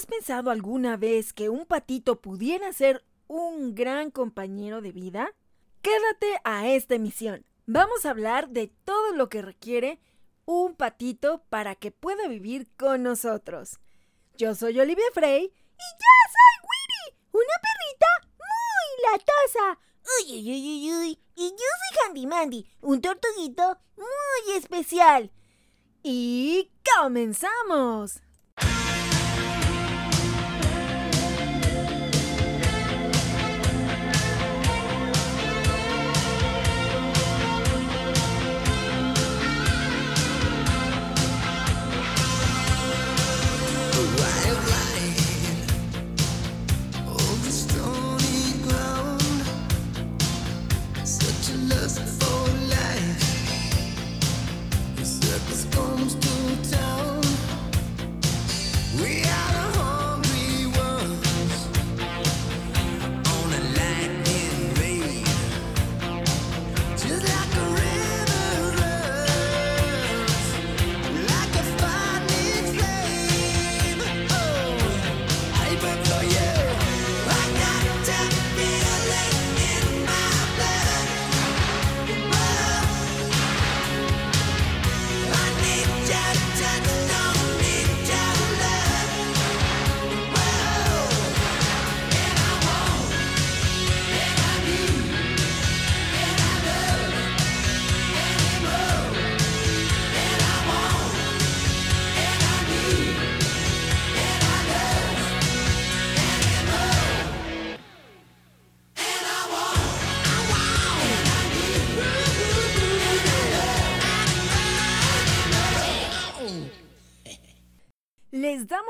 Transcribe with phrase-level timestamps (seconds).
[0.00, 5.34] ¿Has pensado alguna vez que un patito pudiera ser un gran compañero de vida?
[5.82, 7.44] Quédate a esta emisión.
[7.66, 10.00] Vamos a hablar de todo lo que requiere
[10.46, 13.78] un patito para que pueda vivir con nosotros.
[14.38, 18.06] Yo soy Olivia Frey y yo soy Wiri, una perrita
[18.38, 19.80] muy latosa.
[20.16, 25.30] Uy, uy, uy, uy, Y yo soy Handy Mandy, un tortuguito muy especial.
[26.02, 28.22] Y comenzamos.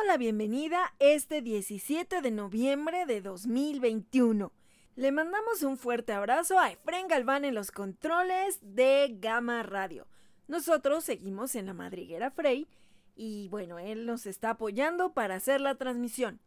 [0.07, 4.51] La bienvenida este 17 de noviembre de 2021.
[4.97, 10.07] Le mandamos un fuerte abrazo a Efren Galván en los controles de Gama Radio.
[10.49, 12.67] Nosotros seguimos en la madriguera Frey
[13.15, 16.41] y bueno, él nos está apoyando para hacer la transmisión.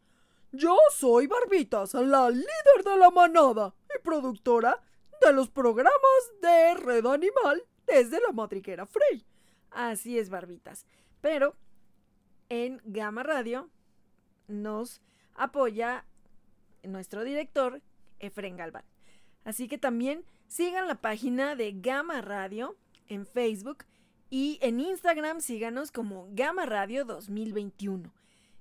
[0.51, 4.81] Yo soy Barbitas, la líder de la manada y productora
[5.21, 5.91] de los programas
[6.41, 9.23] de Red Animal desde la madriguera Frey.
[9.69, 10.87] Así es, Barbitas.
[11.21, 11.55] Pero
[12.53, 13.67] en Gama Radio
[14.47, 15.01] nos
[15.33, 16.05] apoya
[16.83, 17.81] nuestro director,
[18.19, 18.85] Efren Galván.
[19.43, 22.77] Así que también sigan la página de Gama Radio
[23.07, 23.85] en Facebook
[24.29, 28.13] y en Instagram síganos como Gama Radio 2021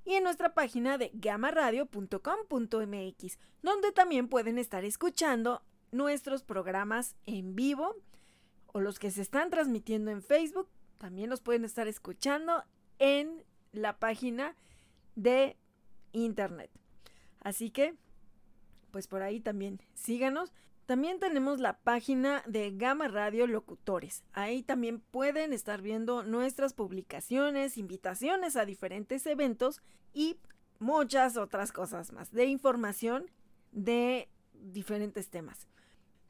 [0.07, 7.95] y en nuestra página de gamaradio.com.mx, donde también pueden estar escuchando nuestros programas en vivo
[8.69, 12.65] o los que se están transmitiendo en Facebook, también los pueden estar escuchando
[12.99, 14.55] en la página
[15.17, 15.57] de
[16.13, 16.71] internet.
[17.41, 17.95] Así que,
[18.91, 20.53] pues por ahí también síganos.
[20.87, 24.25] También tenemos la página de Gama Radio Locutores.
[24.33, 29.81] Ahí también pueden estar viendo nuestras publicaciones, invitaciones a diferentes eventos
[30.13, 30.39] y
[30.79, 33.31] muchas otras cosas más de información
[33.71, 35.67] de diferentes temas.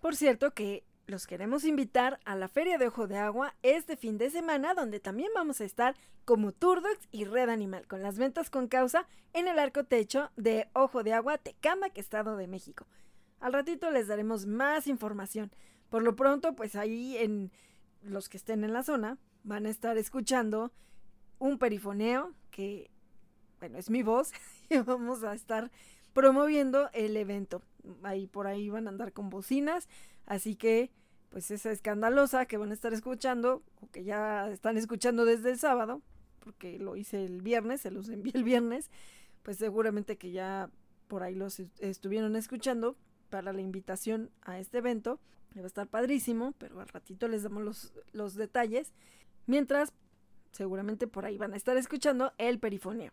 [0.00, 4.18] Por cierto que los queremos invitar a la Feria de Ojo de Agua este fin
[4.18, 8.50] de semana, donde también vamos a estar como Turdox y Red Animal, con las ventas
[8.50, 12.86] con causa en el arco techo de Ojo de Agua, Tecamac, Estado de México.
[13.40, 15.50] Al ratito les daremos más información.
[15.90, 17.50] Por lo pronto, pues ahí en
[18.02, 20.72] los que estén en la zona van a estar escuchando
[21.38, 22.90] un perifoneo que,
[23.58, 24.32] bueno, es mi voz
[24.70, 25.70] y vamos a estar
[26.12, 27.62] promoviendo el evento.
[28.04, 29.88] Ahí por ahí van a andar con bocinas,
[30.26, 30.90] así que
[31.32, 35.58] pues esa escandalosa que van a estar escuchando o que ya están escuchando desde el
[35.58, 36.02] sábado,
[36.40, 38.90] porque lo hice el viernes, se los envié el viernes,
[39.42, 40.70] pues seguramente que ya
[41.08, 42.96] por ahí los estuvieron escuchando
[43.30, 45.20] para la invitación a este evento.
[45.56, 48.92] Va a estar padrísimo, pero al ratito les damos los, los detalles.
[49.46, 49.92] Mientras,
[50.52, 53.12] seguramente por ahí van a estar escuchando el perifoneo.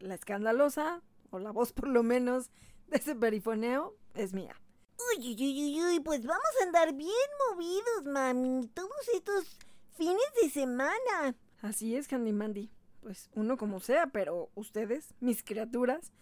[0.00, 2.50] La escandalosa, o la voz por lo menos,
[2.88, 4.54] de ese perifoneo es mía.
[4.96, 7.10] Uy, uy, uy, uy, pues vamos a andar bien
[7.50, 9.58] movidos, mami, todos estos
[9.96, 11.36] fines de semana.
[11.62, 12.70] Así es, Handy Mandy.
[13.00, 16.12] Pues uno como sea, pero ustedes, mis criaturas,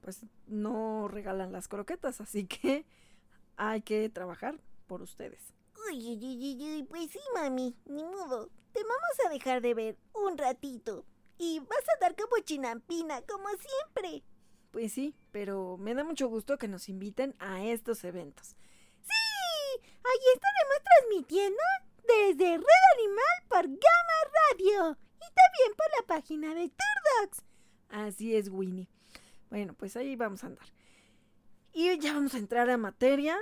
[0.00, 2.86] pues no regalan las croquetas, así que
[3.56, 5.54] hay que trabajar por ustedes.
[5.88, 8.50] Uy, uy, uy, uy, pues sí, mami, ni modo.
[8.72, 11.04] Te vamos a dejar de ver un ratito.
[11.38, 14.22] Y vas a dar como chinampina, como siempre.
[14.70, 18.56] Pues sí, pero me da mucho gusto que nos inviten a estos eventos.
[19.02, 19.82] ¡Sí!
[19.82, 21.62] Ahí estaremos transmitiendo
[22.02, 24.18] desde Red Animal por Gama
[24.48, 27.44] Radio y también por la página de Turdox.
[27.88, 28.88] Así es, Winnie.
[29.50, 30.66] Bueno, pues ahí vamos a andar.
[31.72, 33.36] Y ya vamos a entrar a materia.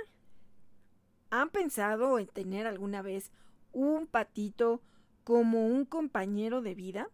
[1.31, 3.31] ¿Han pensado en tener alguna vez
[3.71, 4.81] un patito
[5.23, 7.09] como un compañero de vida?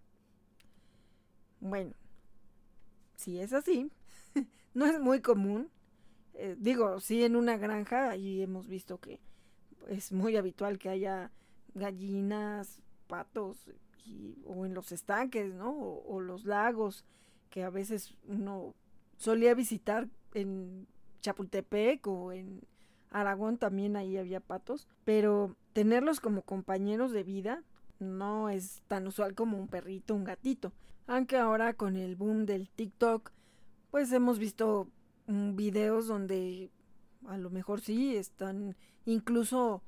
[1.60, 1.94] Bueno,
[3.16, 3.92] si es así,
[4.76, 5.72] no es muy común.
[6.36, 9.20] Eh, digo, sí en una granja, ahí hemos visto que
[9.88, 11.32] es muy habitual que haya
[11.74, 13.70] gallinas, patos,
[14.46, 15.72] o en los estanques, ¿no?
[15.72, 17.06] O, los lagos,
[17.50, 18.76] que a veces uno
[19.18, 20.88] solía visitar en
[21.22, 22.62] Chapultepec o en
[23.10, 27.64] Aragón también ahí había patos, pero tenerlos como compañeros de vida
[28.00, 30.74] no es tan usual como un perrito, un gatito.
[31.08, 33.32] Aunque ahora con el boom del TikTok,
[33.96, 34.90] pues hemos visto
[35.28, 36.70] mm, videos donde
[37.28, 38.76] a lo mejor sí están
[39.06, 39.84] incluso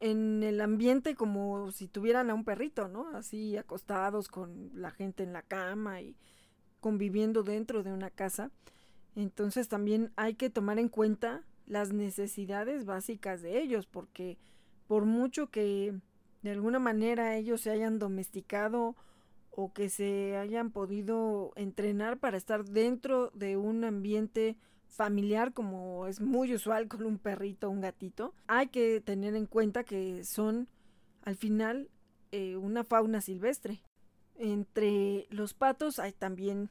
[0.00, 3.14] en el ambiente como si tuvieran a un perrito, ¿no?
[3.14, 6.16] Así acostados con la gente en la cama y
[6.80, 8.50] conviviendo dentro de una casa.
[9.14, 14.38] Entonces también hay que tomar en cuenta las necesidades básicas de ellos, porque
[14.86, 15.94] por mucho que
[16.40, 18.96] de alguna manera ellos se hayan domesticado
[19.52, 24.56] o que se hayan podido entrenar para estar dentro de un ambiente
[24.88, 29.46] familiar como es muy usual con un perrito o un gatito, hay que tener en
[29.46, 30.68] cuenta que son
[31.22, 31.88] al final
[32.30, 33.82] eh, una fauna silvestre.
[34.36, 36.70] Entre los patos hay también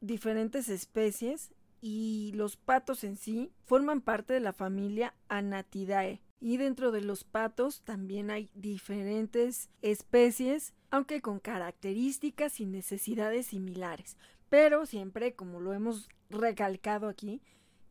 [0.00, 6.20] diferentes especies y los patos en sí forman parte de la familia Anatidae.
[6.44, 14.18] Y dentro de los patos también hay diferentes especies, aunque con características y necesidades similares.
[14.50, 17.40] Pero siempre, como lo hemos recalcado aquí,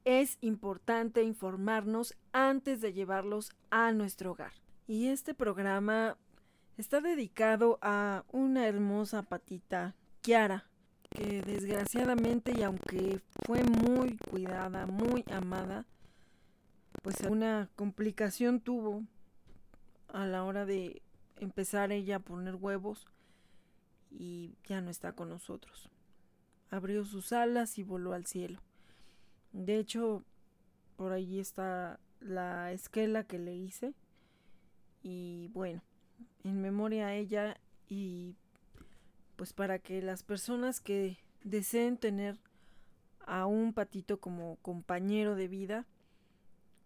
[0.06, 4.54] es importante informarnos antes de llevarlos a nuestro hogar.
[4.86, 6.16] Y este programa
[6.78, 10.70] está dedicado a una hermosa patita, Kiara,
[11.10, 15.88] que desgraciadamente y aunque fue muy cuidada, muy amada,
[17.04, 19.04] pues una complicación tuvo
[20.08, 21.04] a la hora de
[21.38, 23.06] empezar ella a poner huevos
[24.10, 25.92] y ya no está con nosotros
[26.74, 28.60] abrió sus alas y voló al cielo.
[29.52, 30.24] De hecho,
[30.96, 33.94] por allí está la esquela que le hice.
[35.04, 35.84] Y bueno,
[36.44, 37.58] en memoria a ella
[37.88, 38.36] y
[39.36, 42.40] pues para que las personas que deseen tener
[43.20, 45.86] a un patito como compañero de vida,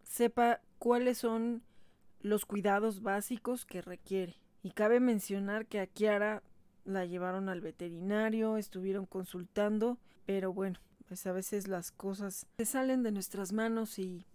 [0.07, 1.63] sepa cuáles son
[2.21, 4.35] los cuidados básicos que requiere.
[4.63, 6.43] Y cabe mencionar que a Kiara
[6.83, 13.03] la llevaron al veterinario, estuvieron consultando, pero bueno, pues a veces las cosas se salen
[13.03, 14.25] de nuestras manos y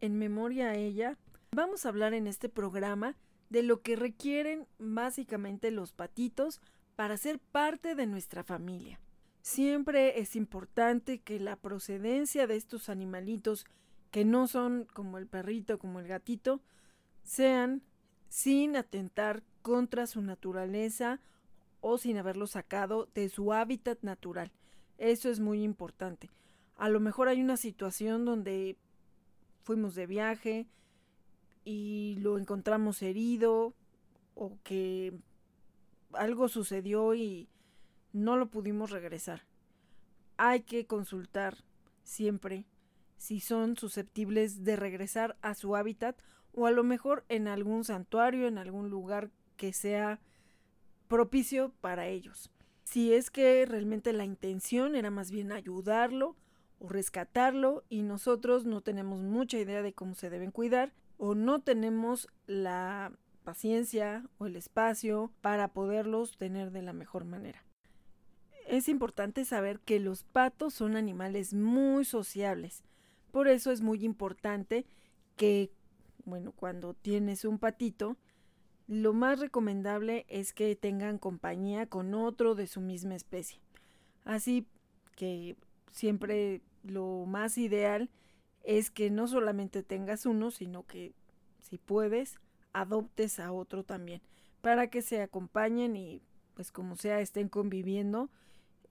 [0.00, 1.18] en memoria a ella,
[1.52, 3.16] vamos a hablar en este programa
[3.48, 6.60] de lo que requieren básicamente los patitos
[6.96, 9.00] para ser parte de nuestra familia.
[9.42, 13.66] Siempre es importante que la procedencia de estos animalitos,
[14.10, 16.60] que no son como el perrito, como el gatito,
[17.22, 17.82] sean
[18.28, 21.20] sin atentar contra su naturaleza
[21.80, 24.52] o sin haberlo sacado de su hábitat natural.
[24.98, 26.30] Eso es muy importante.
[26.76, 28.76] A lo mejor hay una situación donde
[29.62, 30.66] fuimos de viaje
[31.64, 33.74] y lo encontramos herido
[34.34, 35.12] o que
[36.12, 37.48] algo sucedió y
[38.12, 39.42] no lo pudimos regresar.
[40.36, 41.58] Hay que consultar
[42.02, 42.64] siempre
[43.20, 46.18] si son susceptibles de regresar a su hábitat
[46.52, 50.20] o a lo mejor en algún santuario, en algún lugar que sea
[51.06, 52.50] propicio para ellos.
[52.82, 56.34] Si es que realmente la intención era más bien ayudarlo
[56.78, 61.60] o rescatarlo y nosotros no tenemos mucha idea de cómo se deben cuidar o no
[61.60, 63.12] tenemos la
[63.44, 67.66] paciencia o el espacio para poderlos tener de la mejor manera.
[68.66, 72.82] Es importante saber que los patos son animales muy sociables.
[73.30, 74.86] Por eso es muy importante
[75.36, 75.70] que,
[76.24, 78.16] bueno, cuando tienes un patito,
[78.86, 83.60] lo más recomendable es que tengan compañía con otro de su misma especie.
[84.24, 84.66] Así
[85.16, 85.56] que
[85.92, 88.10] siempre lo más ideal
[88.64, 91.14] es que no solamente tengas uno, sino que
[91.60, 92.40] si puedes,
[92.72, 94.22] adoptes a otro también,
[94.60, 96.22] para que se acompañen y
[96.54, 98.28] pues como sea estén conviviendo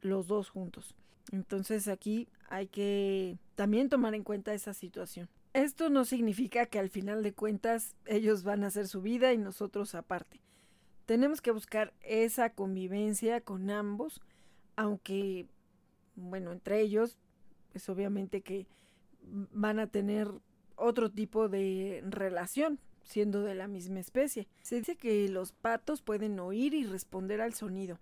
[0.02, 0.96] los dos juntos.
[1.32, 5.30] Entonces aquí hay que también tomar en cuenta esa situación.
[5.54, 9.38] Esto no significa que al final de cuentas ellos van a hacer su vida y
[9.38, 10.42] nosotros aparte.
[11.06, 14.22] Tenemos que buscar esa convivencia con ambos,
[14.76, 15.48] aunque,
[16.16, 17.18] bueno, entre ellos,
[17.72, 18.68] pues obviamente que
[19.22, 20.30] van a tener
[20.76, 24.48] otro tipo de relación, siendo de la misma especie.
[24.62, 28.00] Se dice que los patos pueden oír y responder al sonido,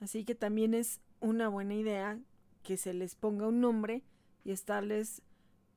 [0.00, 2.20] así que también es una buena idea
[2.66, 4.02] que se les ponga un nombre
[4.44, 5.22] y estarles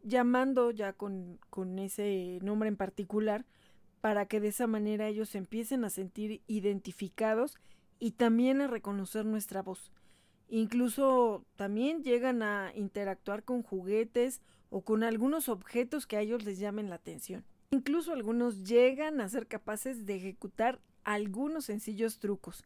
[0.01, 3.46] llamando ya con, con ese nombre en particular
[4.01, 7.60] para que de esa manera ellos empiecen a sentir identificados
[8.00, 9.91] y también a reconocer nuestra voz.
[10.48, 14.41] Incluso también llegan a interactuar con juguetes
[14.72, 17.46] o con algunos objetos que a ellos les llamen la atención.
[17.69, 22.63] Incluso algunos llegan a ser capaces de ejecutar algunos sencillos trucos.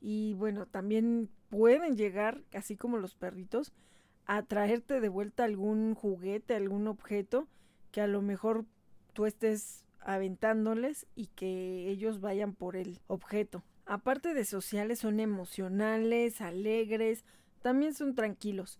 [0.00, 3.72] Y bueno, también pueden llegar, así como los perritos,
[4.26, 7.48] a traerte de vuelta algún juguete, algún objeto
[7.90, 8.66] que a lo mejor
[9.14, 13.62] tú estés aventándoles y que ellos vayan por el objeto.
[13.86, 17.24] Aparte de sociales, son emocionales, alegres,
[17.62, 18.78] también son tranquilos.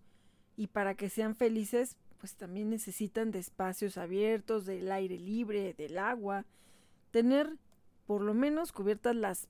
[0.57, 5.99] Y para que sean felices, pues también necesitan de espacios abiertos, del aire libre, del
[5.99, 6.45] agua,
[7.11, 7.57] tener
[8.07, 9.49] por lo menos cubiertas las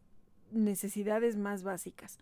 [0.52, 2.18] necesidades más básicas.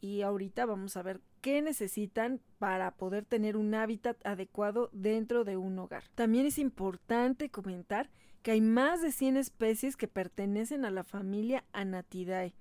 [0.00, 5.56] Y ahorita vamos a ver qué necesitan para poder tener un hábitat adecuado dentro de
[5.56, 6.04] un hogar.
[6.14, 8.10] También es importante comentar
[8.42, 12.54] que hay más de 100 especies que pertenecen a la familia Anatidae,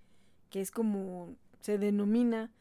[0.49, 2.51] que es como se denomina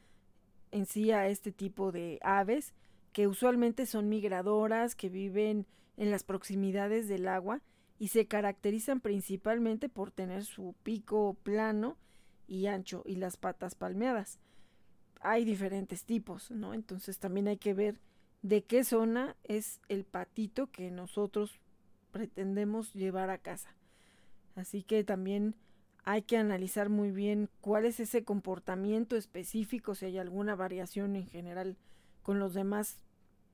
[0.73, 2.75] en sí a este tipo de aves,
[3.13, 5.67] que usualmente son migradoras, que viven
[5.97, 7.63] en las proximidades del agua
[7.99, 11.97] y se caracterizan principalmente por tener su pico plano
[12.47, 14.39] y ancho y las patas palmeadas.
[15.21, 16.75] Hay diferentes tipos, ¿no?
[16.75, 18.01] Entonces también hay que ver
[18.43, 21.61] de qué zona es el patito que nosotros
[22.13, 23.75] pretendemos llevar a casa.
[24.55, 25.55] Así que también
[26.05, 31.27] hay que analizar muy bien cuál es ese comportamiento específico, si hay alguna variación en
[31.27, 31.77] general
[32.23, 32.99] con los demás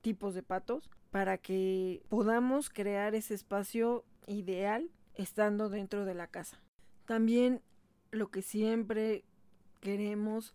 [0.01, 6.61] tipos de patos, para que podamos crear ese espacio ideal estando dentro de la casa.
[7.05, 7.61] También
[8.11, 9.23] lo que siempre
[9.81, 10.53] queremos,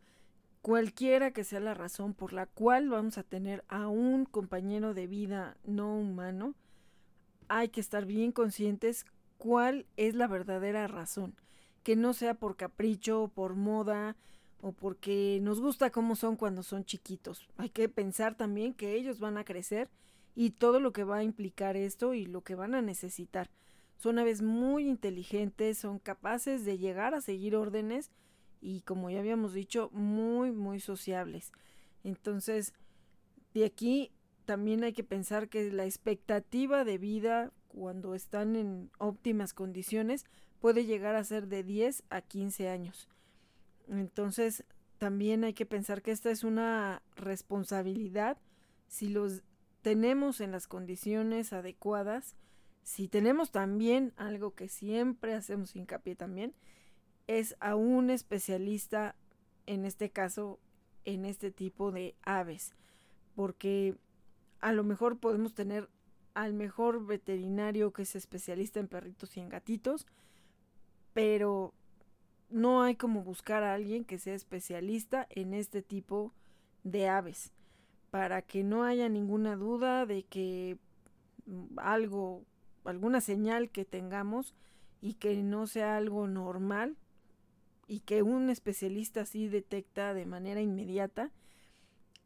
[0.68, 5.06] cualquiera que sea la razón por la cual vamos a tener a un compañero de
[5.06, 6.54] vida no humano,
[7.48, 9.06] hay que estar bien conscientes
[9.38, 11.34] cuál es la verdadera razón.
[11.82, 14.14] Que no sea por capricho, por moda
[14.60, 17.48] o porque nos gusta cómo son cuando son chiquitos.
[17.56, 19.88] Hay que pensar también que ellos van a crecer
[20.34, 23.48] y todo lo que va a implicar esto y lo que van a necesitar.
[23.96, 28.10] Son aves muy inteligentes, son capaces de llegar a seguir órdenes
[28.60, 31.52] y como ya habíamos dicho, muy, muy sociables.
[32.04, 32.74] Entonces,
[33.54, 34.12] de aquí
[34.44, 40.24] también hay que pensar que la expectativa de vida cuando están en óptimas condiciones
[40.60, 43.08] puede llegar a ser de 10 a 15 años.
[43.88, 44.64] Entonces,
[44.98, 48.38] también hay que pensar que esta es una responsabilidad
[48.88, 49.42] si los
[49.82, 52.34] tenemos en las condiciones adecuadas
[52.88, 56.54] si tenemos también algo que siempre hacemos hincapié también,
[57.28, 59.14] es a un especialista,
[59.66, 60.58] en este caso,
[61.04, 62.74] en este tipo de aves,
[63.36, 63.94] porque
[64.60, 65.88] a lo mejor podemos tener
[66.34, 70.06] al mejor veterinario que es especialista en perritos y en gatitos,
[71.12, 71.74] pero
[72.48, 76.32] no hay como buscar a alguien que sea especialista en este tipo
[76.82, 77.52] de aves,
[78.10, 80.78] para que no haya ninguna duda de que
[81.76, 82.44] algo
[82.84, 84.54] alguna señal que tengamos
[85.02, 86.96] y que no sea algo normal
[87.88, 91.32] y que un especialista así detecta de manera inmediata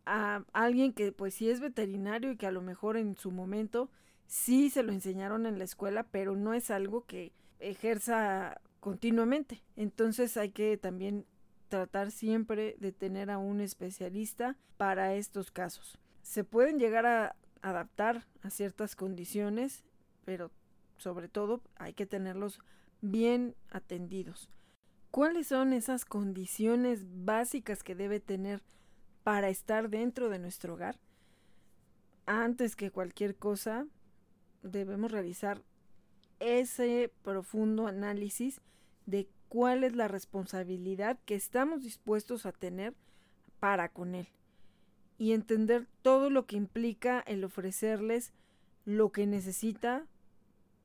[0.04, 3.88] a alguien que pues sí es veterinario y que a lo mejor en su momento
[4.26, 9.62] sí se lo enseñaron en la escuela, pero no es algo que ejerza continuamente.
[9.76, 11.25] Entonces hay que también
[11.69, 15.99] tratar siempre de tener a un especialista para estos casos.
[16.23, 19.85] Se pueden llegar a adaptar a ciertas condiciones
[20.25, 20.50] pero
[20.97, 22.61] sobre todo hay que tenerlos
[23.00, 24.49] bien atendidos.
[25.12, 28.62] ¿Cuáles son esas condiciones básicas que debe tener
[29.23, 30.99] para estar dentro de nuestro hogar?
[32.25, 33.87] Antes que cualquier cosa,
[34.62, 35.61] debemos realizar
[36.40, 38.62] ese profundo análisis
[39.04, 42.95] de cuál es la responsabilidad que estamos dispuestos a tener
[43.61, 44.28] para con él
[45.19, 48.33] y entender todo lo que implica el ofrecerles
[48.87, 50.07] lo que necesita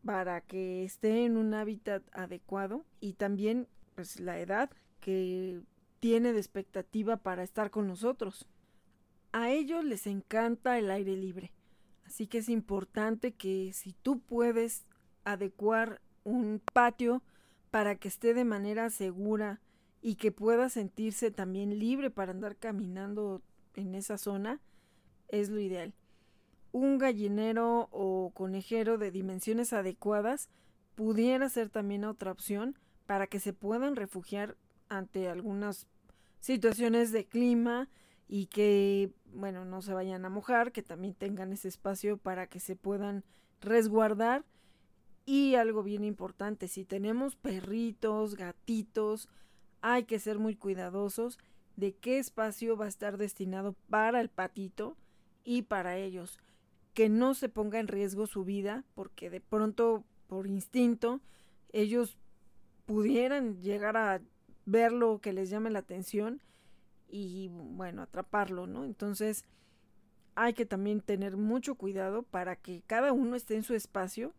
[0.03, 5.59] para que esté en un hábitat adecuado y también pues la edad que
[5.99, 8.47] tiene de expectativa para estar con nosotros.
[9.31, 11.51] A ellos les encanta el aire libre,
[12.05, 14.85] así que es importante que si tú puedes
[15.23, 17.23] adecuar un patio
[17.71, 19.61] para que esté de manera segura
[19.99, 23.41] y que pueda sentirse también libre para andar caminando
[23.73, 24.61] en esa zona,
[25.27, 25.95] es lo ideal
[26.71, 30.49] un gallinero o conejero de dimensiones adecuadas
[30.93, 32.77] pudiera ser también otra opción
[33.07, 34.55] para que se puedan refugiar
[34.89, 35.87] ante algunas
[36.39, 37.89] situaciones de clima
[38.27, 42.59] y que, bueno, no se vayan a mojar, que también tengan ese espacio para que
[42.59, 43.23] se puedan
[43.61, 44.45] resguardar.
[45.25, 49.29] Y algo bien importante, si tenemos perritos, gatitos,
[49.81, 51.39] hay que ser muy cuidadosos
[51.75, 54.97] de qué espacio va a estar destinado para el patito
[55.43, 56.39] y para ellos.
[56.93, 61.21] Que no se ponga en riesgo su vida, porque de pronto, por instinto,
[61.71, 62.17] ellos
[62.87, 64.21] pudieran llegar a
[64.65, 66.41] ver lo que les llame la atención
[67.07, 68.85] y bueno, atraparlo, ¿no?
[68.85, 69.45] Entonces
[70.35, 74.33] hay que también tener mucho cuidado para que cada uno esté en su espacio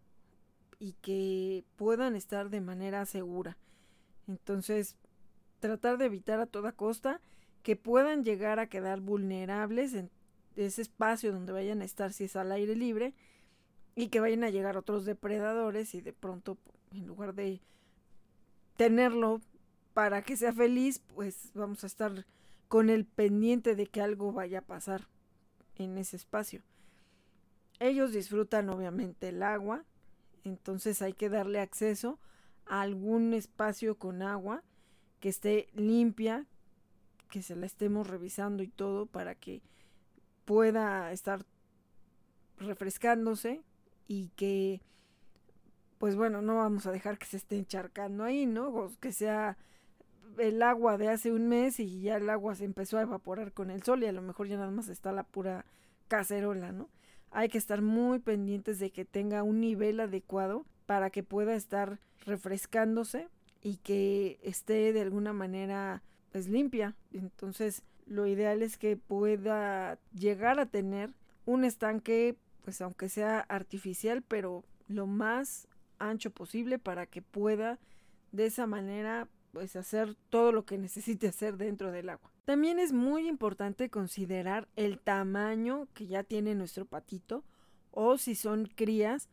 [0.78, 3.58] y que puedan estar de manera segura.
[4.26, 4.96] Entonces,
[5.60, 7.20] tratar de evitar a toda costa
[7.62, 10.10] que puedan llegar a quedar vulnerables en
[10.56, 13.14] ese espacio donde vayan a estar si es al aire libre
[13.94, 16.56] y que vayan a llegar otros depredadores y de pronto
[16.92, 17.60] en lugar de
[18.78, 19.40] tenerlo
[19.92, 22.24] para que sea feliz, pues vamos a estar
[22.68, 25.08] con el pendiente de que algo vaya a pasar
[25.74, 26.62] en ese espacio.
[27.80, 29.84] Ellos disfrutan obviamente el agua,
[30.44, 32.20] entonces hay que darle acceso
[32.66, 34.62] a algún espacio con agua
[35.18, 36.46] que esté limpia,
[37.30, 39.60] que se la estemos revisando y todo para que
[40.44, 41.44] pueda estar
[42.58, 43.60] refrescándose
[44.06, 44.80] y que
[45.98, 48.68] pues bueno, no vamos a dejar que se esté encharcando ahí, ¿no?
[48.68, 49.56] O que sea
[50.38, 53.70] el agua de hace un mes y ya el agua se empezó a evaporar con
[53.70, 55.64] el sol y a lo mejor ya nada más está la pura
[56.06, 56.88] cacerola, ¿no?
[57.30, 61.98] Hay que estar muy pendientes de que tenga un nivel adecuado para que pueda estar
[62.24, 63.28] refrescándose
[63.62, 66.02] y que esté de alguna manera
[66.32, 66.94] pues limpia.
[67.12, 71.12] Entonces, lo ideal es que pueda llegar a tener
[71.44, 77.78] un estanque pues aunque sea artificial, pero lo más ancho posible para que pueda
[78.32, 82.30] de esa manera pues hacer todo lo que necesite hacer dentro del agua.
[82.44, 87.44] También es muy importante considerar el tamaño que ya tiene nuestro patito
[87.90, 89.28] o si son crías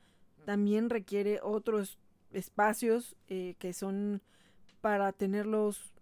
[0.45, 1.97] también requiere otros
[2.32, 4.21] espacios eh, que son
[4.82, 5.93] para tenerlos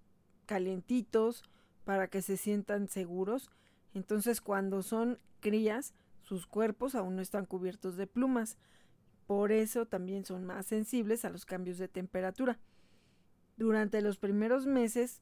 [0.46, 1.44] calientitos
[1.86, 3.50] para que se sientan seguros.
[3.94, 8.58] Entonces cuando son crías sus cuerpos aún no están cubiertos de plumas.
[9.28, 12.60] Por eso también son más sensibles a los cambios de temperatura.
[13.58, 15.22] Durante los primeros meses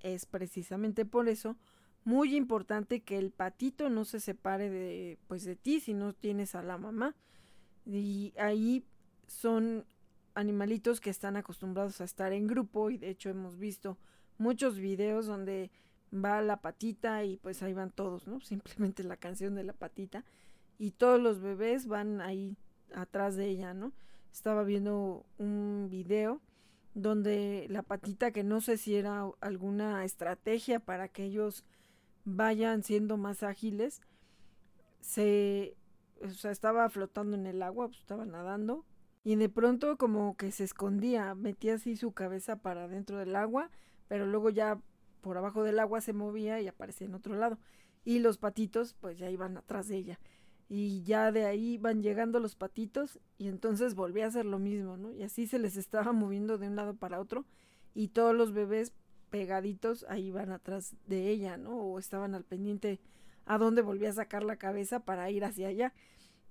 [0.00, 1.56] es precisamente por eso
[2.04, 6.54] muy importante que el patito no se separe de pues de ti si no tienes
[6.54, 7.14] a la mamá.
[7.84, 8.84] Y ahí
[9.26, 9.84] son
[10.34, 13.98] animalitos que están acostumbrados a estar en grupo y de hecho hemos visto
[14.38, 15.70] muchos videos donde
[16.12, 18.40] va la patita y pues ahí van todos, ¿no?
[18.42, 20.24] Simplemente la canción de la patita
[20.78, 22.56] y todos los bebés van ahí
[22.94, 23.92] atrás de ella, ¿no?
[24.32, 26.40] Estaba viendo un video
[26.94, 31.64] donde la patita, que no sé si era alguna estrategia para que ellos
[32.24, 34.00] vayan siendo más ágiles,
[35.00, 35.76] se,
[36.22, 38.84] o sea, estaba flotando en el agua, pues, estaba nadando,
[39.24, 43.70] y de pronto como que se escondía, metía así su cabeza para dentro del agua,
[44.08, 44.80] pero luego ya
[45.20, 47.58] por abajo del agua se movía y aparecía en otro lado.
[48.04, 50.20] Y los patitos pues ya iban atrás de ella
[50.68, 54.96] y ya de ahí van llegando los patitos y entonces volví a hacer lo mismo,
[54.96, 55.12] ¿no?
[55.12, 57.46] Y así se les estaba moviendo de un lado para otro
[57.94, 58.92] y todos los bebés
[59.30, 61.76] pegaditos ahí van atrás de ella, ¿no?
[61.76, 63.00] O estaban al pendiente
[63.46, 65.94] a dónde volvía a sacar la cabeza para ir hacia allá.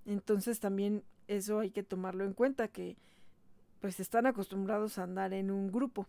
[0.05, 2.97] Entonces también eso hay que tomarlo en cuenta que
[3.79, 6.07] pues están acostumbrados a andar en un grupo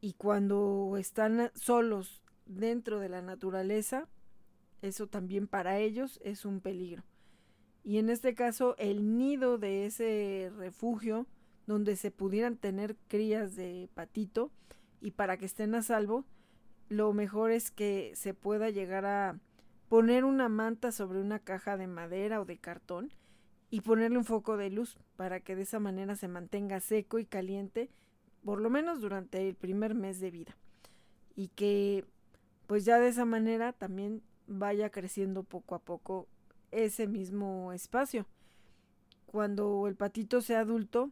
[0.00, 4.08] y cuando están solos dentro de la naturaleza
[4.84, 7.02] eso también para ellos es un peligro.
[7.82, 11.26] Y en este caso, el nido de ese refugio
[11.66, 14.50] donde se pudieran tener crías de patito
[15.00, 16.24] y para que estén a salvo,
[16.88, 19.38] lo mejor es que se pueda llegar a
[19.88, 23.12] poner una manta sobre una caja de madera o de cartón
[23.70, 27.24] y ponerle un foco de luz para que de esa manera se mantenga seco y
[27.24, 27.90] caliente
[28.44, 30.56] por lo menos durante el primer mes de vida
[31.34, 32.04] y que
[32.66, 36.26] pues ya de esa manera también vaya creciendo poco a poco
[36.70, 38.26] ese mismo espacio.
[39.26, 41.10] Cuando el patito sea adulto,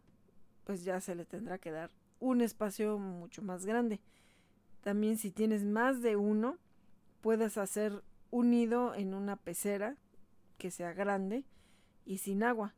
[0.64, 1.90] pues ya se le tendrá que dar
[2.20, 4.00] un espacio mucho más grande.
[4.82, 6.58] También si tienes más de uno,
[7.20, 9.96] puedes hacer un nido en una pecera
[10.58, 11.44] que sea grande
[12.04, 12.74] y sin agua.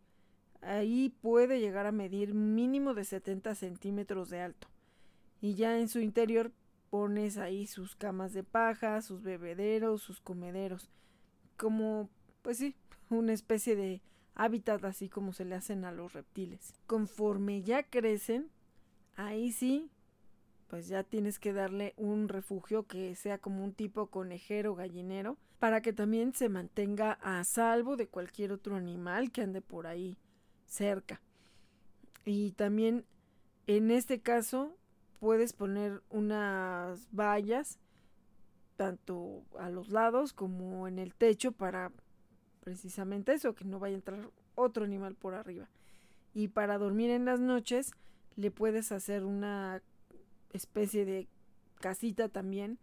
[0.63, 4.69] Ahí puede llegar a medir mínimo de 70 centímetros de alto.
[5.41, 6.53] Y ya en su interior
[6.95, 10.93] pones ahí sus camas de paja, sus bebederos, sus comederos,
[11.57, 12.09] como,
[12.41, 12.77] pues sí,
[13.11, 14.01] una especie de
[14.37, 16.73] hábitat así como se le hacen a los reptiles.
[16.87, 18.49] Conforme ya crecen,
[19.17, 19.91] ahí sí
[20.69, 25.83] pues ya tienes que darle un refugio que sea como un tipo conejero gallinero para
[25.83, 30.17] que también se mantenga a salvo de cualquier otro animal que ande por ahí
[30.65, 31.21] cerca.
[32.25, 33.05] Y también
[33.67, 34.77] en este caso
[35.25, 37.79] puedes poner unas vallas
[38.77, 41.93] tanto a los lados como en el techo para
[42.61, 45.67] precisamente eso, que no vaya a entrar otro animal por arriba.
[46.35, 47.93] Y para dormir en las noches
[48.37, 49.81] le puedes hacer una
[50.53, 51.27] especie de
[51.81, 52.79] casita también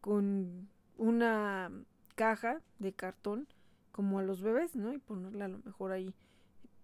[0.00, 1.72] con una
[2.14, 3.48] caja de cartón
[3.90, 4.92] como a los bebés, ¿no?
[4.92, 6.14] Y ponerle a lo mejor ahí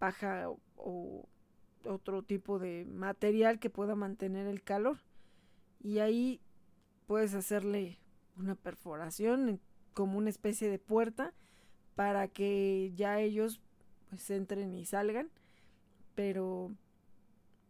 [0.01, 1.29] paja o,
[1.87, 4.99] otro tipo de material que pueda mantener el calor.
[5.83, 6.41] Y ahí
[7.07, 7.99] puedes hacerle
[8.37, 9.61] una perforación
[9.95, 11.33] como una especie de puerta
[11.95, 13.61] para que ya ellos
[14.11, 15.31] pues entren y salgan,
[16.15, 16.71] pero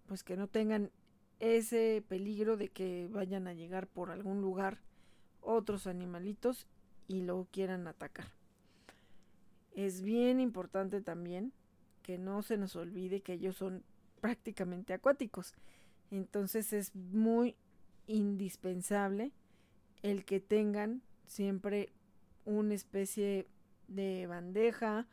[0.06, 0.90] pues que no tengan
[1.38, 4.80] ese peligro de que vayan a llegar por algún lugar
[5.40, 6.66] otros animalitos
[7.08, 8.26] y lo quieran atacar.
[9.72, 11.52] Es bien importante también
[12.02, 13.84] que no se nos olvide que ellos son
[14.20, 15.54] prácticamente acuáticos.
[16.10, 17.56] Entonces es muy
[18.06, 19.32] indispensable
[20.02, 21.92] el que tengan siempre
[22.44, 23.48] una especie
[23.88, 25.06] de bandeja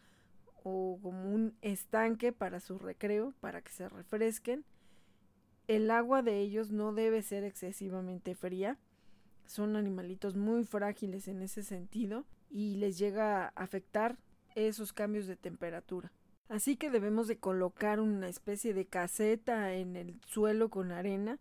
[0.64, 4.64] o como un estanque para su recreo, para que se refresquen
[5.68, 8.78] el agua de ellos no debe ser excesivamente fría.
[9.46, 14.18] Son animalitos muy frágiles en ese sentido y les llega a afectar
[14.56, 16.12] esos cambios de temperatura.
[16.50, 21.40] Así que debemos de colocar una especie de caseta en el suelo con arena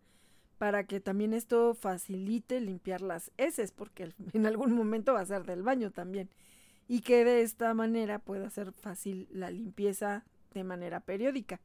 [0.59, 5.45] para que también esto facilite limpiar las heces porque en algún momento va a ser
[5.45, 6.31] del baño también
[6.89, 11.61] y que de esta manera pueda ser fácil la limpieza de manera periódica.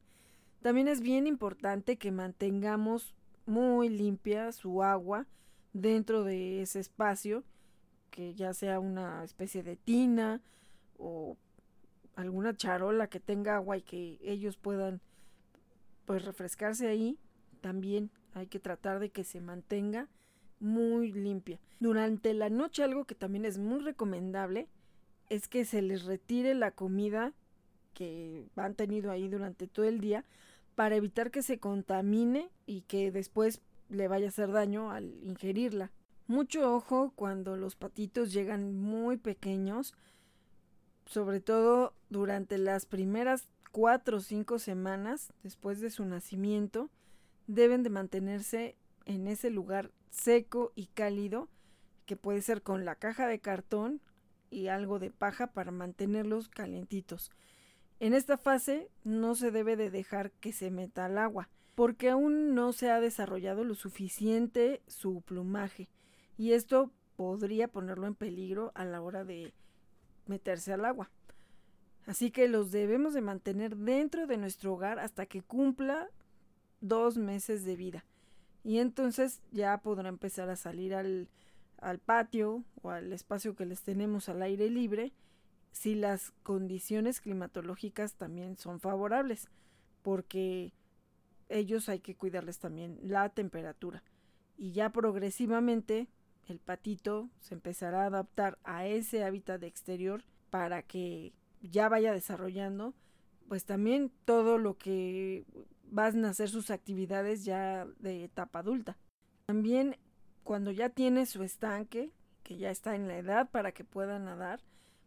[0.62, 3.14] También es bien importante que mantengamos
[3.46, 5.26] muy limpia su agua
[5.72, 7.44] dentro de ese espacio,
[8.10, 10.40] que ya sea una especie de tina
[10.96, 11.36] o
[12.18, 15.00] alguna charola que tenga agua y que ellos puedan
[16.04, 17.16] pues refrescarse ahí,
[17.60, 20.08] también hay que tratar de que se mantenga
[20.58, 21.60] muy limpia.
[21.78, 24.66] Durante la noche algo que también es muy recomendable
[25.28, 27.34] es que se les retire la comida
[27.94, 30.24] que han tenido ahí durante todo el día
[30.74, 35.92] para evitar que se contamine y que después le vaya a hacer daño al ingerirla.
[36.26, 39.94] Mucho ojo cuando los patitos llegan muy pequeños,
[41.08, 46.90] sobre todo durante las primeras cuatro o cinco semanas después de su nacimiento,
[47.46, 51.48] deben de mantenerse en ese lugar seco y cálido,
[52.04, 54.02] que puede ser con la caja de cartón
[54.50, 57.30] y algo de paja para mantenerlos calientitos.
[58.00, 62.54] En esta fase no se debe de dejar que se meta al agua, porque aún
[62.54, 65.88] no se ha desarrollado lo suficiente su plumaje,
[66.36, 69.54] y esto podría ponerlo en peligro a la hora de
[70.28, 71.10] meterse al agua.
[72.06, 76.08] Así que los debemos de mantener dentro de nuestro hogar hasta que cumpla
[76.80, 78.04] dos meses de vida.
[78.64, 81.28] Y entonces ya podrá empezar a salir al,
[81.80, 85.12] al patio o al espacio que les tenemos al aire libre
[85.70, 89.48] si las condiciones climatológicas también son favorables,
[90.02, 90.72] porque
[91.48, 94.02] ellos hay que cuidarles también la temperatura.
[94.56, 96.08] Y ya progresivamente
[96.48, 102.94] el patito se empezará a adaptar a ese hábitat exterior para que ya vaya desarrollando
[103.48, 105.44] pues también todo lo que
[105.90, 108.98] van a ser sus actividades ya de etapa adulta.
[109.46, 109.96] También
[110.44, 114.60] cuando ya tiene su estanque, que ya está en la edad para que pueda nadar,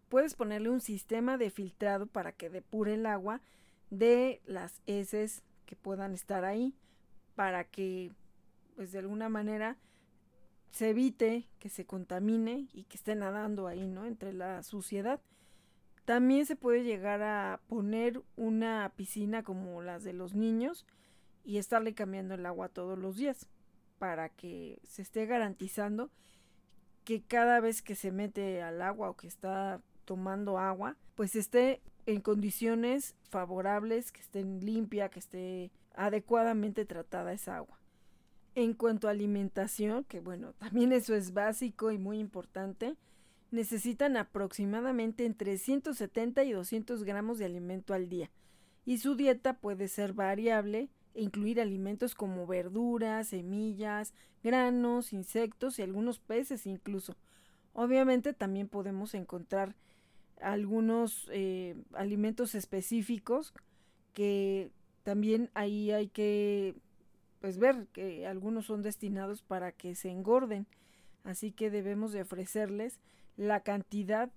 [0.10, 3.42] puedes ponerle un sistema de filtrado para que depure el agua
[3.90, 6.76] de las heces que puedan estar ahí
[7.36, 8.12] para que
[8.76, 9.78] pues de alguna manera
[10.72, 14.06] se evite que se contamine y que esté nadando ahí, ¿no?
[14.06, 15.22] Entre la suciedad.
[16.06, 20.86] También se puede llegar a poner una piscina como las de los niños
[21.44, 23.48] y estarle cambiando el agua todos los días
[24.00, 26.10] para que se esté garantizando
[27.04, 31.82] que cada vez que se mete al agua o que está tomando agua, pues esté
[32.06, 37.81] en condiciones favorables, que esté limpia, que esté adecuadamente tratada esa agua.
[38.54, 42.96] En cuanto a alimentación, que bueno, también eso es básico y muy importante,
[43.50, 48.30] necesitan aproximadamente entre 170 y 200 gramos de alimento al día,
[48.86, 55.82] y su dieta puede ser variable e incluir alimentos como verduras, semillas, granos, insectos y
[55.82, 57.16] algunos peces incluso.
[57.74, 59.76] Obviamente también podemos encontrar
[60.42, 63.54] algunos eh, alimentos específicos
[64.14, 64.72] que
[65.04, 66.76] también ahí hay que
[67.42, 70.68] pues ver que algunos son destinados para que se engorden.
[71.24, 73.00] Así que debemos de ofrecerles
[73.36, 74.32] la cantidad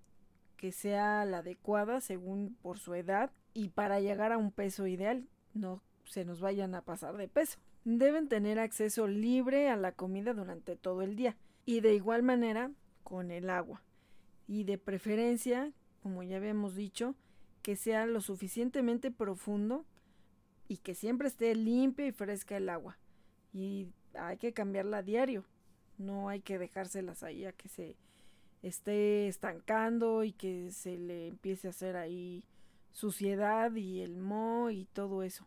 [0.57, 5.29] que sea la adecuada según por su edad y para llegar a un peso ideal,
[5.53, 7.59] no se nos vayan a pasar de peso.
[7.85, 11.37] Deben tener acceso libre a la comida durante todo el día
[11.67, 12.71] y de igual manera
[13.03, 13.83] con el agua.
[14.47, 17.15] Y de preferencia, como ya habíamos dicho,
[17.63, 19.85] que sea lo suficientemente profundo
[20.69, 22.99] y que siempre esté limpia y fresca el agua.
[23.53, 25.45] Y hay que cambiarla a diario.
[25.99, 27.97] No hay que dejárselas ahí a que se
[28.63, 32.45] esté estancando y que se le empiece a hacer ahí
[32.93, 35.47] suciedad y el moho y todo eso.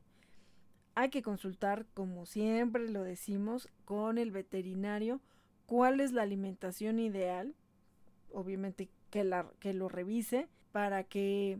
[0.96, 5.22] Hay que consultar, como siempre lo decimos, con el veterinario
[5.66, 7.56] cuál es la alimentación ideal.
[8.32, 11.60] Obviamente que, la, que lo revise para que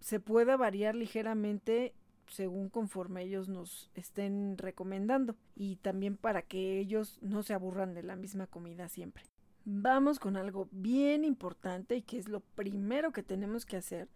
[0.00, 1.94] se pueda variar ligeramente
[2.30, 8.02] según conforme ellos nos estén recomendando y también para que ellos no se aburran de
[8.02, 9.24] la misma comida siempre.
[9.64, 14.08] Vamos con algo bien importante y que es lo primero que tenemos que hacer.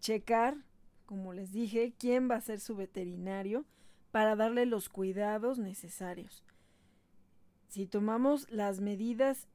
[0.00, 0.56] Checar,
[1.06, 3.64] como les dije, quién va a ser su veterinario
[4.10, 6.42] para darle los cuidados necesarios.
[7.68, 9.46] Si tomamos las medidas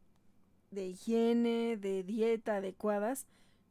[0.71, 3.27] de higiene, de dieta adecuadas,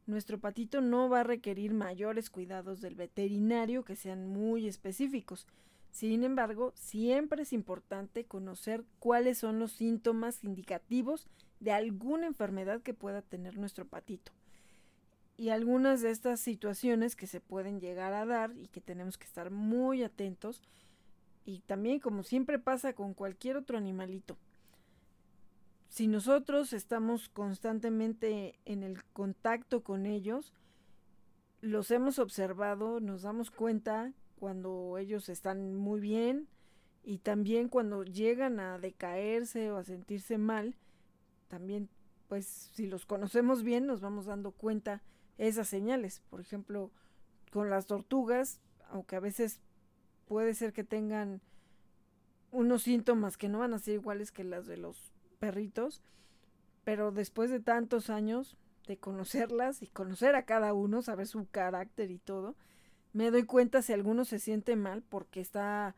[0.07, 5.45] nuestro patito no va a requerir mayores cuidados del veterinario que sean muy específicos.
[5.91, 11.27] Sin embargo, siempre es importante conocer cuáles son los síntomas indicativos
[11.59, 14.31] de alguna enfermedad que pueda tener nuestro patito.
[15.37, 19.25] Y algunas de estas situaciones que se pueden llegar a dar y que tenemos que
[19.25, 20.61] estar muy atentos.
[21.45, 24.37] Y también, como siempre pasa con cualquier otro animalito,
[25.97, 30.53] si nosotros estamos constantemente en el contacto con ellos,
[31.59, 36.49] los hemos observado, nos damos cuenta cuando ellos están muy bien
[37.01, 40.75] y también cuando llegan a decaerse o a sentirse mal,
[41.47, 41.89] también
[42.27, 45.01] pues si los conocemos bien nos vamos dando cuenta
[45.39, 46.21] esas señales.
[46.29, 46.91] Por ejemplo,
[47.51, 49.61] con las tortugas, aunque a veces
[50.27, 51.41] puede ser que tengan
[52.51, 56.01] unos síntomas que no van a ser iguales que las de los perritos,
[56.83, 62.11] pero después de tantos años de conocerlas y conocer a cada uno, saber su carácter
[62.11, 62.55] y todo,
[63.13, 65.95] me doy cuenta si alguno se siente mal porque está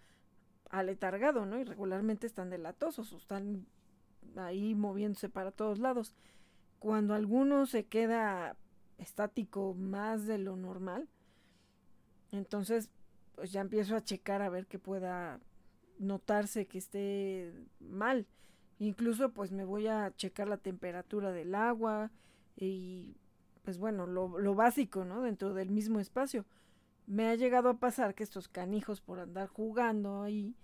[0.69, 1.59] aletargado, ¿no?
[1.59, 3.65] Y regularmente están delatosos o están
[4.35, 6.15] ahí moviéndose para todos lados.
[6.79, 8.55] Cuando alguno se queda
[8.97, 11.09] estático más de lo normal,
[12.31, 12.89] entonces
[13.35, 15.39] pues ya empiezo a checar a ver que pueda
[15.97, 18.27] notarse que esté mal.
[18.79, 22.11] Incluso pues me voy a checar la temperatura del agua
[22.55, 23.17] y
[23.63, 25.21] pues bueno, lo, lo básico, ¿no?
[25.21, 26.45] Dentro del mismo espacio.
[27.05, 30.55] Me ha llegado a pasar que estos canijos por andar jugando ahí,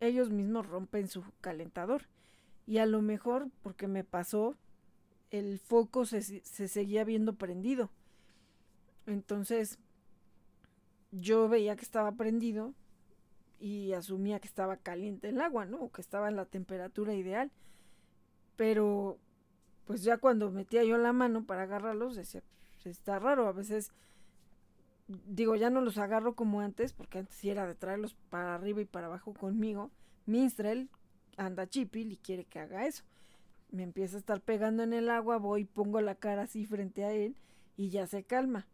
[0.00, 2.02] ellos mismos rompen su calentador.
[2.66, 4.56] Y a lo mejor, porque me pasó,
[5.30, 7.90] el foco se, se seguía viendo prendido.
[9.06, 9.78] Entonces,
[11.10, 12.74] yo veía que estaba prendido
[13.60, 15.82] y asumía que estaba caliente el agua, ¿no?
[15.82, 17.50] O que estaba en la temperatura ideal.
[18.56, 19.18] Pero,
[19.84, 22.42] pues ya cuando metía yo la mano para agarrarlos, decía,
[22.74, 23.92] pues, está raro, a veces,
[25.26, 28.80] digo, ya no los agarro como antes, porque antes sí era de traerlos para arriba
[28.80, 29.90] y para abajo conmigo.
[30.26, 30.88] Minstrel
[31.36, 33.04] anda chipil y quiere que haga eso.
[33.70, 37.12] Me empieza a estar pegando en el agua, voy, pongo la cara así frente a
[37.12, 37.36] él
[37.76, 38.66] y ya se calma.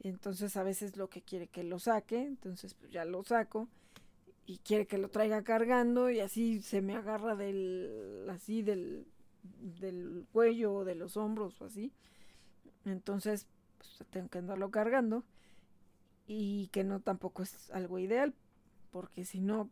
[0.00, 3.68] Entonces a veces lo que quiere que lo saque, entonces pues ya lo saco
[4.46, 9.06] y quiere que lo traiga cargando y así se me agarra del así del,
[9.80, 11.92] del cuello o de los hombros o así.
[12.84, 13.46] Entonces,
[13.78, 15.24] pues, tengo que andarlo cargando
[16.26, 18.34] y que no tampoco es algo ideal
[18.90, 19.70] porque si no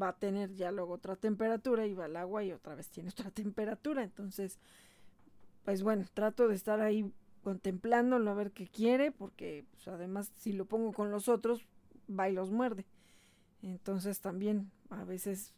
[0.00, 3.10] va a tener ya luego otra temperatura y va al agua y otra vez tiene
[3.10, 4.02] otra temperatura.
[4.02, 4.58] Entonces,
[5.64, 10.52] pues bueno, trato de estar ahí contemplándolo a ver qué quiere porque pues, además si
[10.52, 11.66] lo pongo con los otros
[12.08, 12.86] va y los muerde.
[13.62, 15.54] Entonces también a veces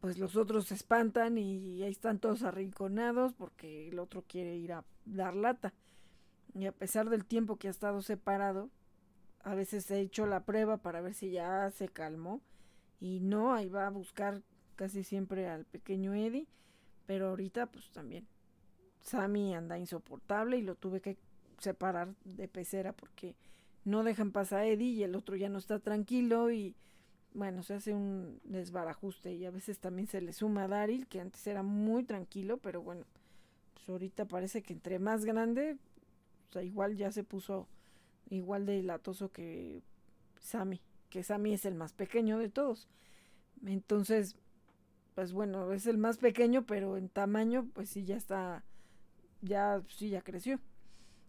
[0.00, 4.72] pues los otros se espantan y ahí están todos arrinconados porque el otro quiere ir
[4.72, 5.72] a dar lata.
[6.54, 8.70] Y a pesar del tiempo que ha estado separado,
[9.42, 12.40] a veces he hecho la prueba para ver si ya se calmó
[13.00, 14.42] y no, ahí va a buscar
[14.74, 16.46] casi siempre al pequeño Eddie,
[17.06, 18.26] pero ahorita pues también
[19.02, 21.16] Sammy anda insoportable y lo tuve que
[21.58, 23.34] separar de pecera porque
[23.86, 26.74] no dejan pasar a Eddie y el otro ya no está tranquilo y
[27.34, 31.20] bueno, se hace un desbarajuste y a veces también se le suma a Daryl, que
[31.20, 33.04] antes era muy tranquilo, pero bueno,
[33.74, 35.76] pues ahorita parece que entre más grande,
[36.48, 37.68] o sea, igual ya se puso
[38.28, 39.82] igual de latoso que
[40.40, 42.88] Sammy, que Sammy es el más pequeño de todos.
[43.64, 44.34] Entonces,
[45.14, 48.64] pues bueno, es el más pequeño, pero en tamaño, pues sí, ya está,
[49.42, 50.58] ya, sí, ya creció.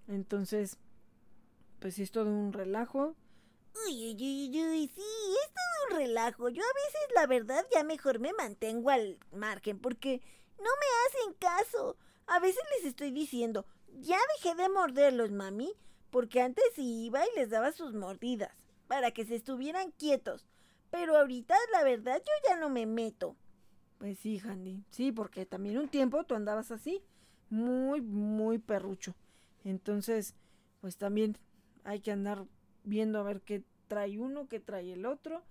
[0.08, 0.80] Entonces,
[1.80, 3.16] pues sí, es todo un relajo.
[3.86, 6.50] Uy, uy, uy, uy, sí, es todo un relajo.
[6.50, 10.22] Yo a veces, la verdad, ya mejor me mantengo al margen porque
[10.58, 11.98] no me hacen caso.
[12.26, 13.66] A veces les estoy diciendo,
[14.00, 15.74] ya dejé de morderlos, mami,
[16.10, 18.52] porque antes iba y les daba sus mordidas
[18.88, 20.48] para que se estuvieran quietos.
[20.90, 23.36] Pero ahorita, la verdad, yo ya no me meto.
[23.98, 24.84] Pues sí, Handy.
[24.90, 27.04] Sí, porque también un tiempo tú andabas así,
[27.50, 29.16] muy, muy perrucho.
[29.64, 30.36] Entonces,
[30.82, 31.38] pues también
[31.88, 32.46] hay que andar
[32.84, 35.42] viendo a ver qué trae uno, qué trae el otro.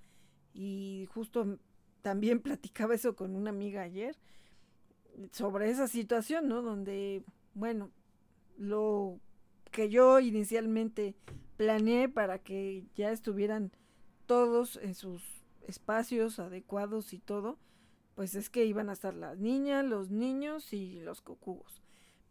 [0.53, 1.59] Y justo
[2.03, 4.17] también platicaba eso con una amiga ayer
[5.33, 6.61] sobre esa situación, ¿no?
[6.61, 7.91] Donde, bueno,
[8.59, 9.19] lo
[9.71, 11.15] que yo inicialmente
[11.57, 13.73] planeé para que ya estuvieran
[14.27, 15.23] todos en sus
[15.67, 17.59] espacios adecuados y todo,
[18.15, 21.81] pues es que iban a estar las niñas, los niños y los cocubos.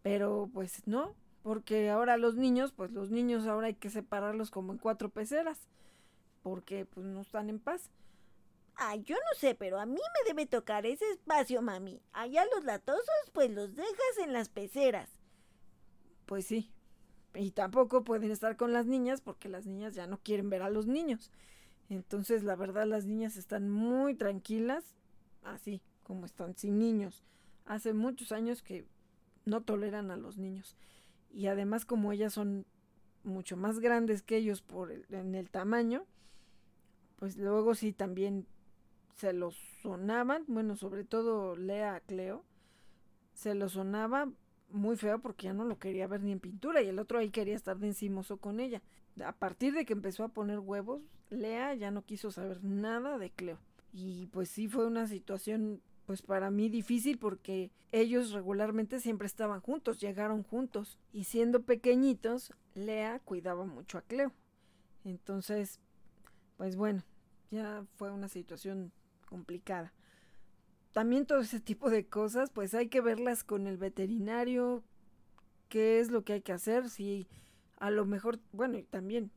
[0.04, 1.16] Pero pues no,
[1.46, 5.60] porque ahora los niños, pues los niños ahora hay que separarlos como en cuatro peceras,
[6.42, 7.92] porque pues no están en paz.
[8.74, 12.02] Ay, yo no sé, pero a mí me debe tocar ese espacio, mami.
[12.14, 15.08] Allá los latosos, pues los dejas en las peceras.
[16.26, 16.72] Pues sí.
[17.36, 20.72] Y tampoco pueden estar con las niñas porque las niñas ya no quieren ver a
[20.72, 21.30] los niños.
[21.90, 24.96] Entonces, la verdad, las niñas están muy tranquilas
[25.44, 27.24] así como están, sin niños.
[27.66, 28.88] Hace muchos años que
[29.46, 30.76] no toleran a los niños.
[31.36, 32.66] Y además como ellas son
[33.26, 36.06] mucho más grandes que ellos por en el tamaño,
[37.18, 38.48] pues luego sí también
[39.16, 42.46] se los sonaban, bueno, sobre todo Lea Cleo,
[43.34, 44.32] se lo sonaba
[44.70, 47.30] muy feo porque ya no lo quería ver ni en pintura y el otro ahí
[47.32, 48.82] quería estar de encimoso con ella.
[49.22, 53.30] A partir de que empezó a poner huevos, Lea ya no quiso saber nada de
[53.30, 53.60] Cleo.
[53.92, 59.62] Y pues sí fue una situación pues para mí difícil porque ellos regularmente siempre estaban
[59.62, 64.32] juntos, llegaron juntos y siendo pequeñitos, Lea cuidaba mucho a Cleo.
[65.04, 65.80] Entonces,
[66.58, 67.04] pues bueno,
[67.52, 68.92] ya fue una situación
[69.28, 69.94] complicada.
[70.92, 74.84] También todo ese tipo de cosas, pues hay que verlas con el veterinario,
[75.68, 77.28] qué es lo que hay que hacer, si
[77.78, 79.32] a lo mejor, bueno, y también,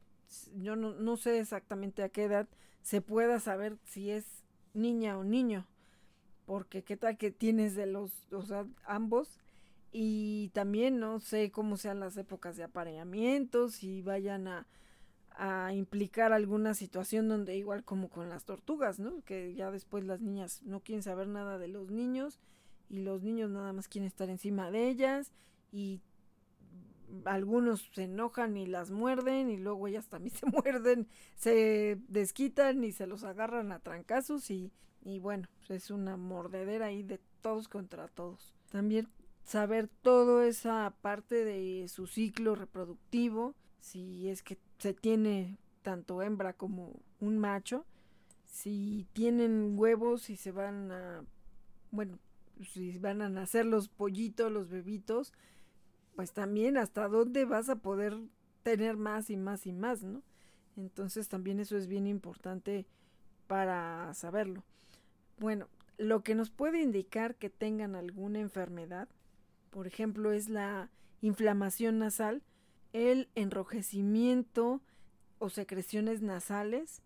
[0.57, 2.49] yo no, no sé exactamente a qué edad
[2.83, 5.67] se pueda saber si es niña o niño,
[6.49, 9.39] porque qué tal que tienes de los, o sea, ambos,
[9.93, 14.67] y también no sé cómo sean las épocas de apareamiento, si vayan a,
[15.33, 19.23] a implicar alguna situación donde igual como con las tortugas, ¿no?
[19.27, 22.39] Que ya después las niñas no quieren saber nada de los niños
[22.89, 25.33] y los niños nada más quieren estar encima de ellas
[25.71, 26.01] y
[27.27, 32.93] algunos se enojan y las muerden y luego ellas también se muerden, se desquitan y
[32.93, 34.73] se los agarran a trancazos y,
[35.05, 38.55] y bueno, pues es una mordedera ahí de todos contra todos.
[38.71, 39.09] También
[39.45, 46.53] saber toda esa parte de su ciclo reproductivo, si es que se tiene tanto hembra
[46.53, 47.87] como un macho,
[48.45, 51.25] si tienen huevos y se van a,
[51.91, 52.19] bueno,
[52.63, 55.33] si van a nacer los pollitos, los bebitos,
[56.17, 58.19] pues también hasta dónde vas a poder
[58.63, 60.23] tener más y más y más, ¿no?
[60.77, 62.87] Entonces también eso es bien importante
[63.47, 64.65] para saberlo.
[65.39, 69.09] Bueno, lo que nos puede indicar que tengan alguna enfermedad,
[69.71, 72.43] por ejemplo, es la inflamación nasal,
[72.93, 74.81] el enrojecimiento
[75.39, 77.03] o secreciones nasales.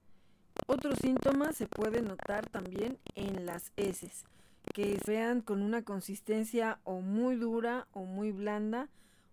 [0.66, 4.24] Otros síntomas se pueden notar también en las heces,
[4.72, 8.88] que sean con una consistencia o muy dura o muy blanda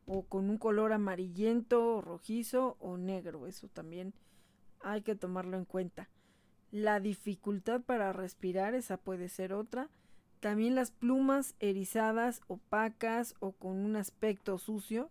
[0.07, 3.47] o con un color amarillento, rojizo o negro.
[3.47, 4.13] Eso también
[4.81, 6.09] hay que tomarlo en cuenta.
[6.71, 9.89] La dificultad para respirar, esa puede ser otra.
[10.39, 15.09] También las plumas erizadas, opacas o con un aspecto sucio.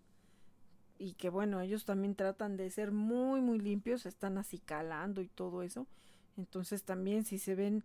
[0.98, 5.62] Y que bueno, ellos también tratan de ser muy, muy limpios, están acicalando y todo
[5.62, 5.86] eso.
[6.36, 7.84] Entonces también si se ven,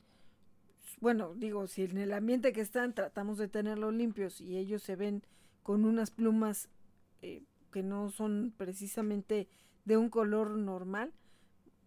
[1.01, 4.95] bueno, digo, si en el ambiente que están tratamos de tenerlos limpios y ellos se
[4.95, 5.23] ven
[5.63, 6.69] con unas plumas
[7.21, 9.47] eh, que no son precisamente
[9.85, 11.11] de un color normal,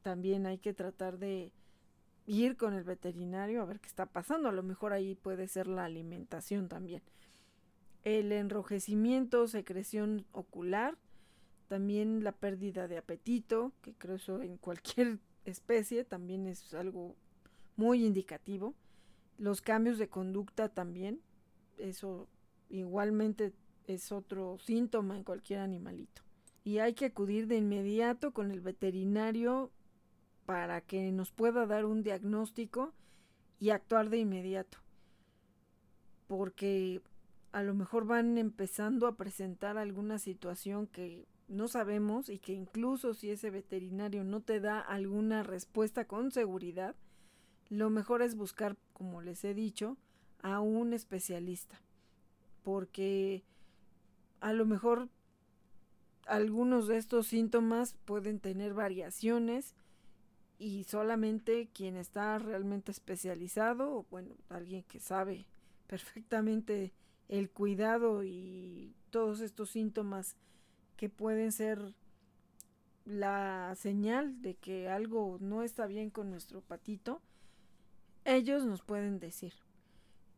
[0.03, 1.53] también hay que tratar de
[2.27, 4.49] ir con el veterinario a ver qué está pasando.
[4.49, 7.03] A lo mejor ahí puede ser la alimentación también.
[8.05, 10.97] El enrojecimiento, secreción ocular,
[11.69, 17.17] también la pérdida de apetito, que creo eso en cualquier especie también es algo
[17.77, 18.75] muy indicativo.
[19.39, 21.21] Los cambios de conducta también,
[21.79, 22.29] eso
[22.69, 23.53] igualmente
[23.87, 26.23] es otro síntoma en cualquier animalito.
[26.65, 29.71] Y hay que acudir de inmediato con el veterinario
[30.47, 32.95] para que nos pueda dar un diagnóstico
[33.59, 34.79] y actuar de inmediato.
[36.29, 37.03] Porque
[37.53, 43.15] a lo mejor van empezando a presentar alguna situación que no sabemos y que incluso
[43.15, 46.97] si ese veterinario no te da alguna respuesta con seguridad,
[47.69, 49.97] lo mejor es buscar, como les he dicho,
[50.43, 51.81] a un especialista.
[52.63, 53.45] Porque
[54.41, 55.09] a lo mejor
[56.27, 59.75] algunos de estos síntomas pueden tener variaciones
[60.59, 65.47] y solamente quien está realmente especializado o bueno, alguien que sabe
[65.87, 66.93] perfectamente
[67.29, 70.37] el cuidado y todos estos síntomas
[70.97, 71.95] que pueden ser
[73.05, 77.21] la señal de que algo no está bien con nuestro patito,
[78.25, 79.53] ellos nos pueden decir.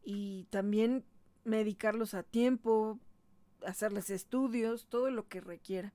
[0.04, 1.04] Y también
[1.44, 2.98] medicarlos a tiempo,
[3.64, 5.92] hacerles estudios, todo lo que requieran.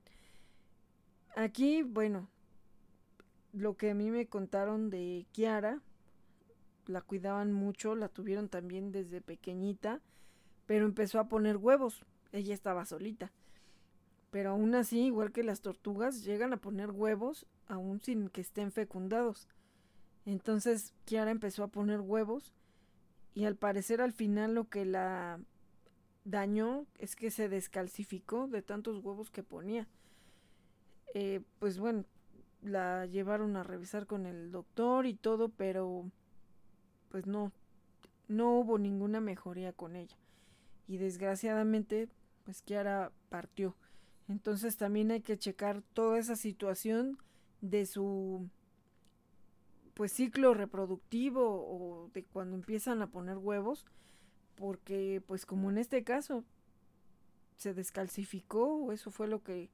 [1.36, 2.28] Aquí, bueno,
[3.54, 5.80] lo que a mí me contaron de Kiara,
[6.86, 10.00] la cuidaban mucho, la tuvieron también desde pequeñita,
[10.66, 13.32] pero empezó a poner huevos, ella estaba solita.
[14.30, 18.72] Pero aún así, igual que las tortugas, llegan a poner huevos aún sin que estén
[18.72, 19.48] fecundados.
[20.26, 22.52] Entonces Kiara empezó a poner huevos
[23.34, 25.38] y al parecer al final lo que la
[26.24, 29.86] dañó es que se descalcificó de tantos huevos que ponía.
[31.14, 32.04] Eh, pues bueno,
[32.64, 36.10] la llevaron a revisar con el doctor y todo, pero
[37.10, 37.52] pues no,
[38.26, 40.16] no hubo ninguna mejoría con ella.
[40.88, 42.08] Y desgraciadamente,
[42.44, 43.76] pues Kiara partió.
[44.28, 47.18] Entonces también hay que checar toda esa situación
[47.60, 48.48] de su
[49.92, 53.86] pues ciclo reproductivo o de cuando empiezan a poner huevos,
[54.56, 56.44] porque pues como en este caso
[57.56, 59.70] se descalcificó, eso fue lo que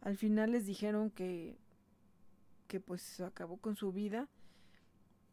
[0.00, 1.58] al final les dijeron que
[2.68, 4.28] que pues acabó con su vida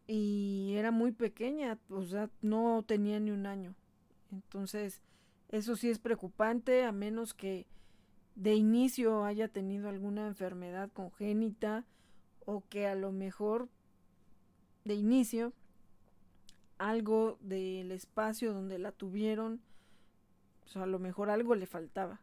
[0.07, 3.75] y era muy pequeña, o sea, no tenía ni un año.
[4.31, 5.01] Entonces,
[5.49, 7.67] eso sí es preocupante, a menos que
[8.35, 11.85] de inicio haya tenido alguna enfermedad congénita
[12.45, 13.69] o que a lo mejor
[14.83, 15.53] de inicio
[16.77, 19.61] algo del espacio donde la tuvieron,
[20.75, 22.19] o a lo mejor algo le faltaba.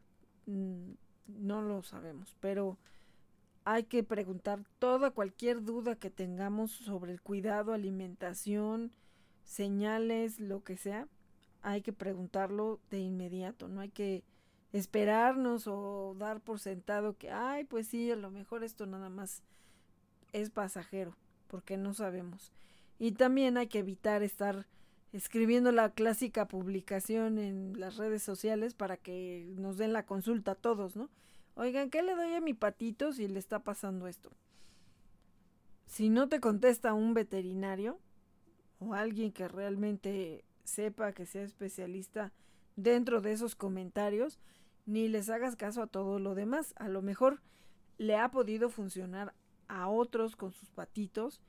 [0.46, 0.92] Mm,
[1.26, 2.76] no lo sabemos, pero
[3.64, 8.92] hay que preguntar toda cualquier duda que tengamos sobre el cuidado, alimentación,
[9.44, 11.08] señales, lo que sea.
[11.62, 14.24] Hay que preguntarlo de inmediato, no hay que
[14.72, 19.42] esperarnos o dar por sentado que, ay, pues sí, a lo mejor esto nada más
[20.32, 21.14] es pasajero,
[21.46, 22.52] porque no sabemos.
[22.98, 24.66] Y también hay que evitar estar
[25.12, 30.56] escribiendo la clásica publicación en las redes sociales para que nos den la consulta a
[30.56, 31.10] todos, ¿no?
[31.54, 34.30] Oigan, ¿qué le doy a mi patito si le está pasando esto?
[35.86, 37.98] Si no te contesta un veterinario
[38.78, 42.32] o alguien que realmente sepa que sea especialista
[42.76, 44.38] dentro de esos comentarios,
[44.86, 46.74] ni les hagas caso a todo lo demás.
[46.78, 47.42] A lo mejor
[47.98, 49.34] le ha podido funcionar
[49.68, 51.42] a otros con sus patitos,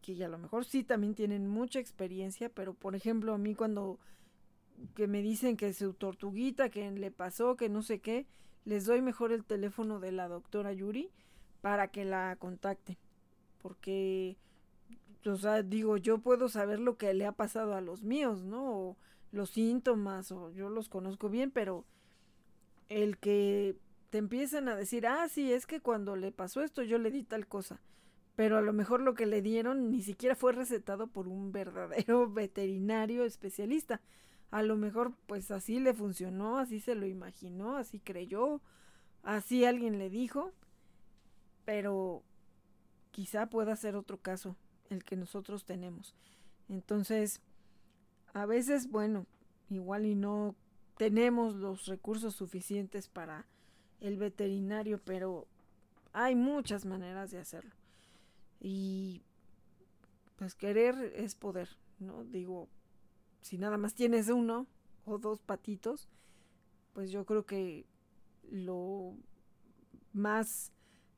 [0.00, 3.98] que a lo mejor sí también tienen mucha experiencia, pero por ejemplo a mí cuando
[4.94, 8.26] que me dicen que su tortuguita, que le pasó, que no sé qué,
[8.64, 11.10] les doy mejor el teléfono de la doctora Yuri
[11.60, 12.96] para que la contacten.
[13.60, 14.36] Porque,
[15.26, 18.72] o sea, digo, yo puedo saber lo que le ha pasado a los míos, ¿no?
[18.72, 18.96] O
[19.32, 21.84] los síntomas, o yo los conozco bien, pero
[22.88, 23.76] el que
[24.10, 27.22] te empiezan a decir, ah, sí, es que cuando le pasó esto yo le di
[27.22, 27.80] tal cosa,
[28.36, 32.30] pero a lo mejor lo que le dieron ni siquiera fue recetado por un verdadero
[32.32, 34.00] veterinario especialista.
[34.50, 38.60] A lo mejor pues así le funcionó, así se lo imaginó, así creyó,
[39.22, 40.52] así alguien le dijo,
[41.64, 42.22] pero
[43.10, 44.56] quizá pueda ser otro caso
[44.88, 46.14] el que nosotros tenemos.
[46.68, 47.42] Entonces,
[48.32, 49.26] a veces, bueno,
[49.68, 50.54] igual y no
[50.96, 53.46] tenemos los recursos suficientes para
[54.00, 55.46] el veterinario, pero
[56.12, 57.74] hay muchas maneras de hacerlo.
[58.60, 59.22] Y
[60.36, 61.68] pues querer es poder,
[61.98, 62.24] ¿no?
[62.24, 62.68] Digo,
[63.42, 64.66] si nada más tienes uno
[65.04, 66.08] o dos patitos,
[66.92, 67.86] pues yo creo que
[68.50, 69.14] lo
[70.12, 70.72] más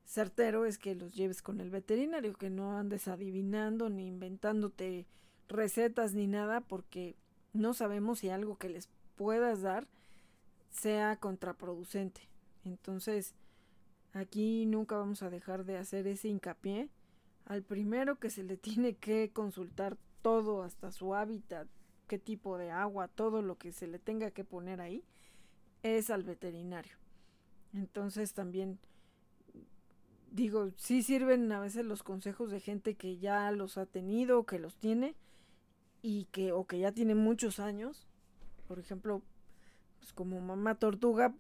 [0.04, 5.06] certero es que los lleves con el veterinario, que no andes adivinando ni inventándote
[5.48, 7.16] recetas ni nada, porque
[7.52, 9.88] no sabemos si algo que les puedas dar
[10.70, 12.28] sea contraproducente.
[12.64, 13.34] Entonces,
[14.12, 16.90] aquí nunca vamos a dejar de hacer ese hincapié
[17.46, 21.66] al primero que se le tiene que consultar todo, hasta su hábitat,
[22.10, 25.04] qué tipo de agua, todo lo que se le tenga que poner ahí,
[25.84, 26.96] es al veterinario.
[27.72, 28.80] Entonces también
[30.32, 34.58] digo, sí sirven a veces los consejos de gente que ya los ha tenido, que
[34.58, 35.14] los tiene,
[36.02, 38.08] y que o que ya tiene muchos años,
[38.66, 39.22] por ejemplo,
[40.00, 41.32] pues como mamá tortuga,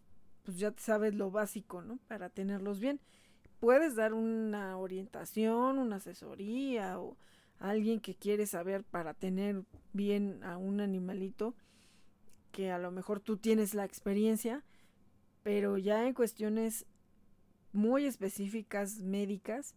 [0.44, 1.98] pues ya sabes lo básico, ¿no?
[2.06, 3.00] Para tenerlos bien.
[3.58, 7.16] Puedes dar una orientación, una asesoría o
[7.60, 11.54] alguien que quiere saber para tener bien a un animalito
[12.50, 14.64] que a lo mejor tú tienes la experiencia,
[15.42, 16.86] pero ya en cuestiones
[17.72, 19.74] muy específicas médicas,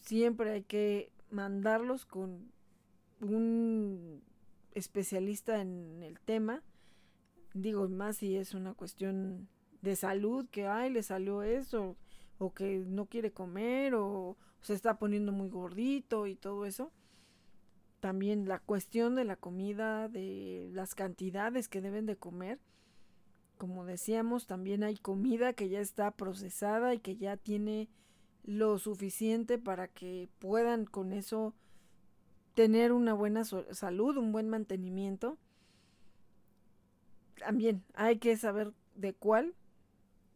[0.00, 2.52] siempre hay que mandarlos con
[3.20, 4.22] un
[4.74, 6.62] especialista en el tema.
[7.54, 9.48] Digo, más si es una cuestión
[9.82, 11.96] de salud, que ay, le salió eso,
[12.38, 16.92] o que no quiere comer, o se está poniendo muy gordito y todo eso.
[18.00, 22.60] También la cuestión de la comida, de las cantidades que deben de comer.
[23.58, 27.88] Como decíamos, también hay comida que ya está procesada y que ya tiene
[28.44, 31.54] lo suficiente para que puedan con eso
[32.54, 35.38] tener una buena salud, un buen mantenimiento.
[37.38, 39.54] También hay que saber de cuál,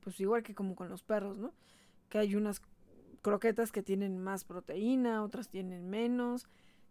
[0.00, 1.54] pues igual que como con los perros, ¿no?
[2.10, 2.60] Que hay unas
[3.22, 6.46] croquetas que tienen más proteína, otras tienen menos,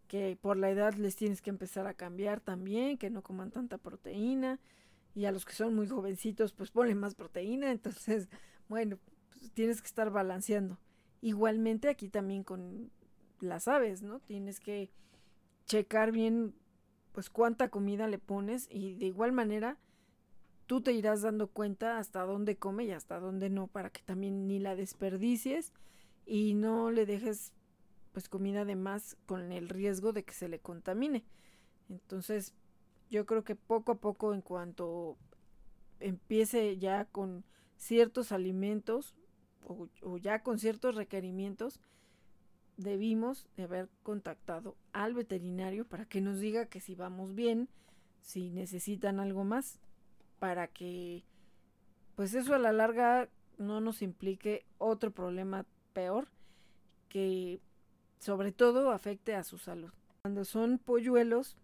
[0.08, 3.78] que por la edad les tienes que empezar a cambiar también, que no coman tanta
[3.78, 4.60] proteína.
[5.14, 7.72] Y a los que son muy jovencitos, pues ponle más proteína.
[7.72, 8.28] Entonces,
[8.68, 8.98] bueno,
[9.30, 10.80] pues tienes que estar balanceando.
[11.22, 12.90] Igualmente aquí también con
[13.40, 14.20] las aves, ¿no?
[14.22, 14.90] Tienes que
[15.66, 16.56] checar bien
[17.12, 19.78] pues cuánta comida le pones y de igual manera
[20.70, 24.48] tú te irás dando cuenta hasta dónde come y hasta dónde no para que también
[24.48, 25.74] ni la desperdicies
[26.28, 27.54] y no le dejes
[28.12, 31.24] pues comida de más con el riesgo de que se le contamine.
[31.90, 32.54] Entonces,
[33.10, 35.18] yo creo que poco a poco en cuanto
[36.00, 37.44] empiece ya con
[37.76, 39.16] ciertos alimentos
[39.66, 41.80] o, o ya con ciertos requerimientos,
[42.78, 47.70] debimos de haber contactado al veterinario para que nos diga que si vamos bien,
[48.22, 49.80] si necesitan algo más,
[50.40, 51.24] para que
[52.16, 56.28] pues eso a la larga no nos implique otro problema peor
[57.08, 57.62] que
[58.20, 59.92] sobre todo afecte a su salud.
[60.22, 61.58] Cuando son polluelos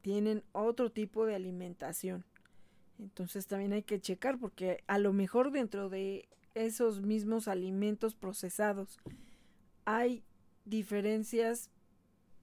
[0.00, 2.24] tienen otro tipo de alimentación.
[2.98, 8.98] Entonces también hay que checar porque a lo mejor dentro de esos mismos alimentos procesados
[9.84, 10.22] hay
[10.64, 11.70] diferencias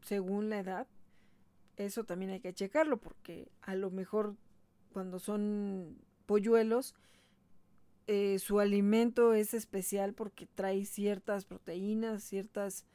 [0.02, 0.88] según la edad,
[1.78, 4.36] eso también hay que checarlo porque a lo mejor
[4.92, 6.96] cuando son polluelos,
[8.08, 12.86] eh, su alimento es especial porque trae ciertas proteínas, ciertas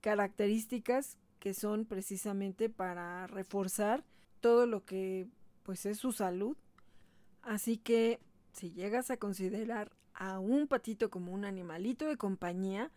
[0.00, 4.04] características que son precisamente para reforzar
[4.40, 5.28] todo lo que
[5.62, 6.56] pues es su salud.
[7.42, 8.20] Así que
[8.52, 12.90] si llegas a considerar a un patito como un animalito de compañía,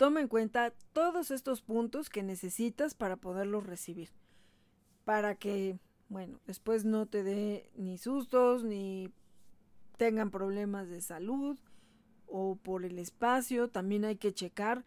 [0.00, 4.08] Toma en cuenta todos estos puntos que necesitas para poderlos recibir.
[5.04, 5.78] Para que,
[6.10, 9.12] bueno, después no te dé ni sustos, ni
[9.96, 11.56] tengan problemas de salud
[12.26, 13.68] o por el espacio.
[13.68, 14.84] También hay que checar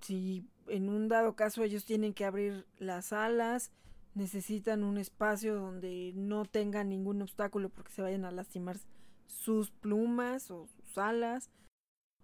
[0.00, 3.70] si en un dado caso ellos tienen que abrir las alas,
[4.14, 8.78] necesitan un espacio donde no tengan ningún obstáculo porque se vayan a lastimar
[9.26, 11.48] sus plumas o sus alas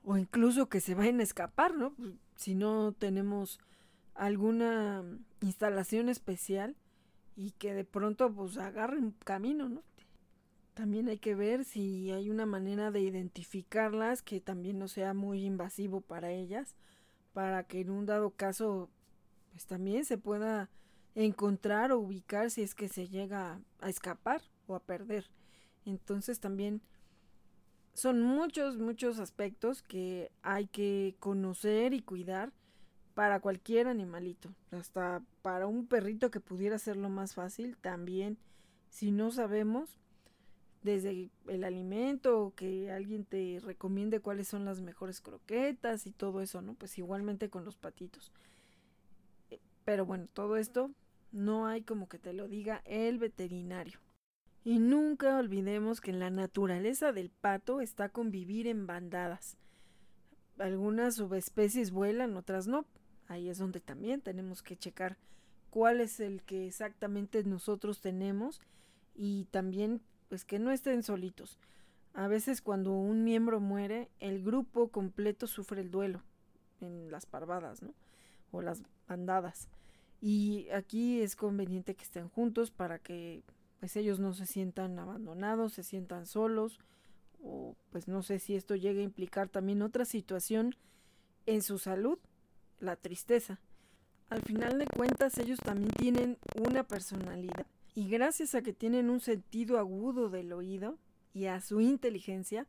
[0.03, 1.95] o incluso que se vayan a escapar, ¿no?
[2.35, 3.61] Si no tenemos
[4.15, 5.05] alguna
[5.41, 6.75] instalación especial
[7.39, 9.85] y que de pronto pues agarren camino, ¿no?
[10.75, 15.45] También hay que ver si hay una manera de identificarlas que también no sea muy
[15.45, 16.75] invasivo para ellas,
[17.33, 18.91] para que en un dado caso
[19.53, 20.69] pues también se pueda
[21.15, 25.31] encontrar o ubicar si es que se llega a escapar o a perder.
[25.85, 26.83] Entonces también
[27.95, 32.53] son muchos, muchos aspectos que hay que conocer y cuidar
[33.19, 34.55] para cualquier animalito.
[34.71, 38.39] Hasta para un perrito que pudiera ser lo más fácil, también
[38.91, 39.99] si no sabemos
[40.85, 46.41] desde el alimento o que alguien te recomiende cuáles son las mejores croquetas y todo
[46.43, 46.75] eso, ¿no?
[46.75, 48.31] Pues igualmente con los patitos.
[49.51, 50.93] Eh, pero bueno, todo esto
[51.33, 53.99] no hay como que te lo diga el veterinario.
[54.63, 59.57] Y nunca olvidemos que en la naturaleza del pato está convivir en bandadas.
[60.57, 62.87] Algunas subespecies vuelan, otras no.
[63.29, 65.17] Ahí es donde también tenemos que checar
[65.71, 68.61] cuál es el que exactamente nosotros tenemos
[69.15, 71.59] y también pues que no estén solitos.
[72.15, 76.23] A veces cuando un miembro muere, el grupo completo sufre el duelo
[76.81, 77.95] en las parvadas, ¿no?
[78.51, 79.69] O las bandadas.
[80.21, 83.45] Y aquí es conveniente que estén juntos para que
[83.79, 86.81] pues ellos no se sientan abandonados, se sientan solos,
[87.43, 90.75] o pues no sé si esto llegue a implicar también otra situación
[91.47, 92.19] en su salud,
[92.81, 93.61] la tristeza.
[94.31, 97.67] al final de cuentas ellos también tienen una personalidad.
[97.95, 100.99] Y gracias a que tienen un sentido agudo del oído
[101.33, 102.67] y a su inteligencia,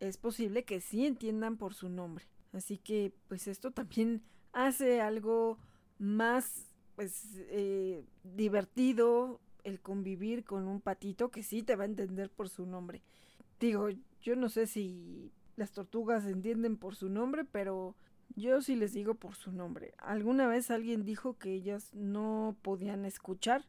[0.00, 2.26] es posible que sí entiendan por su nombre.
[2.52, 5.58] Así que pues esto también hace algo
[5.98, 12.30] más pues eh, divertido el convivir con un patito que sí te va a entender
[12.30, 13.02] por su nombre.
[13.60, 13.88] Digo,
[14.20, 17.96] yo no sé si las tortugas entienden por su nombre, pero
[18.34, 19.94] yo sí les digo por su nombre.
[19.98, 23.64] Alguna vez alguien dijo que ellas no podían escuchar,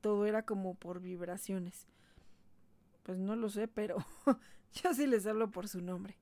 [0.00, 1.86] todo era como por vibraciones.
[3.02, 3.96] Pues no lo sé, pero
[4.72, 6.16] yo sí les hablo por su nombre.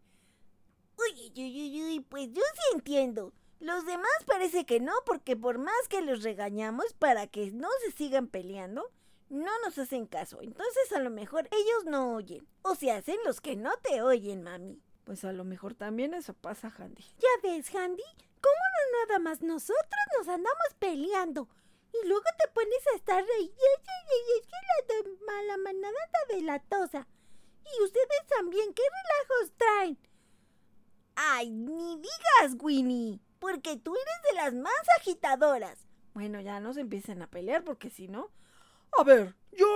[0.99, 3.33] Uy, uy, uy, uy, pues yo sí entiendo.
[3.59, 7.93] Los demás parece que no, porque por más que los regañamos para que no se
[7.93, 8.91] sigan peleando,
[9.29, 10.43] no nos hacen caso.
[10.43, 12.47] Entonces a lo mejor ellos no oyen.
[12.63, 14.83] O se hacen los que no te oyen, mami.
[15.11, 17.03] Pues a lo mejor también eso pasa, Handy.
[17.19, 18.05] Ya ves, Handy,
[18.41, 21.49] ¿cómo no nada más nosotros nos andamos peleando?
[21.93, 23.53] Y luego te pones a estar ahí.
[23.53, 24.47] Es
[24.87, 27.09] que la mala manada está delatosa.
[27.65, 29.99] Y ustedes también, ¿qué relajos traen?
[31.17, 35.89] Ay, ni digas, Winnie, porque tú eres de las más agitadoras.
[36.15, 38.31] Bueno, ya no se empiecen a pelear porque si no...
[38.97, 39.67] A ver, yo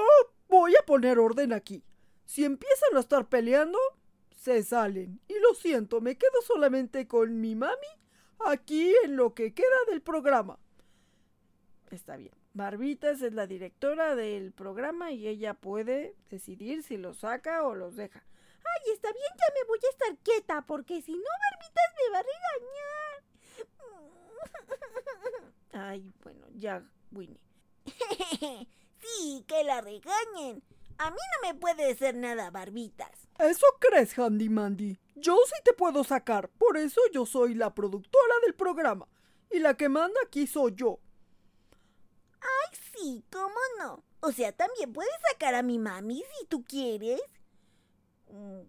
[0.47, 1.82] voy a poner orden aquí.
[2.24, 3.80] Si empiezan a estar peleando,
[4.45, 5.20] se salen.
[5.26, 7.88] Y lo siento, me quedo solamente con mi mami
[8.47, 10.59] aquí en lo que queda del programa.
[11.90, 12.34] Está bien.
[12.53, 17.97] Barbitas es la directora del programa y ella puede decidir si los saca o los
[17.97, 18.22] deja.
[18.59, 22.18] Ay, está bien, ya me voy a estar quieta, porque si no, Barbitas me va
[22.18, 23.22] a regañar.
[25.90, 27.40] Ay, bueno, ya, Winnie.
[29.01, 30.62] sí, que la regañen.
[30.99, 33.11] A mí no me puede decir nada, Barbitas.
[33.38, 34.99] ¿Eso crees, Handy Mandy?
[35.16, 39.09] Yo sí te puedo sacar, por eso yo soy la productora del programa.
[39.51, 40.99] Y la que manda aquí soy yo.
[42.40, 44.05] Ay, sí, ¿cómo no?
[44.20, 47.20] O sea, también puedes sacar a mi mami si tú quieres.
[48.28, 48.62] Mm,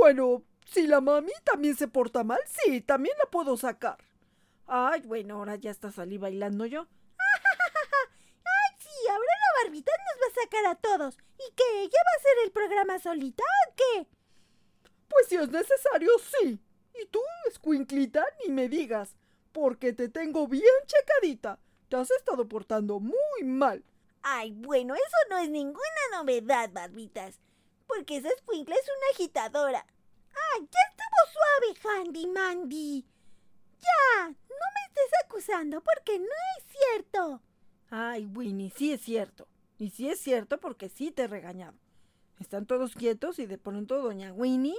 [0.00, 3.98] bueno, si la mami también se porta mal, sí, también la puedo sacar.
[4.66, 6.86] Ay, bueno, ahora ya está salí bailando yo.
[7.18, 9.33] Ay, sí, ahora
[9.64, 11.16] barbita nos va a sacar a todos.
[11.38, 11.82] ¿Y qué?
[11.82, 14.06] ¿Ella va a hacer el programa solita o qué?
[15.08, 16.60] Pues si es necesario, sí.
[17.00, 19.16] Y tú, escuinclita, ni me digas,
[19.52, 21.58] porque te tengo bien checadita.
[21.88, 23.84] Te has estado portando muy mal.
[24.22, 25.80] Ay, bueno, eso no es ninguna
[26.12, 27.40] novedad, barbitas
[27.86, 29.86] porque esa escuincla es una agitadora.
[30.52, 33.06] ¡Ay, ya estuvo suave, Handy Mandy!
[33.80, 37.42] Ya, no me estés acusando porque no es cierto.
[37.90, 39.46] Ay, Winnie, sí es cierto.
[39.78, 41.76] Y sí es cierto porque sí te he regañado.
[42.40, 44.78] Están todos quietos y de pronto doña Winnie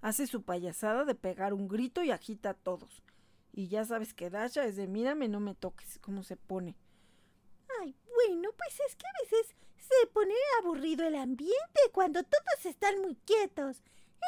[0.00, 3.02] hace su payasada de pegar un grito y agita a todos.
[3.52, 6.76] Y ya sabes que Dasha es de mírame, no me toques, cómo se pone.
[7.80, 13.00] Ay, bueno, pues es que a veces se pone aburrido el ambiente cuando todos están
[13.00, 13.82] muy quietos.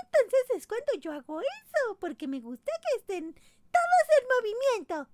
[0.05, 5.09] Entonces es cuando yo hago eso, porque me gusta que estén todos en movimiento.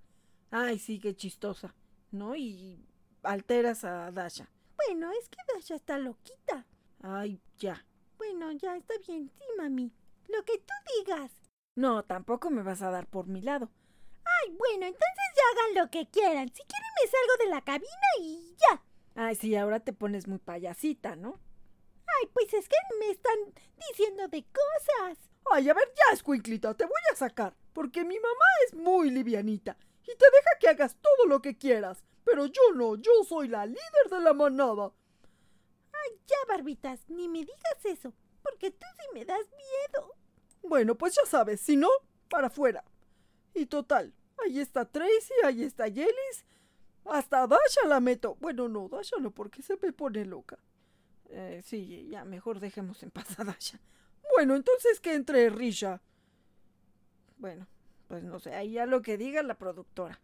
[0.51, 1.73] Ay, sí, qué chistosa,
[2.11, 2.35] ¿no?
[2.35, 2.85] Y
[3.23, 4.49] alteras a Dasha.
[4.87, 6.65] Bueno, es que Dasha está loquita.
[7.01, 7.85] Ay, ya.
[8.17, 9.91] Bueno, ya está bien, sí, mami.
[10.27, 11.31] Lo que tú digas.
[11.75, 13.69] No, tampoco me vas a dar por mi lado.
[14.25, 16.47] Ay, bueno, entonces ya hagan lo que quieran.
[16.47, 18.83] Si quieren me salgo de la cabina y ya.
[19.15, 21.39] Ay, sí, ahora te pones muy payasita, ¿no?
[22.19, 23.37] Ay, pues es que me están
[23.89, 25.17] diciendo de cosas.
[25.51, 29.77] Ay, a ver, ya, escuinclita, te voy a sacar, porque mi mamá es muy livianita
[30.03, 32.03] y te deja que hagas todo lo que quieras.
[32.23, 34.91] Pero yo no, yo soy la líder de la manada.
[35.91, 40.15] Ay, ya, barbitas, ni me digas eso, porque tú sí me das miedo.
[40.63, 41.89] Bueno, pues ya sabes, si no,
[42.29, 42.83] para afuera.
[43.53, 44.13] Y total,
[44.43, 46.45] ahí está Tracy, ahí está Yelis,
[47.05, 48.35] hasta Dasha la meto.
[48.39, 50.57] Bueno, no, Dasha no, porque se me pone loca.
[51.29, 53.79] Eh, sí, ya, mejor dejemos en paz a Dasha.
[54.35, 56.01] Bueno, entonces que entre Risha.
[57.37, 57.67] Bueno,
[58.07, 60.19] pues no sé, ahí ya lo que diga la productora.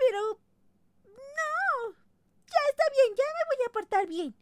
[0.00, 0.40] Pero...
[1.04, 1.92] No.
[2.46, 4.34] Ya está bien, ya me voy a portar bien.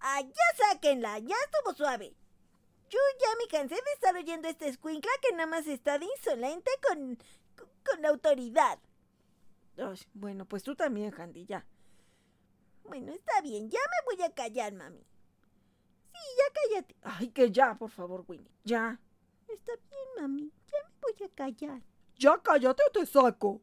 [0.00, 2.16] Ay, ya sáquenla, ya estuvo suave.
[2.90, 6.06] Yo ya me cansé de estar oyendo a este escuincla que nada más está de
[6.06, 7.16] insolente con,
[7.84, 8.80] con la autoridad
[10.14, 11.66] bueno, pues tú también, Handy, ya.
[12.84, 15.04] Bueno, está bien, ya me voy a callar, mami.
[16.12, 16.96] Sí, ya cállate.
[17.02, 19.00] Ay, que ya, por favor, Winnie, ya.
[19.48, 21.82] Está bien, mami, ya me voy a callar.
[22.18, 23.60] Ya cállate o te saco.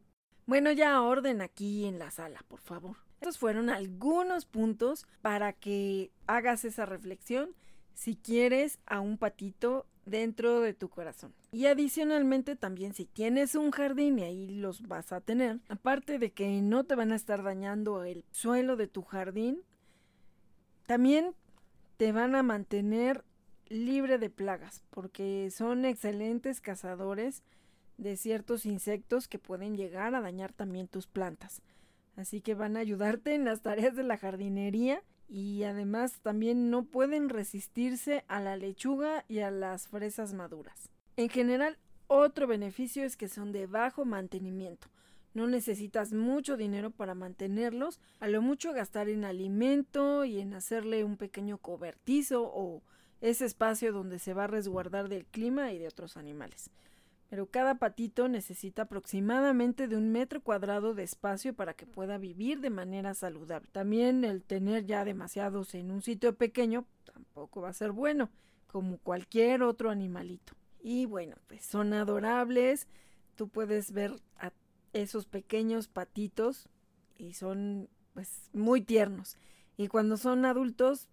[0.50, 2.97] Bueno, ya orden aquí en la sala, por favor.
[3.22, 7.52] Estos fueron algunos puntos para que hagas esa reflexión.
[7.93, 11.36] Si quieres a un patito dentro de tu corazón.
[11.52, 16.32] Y adicionalmente también si tienes un jardín y ahí los vas a tener, aparte de
[16.32, 19.62] que no te van a estar dañando el suelo de tu jardín,
[20.88, 21.36] también
[21.97, 23.24] te van a mantener
[23.68, 27.43] libre de plagas porque son excelentes cazadores
[28.00, 31.62] de ciertos insectos que pueden llegar a dañar también tus plantas.
[32.16, 36.86] Así que van a ayudarte en las tareas de la jardinería y además también no
[36.86, 40.89] pueden resistirse a la lechuga y a las fresas maduras.
[41.18, 41.78] En general,
[42.08, 44.88] otro beneficio es que son de bajo mantenimiento.
[45.34, 51.04] No necesitas mucho dinero para mantenerlos, a lo mucho gastar en alimento y en hacerle
[51.04, 52.82] un pequeño cobertizo o
[53.22, 56.72] ese espacio donde se va a resguardar del clima y de otros animales
[57.30, 62.60] pero cada patito necesita aproximadamente de un metro cuadrado de espacio para que pueda vivir
[62.60, 63.70] de manera saludable.
[63.72, 68.30] También el tener ya demasiados en un sitio pequeño tampoco va a ser bueno,
[68.68, 70.54] como cualquier otro animalito.
[70.82, 72.88] Y bueno, pues son adorables.
[73.36, 74.52] Tú puedes ver a
[74.94, 76.68] esos pequeños patitos
[77.18, 79.38] y son pues muy tiernos.
[79.78, 81.10] Y cuando son adultos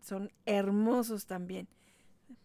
[0.00, 1.68] son hermosos también.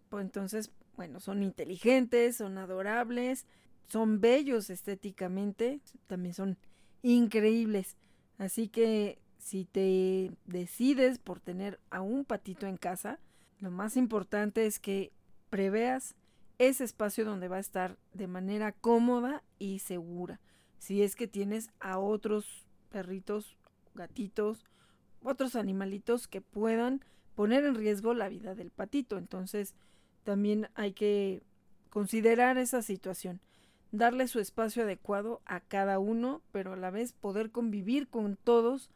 [0.10, 3.46] Pues entonces bueno, son inteligentes, son adorables,
[3.88, 6.58] son bellos estéticamente, también son
[7.04, 7.96] increíbles.
[8.38, 13.20] Así que si te decides por tener a un patito en casa,
[13.60, 15.14] lo más importante es que
[15.50, 16.16] preveas
[16.58, 20.42] ese espacio donde va a estar de manera cómoda y segura.
[20.80, 23.56] Si es que tienes a otros perritos,
[23.94, 24.66] gatitos,
[25.24, 27.04] otros animalitos que puedan
[27.36, 29.18] poner en riesgo la vida del patito.
[29.18, 29.76] Entonces,
[30.28, 31.42] también hay que
[31.90, 33.40] considerar esa situación,
[33.94, 38.90] darle su espacio adecuado a cada uno, pero a la vez poder convivir con todos,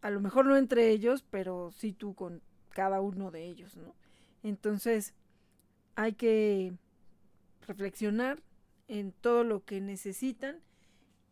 [0.00, 3.96] a lo mejor no entre ellos, pero sí tú con cada uno de ellos, ¿no?
[4.44, 5.12] Entonces,
[5.96, 6.72] hay que
[7.66, 8.40] reflexionar
[8.86, 10.60] en todo lo que necesitan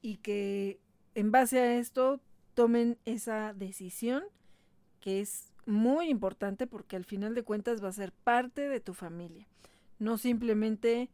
[0.02, 0.80] y que
[1.14, 2.18] en base a esto
[2.54, 4.24] tomen esa decisión
[4.98, 8.94] que es muy importante porque al final de cuentas va a ser parte de tu
[8.94, 9.46] familia.
[9.98, 11.10] No simplemente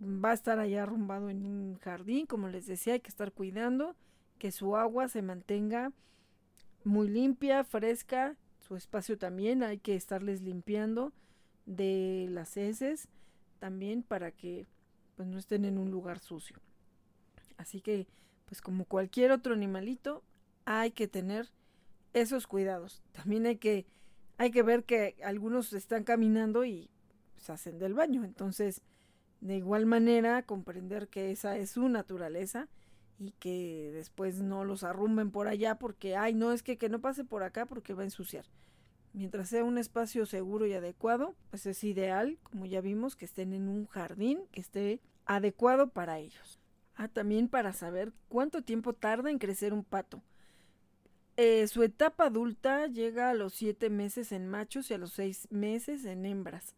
[0.00, 3.96] va a estar allá arrumbado en un jardín, como les decía, hay que estar cuidando
[4.38, 5.92] que su agua se mantenga
[6.82, 11.12] muy limpia, fresca, su espacio también hay que estarles limpiando
[11.66, 13.08] de las heces
[13.58, 14.66] también para que
[15.16, 16.56] pues no estén en un lugar sucio.
[17.58, 18.06] Así que
[18.46, 20.24] pues como cualquier otro animalito
[20.64, 21.50] hay que tener
[22.12, 23.02] esos cuidados.
[23.12, 23.86] También hay que,
[24.38, 26.90] hay que ver que algunos están caminando y
[27.36, 28.24] se hacen del baño.
[28.24, 28.82] Entonces,
[29.40, 32.68] de igual manera, comprender que esa es su naturaleza
[33.18, 37.00] y que después no los arrumben por allá porque, ay, no, es que, que no
[37.00, 38.46] pase por acá porque va a ensuciar.
[39.12, 43.52] Mientras sea un espacio seguro y adecuado, pues es ideal, como ya vimos, que estén
[43.52, 46.60] en un jardín que esté adecuado para ellos.
[46.94, 50.22] Ah, también para saber cuánto tiempo tarda en crecer un pato.
[51.42, 55.48] Eh, su etapa adulta llega a los 7 meses en machos y a los 6
[55.50, 56.74] meses en hembras.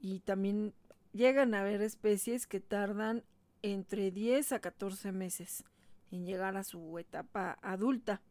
[0.00, 0.74] Y también
[1.12, 3.24] llegan a haber especies que tardan
[3.62, 5.64] entre 10 a 14 meses
[6.12, 8.22] en llegar a su etapa adulta.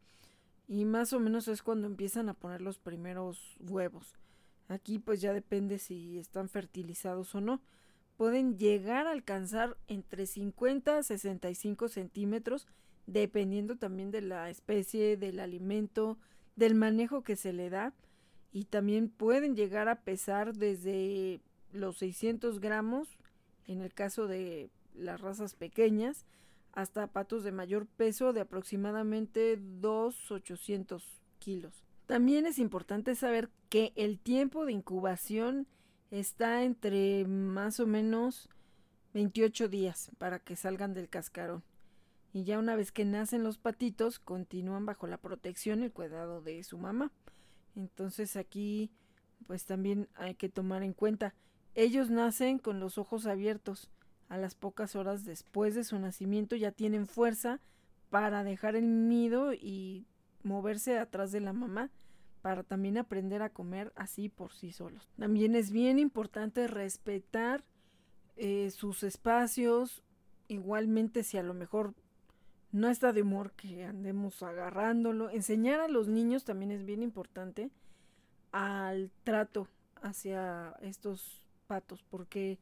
[0.66, 4.14] Y más o menos es cuando empiezan a poner los primeros huevos.
[4.68, 7.60] Aquí pues ya depende si están fertilizados o no.
[8.16, 12.66] Pueden llegar a alcanzar entre 50 a 65 centímetros
[13.12, 16.16] dependiendo también de la especie, del alimento,
[16.54, 17.92] del manejo que se le da.
[18.52, 21.40] Y también pueden llegar a pesar desde
[21.72, 23.18] los 600 gramos,
[23.66, 26.24] en el caso de las razas pequeñas,
[26.72, 31.02] hasta patos de mayor peso de aproximadamente 2,800
[31.38, 31.84] kilos.
[32.06, 35.66] También es importante saber que el tiempo de incubación
[36.10, 38.48] está entre más o menos
[39.14, 41.64] 28 días para que salgan del cascarón
[42.32, 46.40] y ya una vez que nacen los patitos continúan bajo la protección y el cuidado
[46.40, 47.12] de su mamá.
[47.76, 48.90] Entonces aquí
[49.46, 51.34] pues también hay que tomar en cuenta,
[51.74, 53.90] ellos nacen con los ojos abiertos.
[54.28, 57.58] A las pocas horas después de su nacimiento ya tienen fuerza
[58.10, 60.06] para dejar el nido y
[60.44, 61.90] moverse atrás de la mamá
[62.42, 65.08] para también aprender a comer así por sí solos.
[65.18, 67.64] También es bien importante respetar
[68.36, 70.02] eh, sus espacios,
[70.48, 71.94] igualmente si a lo mejor
[72.72, 75.30] no está de humor que andemos agarrándolo.
[75.30, 77.70] Enseñar a los niños también es bien importante
[78.52, 79.68] al trato
[80.02, 82.58] hacia estos patos, porque,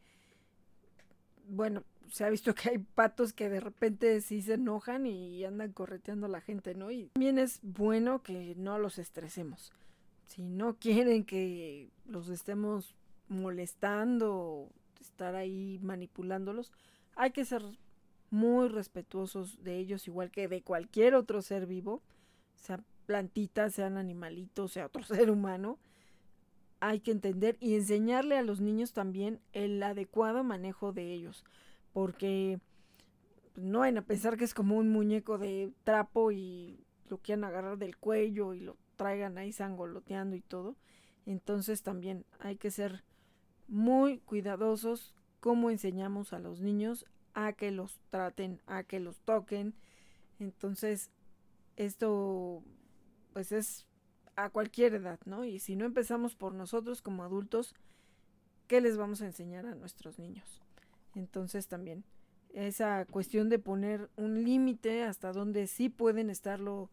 [1.48, 5.72] bueno, se ha visto que hay patos que de repente sí se enojan y andan
[5.72, 6.90] correteando a la gente, ¿no?
[6.90, 9.72] Y también es bueno que no los estresemos.
[10.26, 12.94] Si no quieren que los estemos
[13.28, 16.72] molestando, estar ahí manipulándolos,
[17.16, 17.62] hay que ser
[18.30, 22.02] muy respetuosos de ellos, igual que de cualquier otro ser vivo,
[22.56, 25.78] sea plantita, sean animalitos, sea otro ser humano.
[26.80, 31.44] Hay que entender y enseñarle a los niños también el adecuado manejo de ellos,
[31.92, 32.60] porque
[33.56, 37.78] no vayan a pensar que es como un muñeco de trapo y lo quieran agarrar
[37.78, 40.76] del cuello y lo traigan ahí sangoloteando y todo.
[41.26, 43.04] Entonces también hay que ser
[43.66, 47.06] muy cuidadosos como enseñamos a los niños
[47.38, 49.72] a que los traten, a que los toquen.
[50.40, 51.12] Entonces,
[51.76, 52.64] esto
[53.32, 53.86] pues es
[54.34, 55.44] a cualquier edad, ¿no?
[55.44, 57.76] Y si no empezamos por nosotros como adultos,
[58.66, 60.62] ¿qué les vamos a enseñar a nuestros niños?
[61.14, 62.02] Entonces también
[62.54, 66.90] esa cuestión de poner un límite hasta donde sí pueden estarlo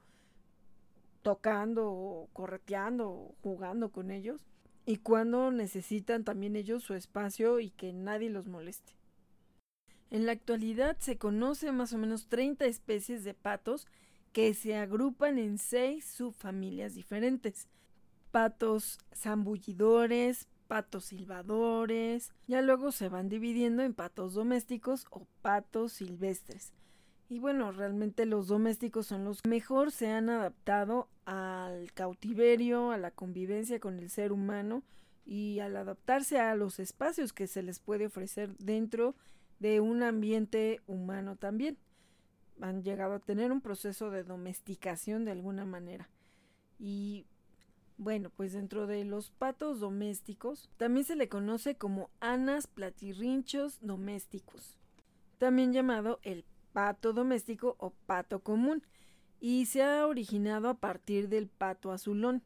[1.23, 4.45] tocando o correteando o jugando con ellos
[4.85, 8.93] y cuando necesitan también ellos su espacio y que nadie los moleste.
[10.15, 13.85] En la actualidad se conoce más o menos 30 especies de patos
[14.31, 17.67] que se agrupan en seis subfamilias diferentes.
[18.31, 26.71] Patos zambullidores, patos silbadores, ya luego se van dividiendo en patos domésticos o patos silvestres.
[27.27, 32.97] Y bueno, realmente los domésticos son los que mejor se han adaptado al cautiverio, a
[32.97, 34.81] la convivencia con el ser humano
[35.25, 39.13] y al adaptarse a los espacios que se les puede ofrecer dentro
[39.59, 41.77] de un ambiente humano también.
[42.61, 46.09] Han llegado a tener un proceso de domesticación de alguna manera.
[46.79, 47.25] Y
[47.97, 54.77] bueno, pues dentro de los patos domésticos también se le conoce como anas platirrinchos domésticos,
[55.37, 56.43] también llamado el
[56.73, 58.83] pato doméstico o pato común,
[59.39, 62.43] y se ha originado a partir del pato azulón,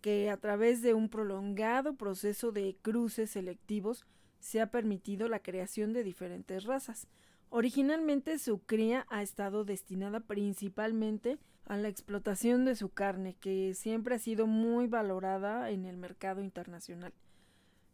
[0.00, 4.06] que a través de un prolongado proceso de cruces selectivos
[4.44, 7.08] se ha permitido la creación de diferentes razas.
[7.48, 14.16] Originalmente su cría ha estado destinada principalmente a la explotación de su carne, que siempre
[14.16, 17.14] ha sido muy valorada en el mercado internacional.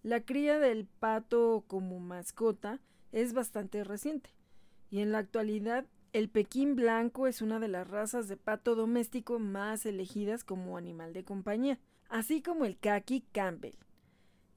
[0.03, 2.80] La cría del pato como mascota
[3.12, 4.30] es bastante reciente
[4.90, 9.38] y en la actualidad el Pekín blanco es una de las razas de pato doméstico
[9.38, 11.78] más elegidas como animal de compañía,
[12.09, 13.76] así como el Kaki Campbell.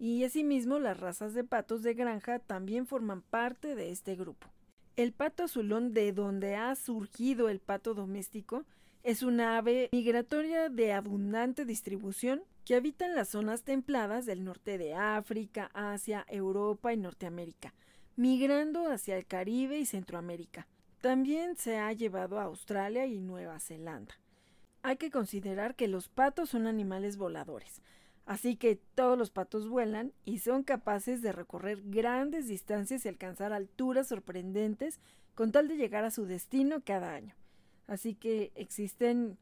[0.04, 4.50] Y asimismo las razas de patos de granja también forman parte de este grupo.
[4.98, 8.66] El pato azulón de donde ha surgido el pato doméstico
[9.04, 14.78] es una ave migratoria de abundante distribución que habita en las zonas templadas del norte
[14.78, 17.74] de África, Asia, Europa y Norteamérica,
[18.18, 20.68] migrando hacia el Caribe y Centroamérica.
[21.00, 24.20] También se ha llevado a Australia y Nueva Zelanda.
[24.82, 27.82] Hay que considerar que los patos son animales voladores,
[28.26, 33.54] así que todos los patos vuelan y son capaces de recorrer grandes distancias y alcanzar
[33.54, 35.00] alturas sorprendentes
[35.36, 37.36] con tal de llegar a su destino cada año.
[37.88, 39.38] Así que existen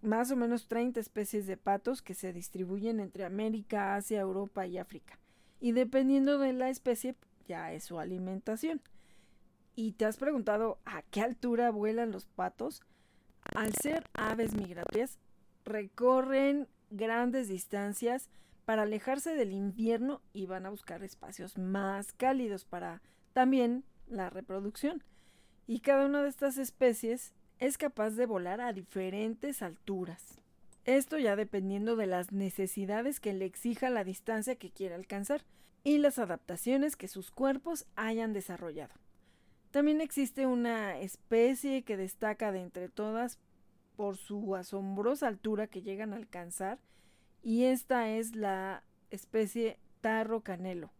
[0.00, 4.78] más o menos 30 especies de patos que se distribuyen entre América, Asia, Europa y
[4.78, 5.18] África.
[5.60, 8.80] Y dependiendo de la especie, ya es su alimentación.
[9.74, 12.82] ¿Y te has preguntado a qué altura vuelan los patos?
[13.54, 15.18] Al ser aves migratorias,
[15.64, 18.28] recorren grandes distancias
[18.64, 23.00] para alejarse del invierno y van a buscar espacios más cálidos para
[23.32, 25.02] también la reproducción.
[25.66, 30.38] Y cada una de estas especies es capaz de volar a diferentes alturas.
[30.84, 35.44] Esto ya dependiendo de las necesidades que le exija la distancia que quiera alcanzar
[35.84, 38.94] y las adaptaciones que sus cuerpos hayan desarrollado.
[39.70, 43.38] También existe una especie que destaca de entre todas
[43.98, 46.78] por su asombrosa altura que llegan a alcanzar
[47.42, 50.92] y esta es la especie tarro canelo.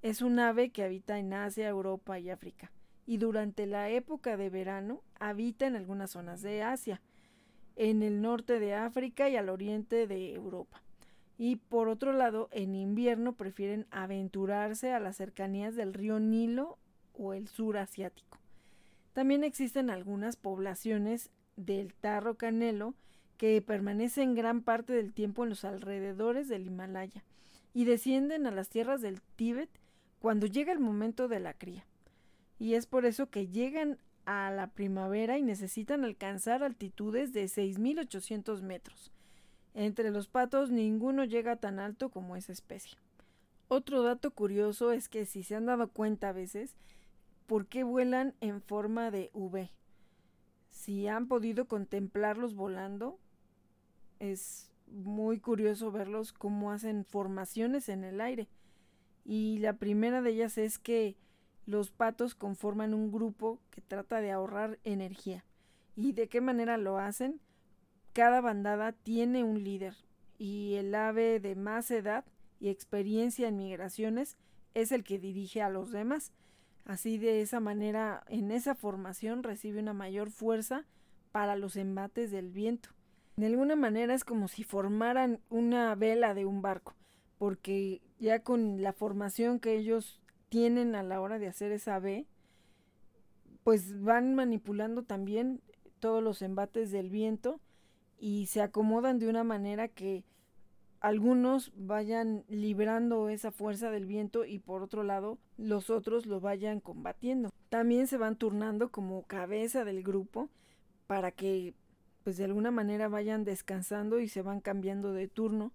[0.00, 2.72] Es un ave que habita en Asia, Europa y África
[3.04, 7.02] y durante la época de verano habita en algunas zonas de Asia,
[7.76, 10.82] en el norte de África y al oriente de Europa.
[11.36, 16.78] Y por otro lado, en invierno prefieren aventurarse a las cercanías del río Nilo
[17.12, 18.38] o el sur asiático.
[19.12, 21.30] También existen algunas poblaciones
[21.64, 22.94] del tarro canelo
[23.36, 27.24] que permanecen gran parte del tiempo en los alrededores del Himalaya
[27.74, 29.70] y descienden a las tierras del Tíbet
[30.20, 31.84] cuando llega el momento de la cría
[32.62, 38.62] y es por eso que llegan a la primavera y necesitan alcanzar altitudes de 6.800
[38.62, 39.10] metros.
[39.74, 42.98] Entre los patos ninguno llega tan alto como esa especie.
[43.66, 46.76] Otro dato curioso es que si se han dado cuenta a veces,
[47.46, 49.70] ¿por qué vuelan en forma de V?
[50.72, 53.20] Si han podido contemplarlos volando,
[54.18, 58.48] es muy curioso verlos cómo hacen formaciones en el aire.
[59.24, 61.16] Y la primera de ellas es que
[61.66, 65.44] los patos conforman un grupo que trata de ahorrar energía.
[65.94, 67.40] ¿Y de qué manera lo hacen?
[68.12, 69.94] Cada bandada tiene un líder
[70.38, 72.24] y el ave de más edad
[72.58, 74.36] y experiencia en migraciones
[74.74, 76.32] es el que dirige a los demás.
[76.84, 80.86] Así de esa manera, en esa formación recibe una mayor fuerza
[81.30, 82.90] para los embates del viento.
[83.36, 86.94] De alguna manera es como si formaran una vela de un barco,
[87.38, 92.26] porque ya con la formación que ellos tienen a la hora de hacer esa V,
[93.64, 95.62] pues van manipulando también
[95.98, 97.60] todos los embates del viento
[98.18, 100.24] y se acomodan de una manera que
[101.02, 106.78] algunos vayan librando esa fuerza del viento y por otro lado los otros lo vayan
[106.78, 107.50] combatiendo.
[107.70, 110.48] También se van turnando como cabeza del grupo
[111.08, 111.74] para que
[112.22, 115.72] pues de alguna manera vayan descansando y se van cambiando de turno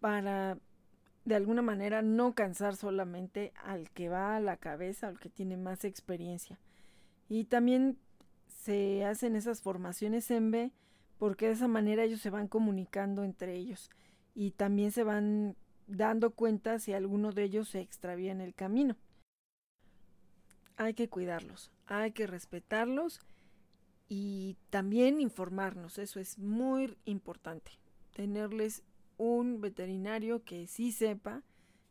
[0.00, 0.58] para
[1.24, 5.56] de alguna manera no cansar solamente al que va a la cabeza, al que tiene
[5.56, 6.58] más experiencia.
[7.28, 7.96] Y también
[8.48, 10.72] se hacen esas formaciones en B
[11.16, 13.88] porque de esa manera ellos se van comunicando entre ellos
[14.38, 15.56] y también se van
[15.88, 18.96] dando cuenta si alguno de ellos se extravía en el camino.
[20.76, 23.20] Hay que cuidarlos, hay que respetarlos
[24.08, 27.72] y también informarnos, eso es muy importante,
[28.14, 28.84] tenerles
[29.16, 31.42] un veterinario que sí sepa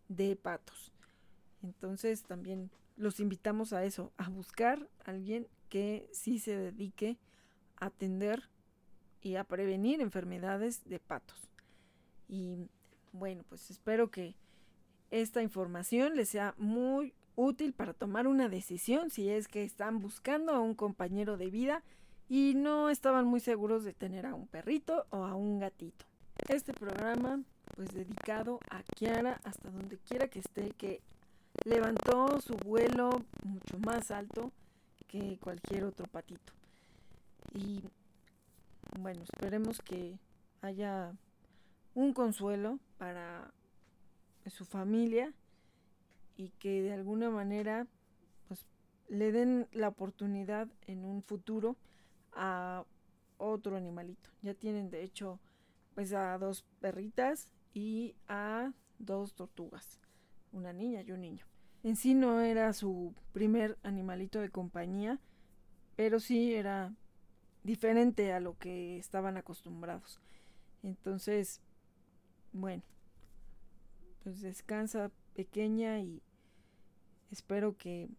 [0.08, 0.94] de patos.
[1.62, 7.18] Entonces también los invitamos a eso, a buscar a alguien que sí se dedique
[7.76, 8.44] a atender
[9.20, 11.50] y a prevenir enfermedades de patos.
[12.28, 12.70] Y
[13.12, 14.36] bueno, pues espero que
[15.12, 20.54] esta información les sea muy útil para tomar una decisión si es que están buscando
[20.54, 21.84] a un compañero de vida
[22.28, 26.06] y no estaban muy seguros de tener a un perrito o a un gatito.
[26.50, 27.42] Este programa
[27.76, 31.02] pues dedicado a Kiara hasta donde quiera que esté que
[31.64, 33.10] levantó su vuelo
[33.44, 34.52] mucho más alto
[35.08, 36.54] que cualquier otro patito.
[37.54, 37.84] Y
[39.00, 40.18] bueno, esperemos que
[40.62, 41.14] haya
[41.98, 43.52] un consuelo para
[44.46, 45.34] su familia
[46.36, 47.88] y que de alguna manera
[48.48, 48.68] pues
[49.08, 51.76] le den la oportunidad en un futuro
[52.34, 52.86] a
[53.40, 54.30] otro animalito.
[54.44, 55.40] Ya tienen de hecho
[55.96, 60.00] pues a dos perritas y a dos tortugas,
[60.52, 61.48] una niña y un niño.
[61.82, 65.20] En sí no era su primer animalito de compañía,
[65.96, 66.94] pero sí era
[67.64, 70.22] diferente a lo que estaban acostumbrados.
[70.84, 71.60] Entonces,
[72.54, 72.84] bueno,
[74.24, 76.22] pues descansa pequeña y
[77.32, 78.10] espero que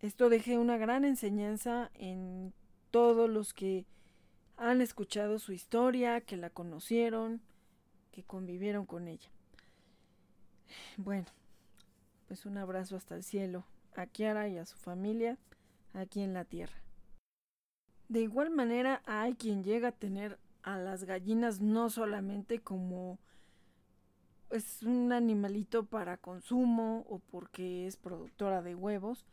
[0.00, 2.52] esto deje una gran enseñanza en
[2.90, 3.86] todos los que
[4.56, 7.40] han escuchado su historia, que la conocieron,
[8.12, 9.30] que convivieron con ella.
[10.96, 11.26] Bueno,
[12.28, 13.64] pues un abrazo hasta el cielo
[13.96, 15.38] a Kiara y a su familia
[15.92, 16.76] aquí en la tierra.
[18.08, 23.18] De igual manera hay quien llega a tener a las gallinas no solamente como
[24.54, 29.26] es un animalito para consumo o porque es productora de huevos,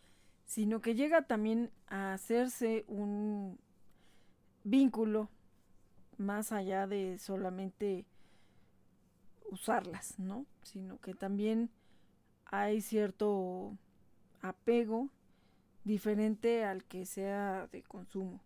[0.45, 3.59] sino que llega también a hacerse un
[4.63, 5.29] vínculo
[6.17, 8.05] más allá de solamente
[9.49, 10.45] usarlas, ¿no?
[10.63, 11.69] Sino que también
[12.45, 13.77] hay cierto
[14.41, 15.09] apego
[15.83, 18.41] diferente al que sea de consumo.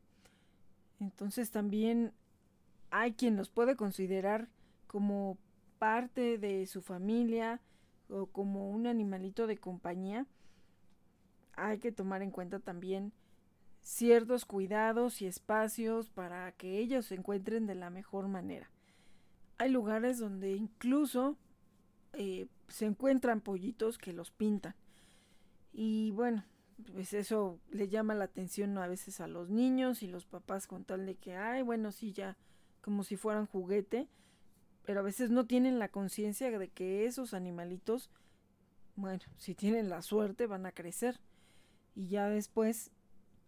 [1.00, 2.14] Entonces también
[2.92, 4.48] hay quien los puede considerar
[4.88, 5.38] como
[5.86, 7.62] parte de su familia
[8.10, 10.26] o como un animalito de compañía,
[11.54, 13.14] hay que tomar en cuenta también
[13.84, 18.72] ciertos cuidados y espacios para que ellos se encuentren de la mejor manera.
[19.60, 21.38] Hay lugares donde incluso
[22.14, 24.74] eh, se encuentran pollitos que los pintan.
[25.72, 26.46] Y bueno,
[26.94, 30.84] pues eso le llama la atención a veces a los niños y los papás con
[30.84, 32.38] tal de que, ay, bueno, sí, ya,
[32.82, 34.10] como si fueran juguete
[34.86, 38.10] pero a veces no tienen la conciencia de que esos animalitos,
[38.96, 41.20] bueno, si tienen la suerte van a crecer
[41.96, 42.92] y ya después,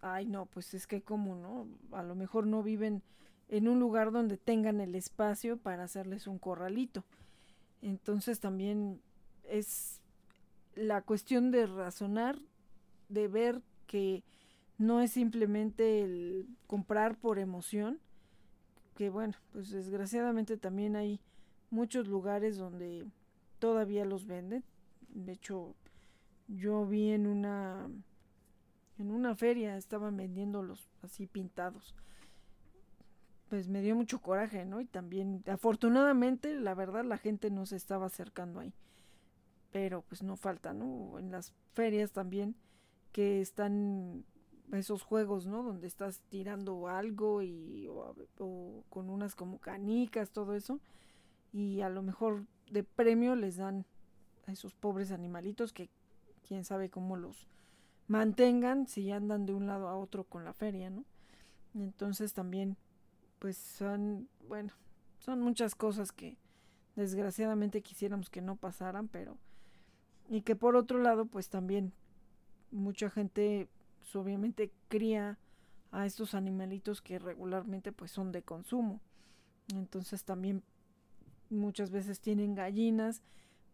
[0.01, 3.03] ay no, pues es que como no, a lo mejor no viven
[3.49, 7.05] en un lugar donde tengan el espacio para hacerles un corralito.
[7.81, 9.01] Entonces también
[9.43, 10.01] es
[10.75, 12.39] la cuestión de razonar,
[13.09, 14.23] de ver que
[14.77, 17.99] no es simplemente el comprar por emoción,
[18.98, 21.22] que bueno, pues desgraciadamente también hay
[21.70, 23.06] muchos lugares donde
[23.60, 24.64] todavía los venden.
[25.10, 25.76] De hecho,
[26.48, 27.88] yo vi en una
[28.98, 31.93] en una feria estaban vendiéndolos así pintados.
[33.50, 34.82] pues me dio mucho coraje, ¿no?
[34.82, 38.74] Y también, afortunadamente, la verdad, la gente no se estaba acercando ahí.
[39.72, 41.20] Pero pues no falta, ¿no?
[41.20, 42.56] En las ferias también,
[43.12, 44.26] que están
[44.72, 45.63] esos juegos, ¿no?
[45.63, 50.80] Donde estás tirando algo y o, con unas como canicas, todo eso.
[51.53, 53.86] Y a lo mejor de premio les dan
[54.45, 55.89] a esos pobres animalitos que
[56.47, 57.47] quién sabe cómo los
[58.07, 61.05] mantengan si andan de un lado a otro con la feria, ¿no?
[61.74, 62.78] Entonces también
[63.39, 64.74] pues son, bueno,
[65.20, 66.38] son muchas cosas que
[66.95, 69.38] desgraciadamente quisiéramos que no pasaran, pero
[70.30, 71.93] y que por otro lado, pues también
[72.72, 73.70] mucha gente
[74.08, 75.38] pues, obviamente cría
[75.91, 79.01] a estos animalitos que regularmente pues son de consumo.
[79.74, 80.64] Entonces también
[81.49, 83.22] muchas veces tienen gallinas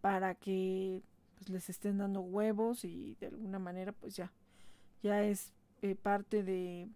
[0.01, 1.03] para que
[1.35, 4.31] pues, les estén dando huevos y de alguna manera pues ya
[5.03, 5.53] ya es
[5.83, 6.89] eh, parte de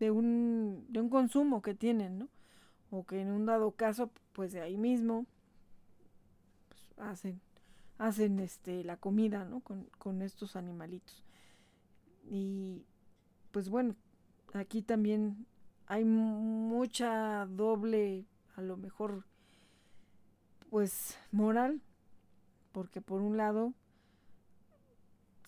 [0.00, 2.28] de un, de un consumo que tienen, ¿no?
[2.90, 5.26] O que en un dado caso, pues de ahí mismo
[6.68, 7.40] pues, hacen,
[7.98, 9.60] hacen este, la comida, ¿no?
[9.60, 11.25] Con, con estos animalitos.
[12.28, 12.84] Y
[13.52, 13.94] pues bueno,
[14.52, 15.46] aquí también
[15.86, 19.24] hay mucha doble, a lo mejor,
[20.68, 21.80] pues moral,
[22.72, 23.72] porque por un lado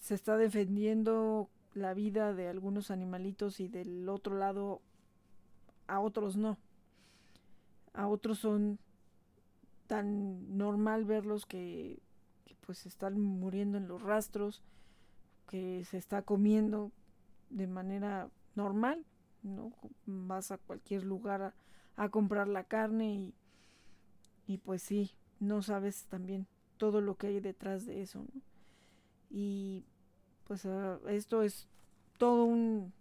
[0.00, 4.80] se está defendiendo la vida de algunos animalitos y del otro lado
[5.86, 6.58] a otros no.
[7.92, 8.78] A otros son
[9.86, 12.00] tan normal verlos que,
[12.60, 14.62] pues están muriendo en los rastros,
[15.48, 16.92] que se está comiendo
[17.50, 19.04] de manera normal,
[19.42, 19.72] ¿no?
[20.06, 21.54] Vas a cualquier lugar
[21.96, 23.34] a, comprar la carne y,
[24.46, 26.46] y pues sí, no sabes también
[26.76, 28.40] todo lo que hay detrás de eso, ¿no?
[29.30, 29.84] Y
[30.44, 31.68] pues uh, esto es
[32.18, 32.92] todo un,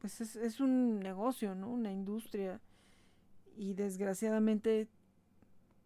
[0.00, 1.70] pues es, es, un negocio, ¿no?
[1.70, 2.60] Una industria.
[3.56, 4.88] Y desgraciadamente,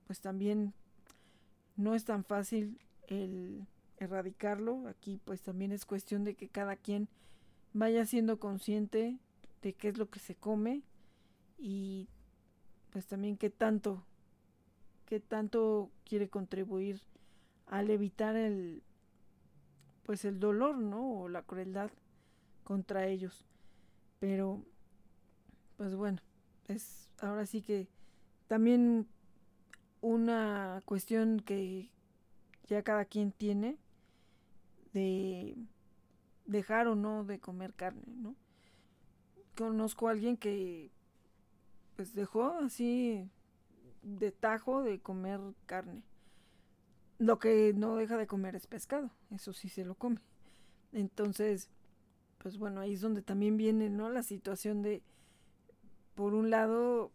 [0.06, 0.72] pues también
[1.76, 3.66] no es tan fácil el
[3.98, 4.86] erradicarlo.
[4.88, 7.08] Aquí pues también es cuestión de que cada quien
[7.72, 9.18] vaya siendo consciente
[9.62, 10.82] de qué es lo que se come
[11.58, 12.08] y
[12.90, 14.04] pues también qué tanto,
[15.04, 17.02] qué tanto quiere contribuir
[17.66, 18.82] al evitar el,
[20.04, 21.20] pues el dolor, ¿no?
[21.20, 21.90] O la crueldad
[22.64, 23.44] contra ellos.
[24.20, 24.64] Pero,
[25.76, 26.20] pues bueno,
[26.66, 27.88] es ahora sí que
[28.46, 29.06] también
[30.00, 31.90] una cuestión que
[32.66, 33.76] ya cada quien tiene
[34.92, 35.56] de
[36.46, 38.34] dejar o no de comer carne, ¿no?
[39.56, 40.90] Conozco a alguien que
[41.96, 43.28] pues dejó así
[44.02, 46.02] de tajo de comer carne.
[47.18, 50.20] Lo que no deja de comer es pescado, eso sí se lo come.
[50.92, 51.68] Entonces,
[52.38, 54.08] pues bueno, ahí es donde también viene, ¿no?
[54.08, 55.02] La situación de,
[56.14, 57.10] por un lado,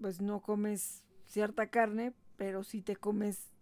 [0.00, 3.52] pues no comes cierta carne, pero sí te comes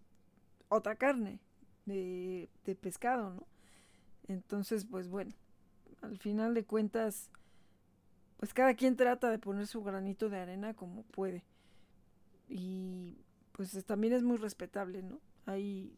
[0.69, 1.39] otra carne
[1.85, 3.47] de, pescado, ¿no?
[4.27, 5.33] Entonces, pues bueno,
[6.01, 7.29] al final de cuentas,
[8.37, 11.43] pues cada quien trata de poner su granito de arena como puede.
[12.47, 13.17] Y
[13.51, 15.19] pues también es muy respetable, ¿no?
[15.45, 15.97] Hay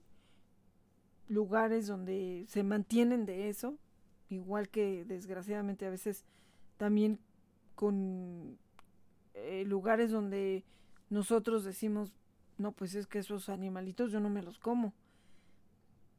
[1.27, 3.77] lugares donde se mantienen de eso,
[4.29, 6.25] igual que desgraciadamente a veces
[6.77, 7.19] también
[7.75, 8.57] con
[9.33, 10.63] eh, lugares donde
[11.09, 12.13] nosotros decimos,
[12.57, 14.93] no, pues es que esos animalitos yo no me los como.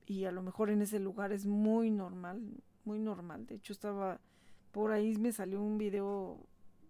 [0.06, 2.42] Y a lo mejor en ese lugar es muy normal,
[2.84, 3.46] muy normal.
[3.46, 4.20] De hecho estaba
[4.72, 6.38] por ahí me salió un video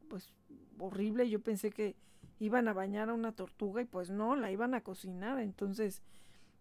[0.09, 0.33] pues
[0.79, 1.29] horrible.
[1.29, 1.97] Yo pensé que
[2.41, 5.39] iban a bañar a una tortuga y pues no, la iban a cocinar.
[5.39, 6.03] Entonces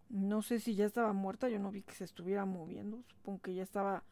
[0.10, 3.56] no sé si ya estaba muerta, yo no vi que se estuviera moviendo, supongo que
[3.56, 4.04] ya estaba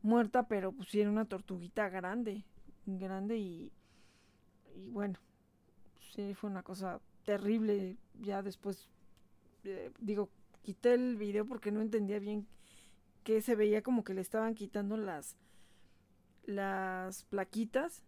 [0.00, 2.44] muerta, pero pues era una tortuguita grande,
[2.86, 3.72] grande y,
[4.74, 5.18] y bueno,
[6.14, 7.98] sí fue una cosa terrible.
[8.20, 8.88] Ya después,
[9.64, 10.30] eh, digo,
[10.64, 12.48] quité el video porque no entendía bien
[13.22, 15.36] que se veía como que le estaban quitando las
[16.44, 18.02] las plaquitas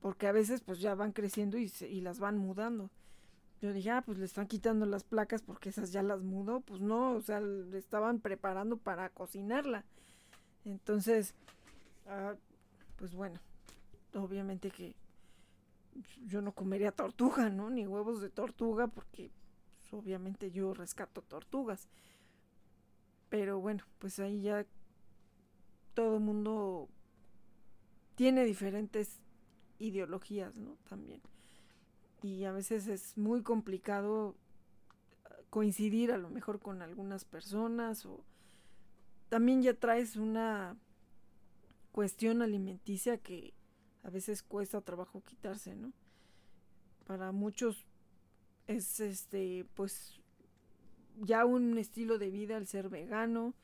[0.00, 2.90] porque a veces pues ya van creciendo y, y las van mudando
[3.60, 6.60] yo dije, ah, pues le están quitando las placas porque esas ya las mudó.
[6.60, 9.84] Pues no, o sea, le estaban preparando para cocinarla.
[10.64, 11.34] Entonces,
[12.06, 12.34] ah,
[12.96, 13.40] pues bueno,
[14.14, 14.94] obviamente que
[16.26, 17.70] yo no comería tortuga, ¿no?
[17.70, 19.30] Ni huevos de tortuga porque
[19.88, 21.88] pues, obviamente yo rescato tortugas.
[23.28, 24.66] Pero bueno, pues ahí ya
[25.94, 26.88] todo mundo
[28.14, 29.20] tiene diferentes
[29.78, 30.76] ideologías, ¿no?
[30.88, 31.20] También
[32.22, 34.36] y a veces es muy complicado
[35.24, 38.24] ah, coincidir a lo mejor con algunas personas o
[39.28, 40.76] también ya traes una
[41.92, 43.54] cuestión alimenticia que
[44.02, 45.92] a veces cuesta trabajo quitarse, ¿no?
[47.06, 47.84] Para muchos
[48.68, 50.20] es este, pues
[51.20, 53.54] ya un estilo de vida el ser vegano,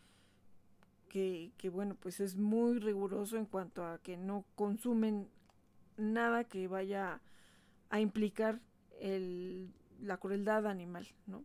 [1.09, 5.29] que, que, bueno, pues es muy riguroso en cuanto a que no consumen
[5.97, 7.21] nada que vaya
[7.91, 8.61] a implicar
[8.99, 11.45] el, la crueldad animal, ¿no?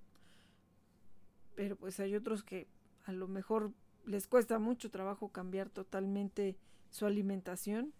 [1.55, 2.67] Pero pues hay otros que
[3.05, 3.71] a lo mejor
[4.05, 6.57] les cuesta mucho trabajo cambiar totalmente
[6.89, 7.93] su alimentación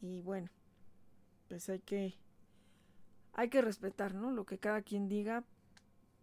[0.00, 0.48] y bueno,
[1.48, 2.14] pues hay que
[3.32, 4.30] hay que respetar, ¿no?
[4.30, 5.44] Lo que cada quien diga,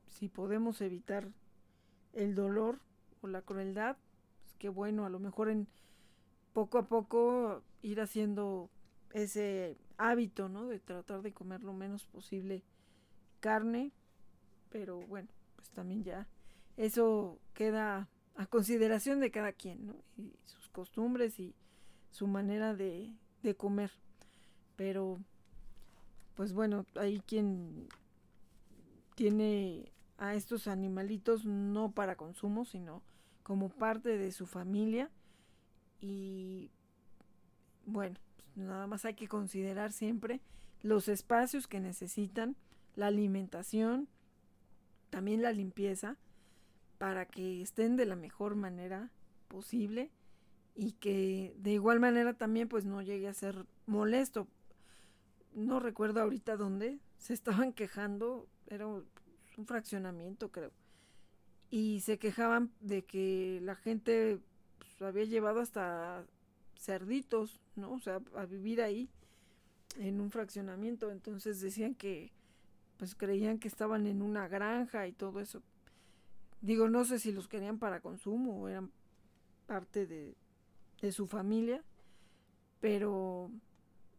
[0.09, 1.29] si podemos evitar
[2.13, 2.79] el dolor
[3.21, 3.97] o la crueldad,
[4.41, 5.67] pues qué bueno, a lo mejor en
[6.53, 8.69] poco a poco ir haciendo
[9.13, 10.67] ese hábito, ¿no?
[10.67, 12.63] De tratar de comer lo menos posible
[13.39, 13.91] carne,
[14.69, 16.27] pero bueno, pues también ya
[16.77, 19.95] eso queda a consideración de cada quien, ¿no?
[20.15, 21.55] Y sus costumbres y
[22.11, 23.17] su manera de
[23.57, 23.91] comer.
[24.75, 25.19] Pero,
[26.39, 27.89] pues bueno, hay quien
[29.15, 33.03] tiene a estos animalitos no para consumo, sino
[33.43, 35.11] como parte de su familia.
[35.99, 36.71] Y
[37.85, 38.15] bueno,
[38.55, 40.39] Nada más hay que considerar siempre
[40.81, 42.55] los espacios que necesitan,
[42.95, 44.07] la alimentación,
[45.09, 46.15] también la limpieza,
[46.99, 49.11] para que estén de la mejor manera
[49.49, 50.09] posible
[50.73, 54.47] y que de igual manera también pues no llegue a ser molesto.
[55.53, 59.05] No recuerdo ahorita dónde se estaban quejando, era un
[59.65, 60.71] fraccionamiento creo,
[61.69, 64.39] y se quejaban de que la gente
[64.77, 66.25] pues, había llevado hasta
[66.75, 67.91] cerditos, ¿no?
[67.93, 69.09] O sea, a vivir ahí
[69.97, 71.11] en un fraccionamiento.
[71.11, 72.31] Entonces decían que,
[72.97, 75.61] pues creían que estaban en una granja y todo eso.
[76.61, 78.91] Digo, no sé si los querían para consumo o eran
[79.67, 80.35] parte de,
[81.01, 81.83] de su familia,
[82.81, 83.51] pero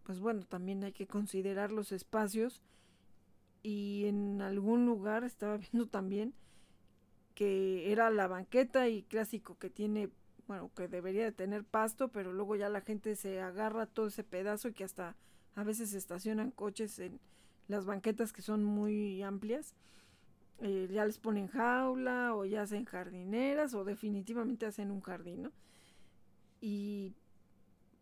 [0.04, 2.62] pues bueno, también hay que considerar los espacios
[3.62, 6.34] y en algún lugar estaba viendo también
[7.34, 10.10] que era la banqueta y clásico que tiene
[10.46, 14.24] bueno, que debería de tener pasto, pero luego ya la gente se agarra todo ese
[14.24, 15.14] pedazo y que hasta
[15.54, 17.20] a veces estacionan coches en
[17.68, 19.76] las banquetas que son muy amplias.
[20.58, 25.52] Eh, ya les ponen jaula o ya hacen jardineras o definitivamente hacen un jardín, ¿no?
[26.60, 27.14] Y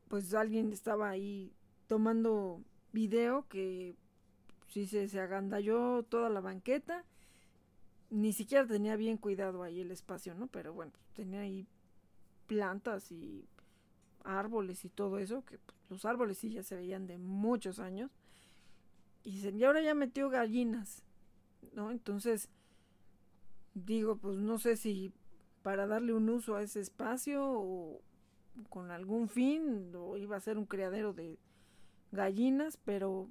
[0.08, 1.52] pues alguien estaba ahí
[1.88, 2.62] tomando
[2.92, 3.96] video que
[4.68, 7.04] sí se, se agandalló toda la banqueta.
[8.10, 10.46] Ni siquiera tenía bien cuidado ahí el espacio, ¿no?
[10.46, 11.66] Pero bueno, tenía ahí
[12.46, 13.48] plantas y
[14.24, 18.10] árboles y todo eso, que pues, los árboles sí ya se veían de muchos años.
[19.24, 21.02] Y dicen, y ahora ya metió gallinas,
[21.72, 21.90] ¿no?
[21.90, 22.48] Entonces,
[23.74, 25.12] digo, pues no sé si
[25.62, 28.00] para darle un uso a ese espacio o
[28.70, 31.38] con algún fin, o iba a ser un criadero de
[32.12, 33.28] gallinas, pero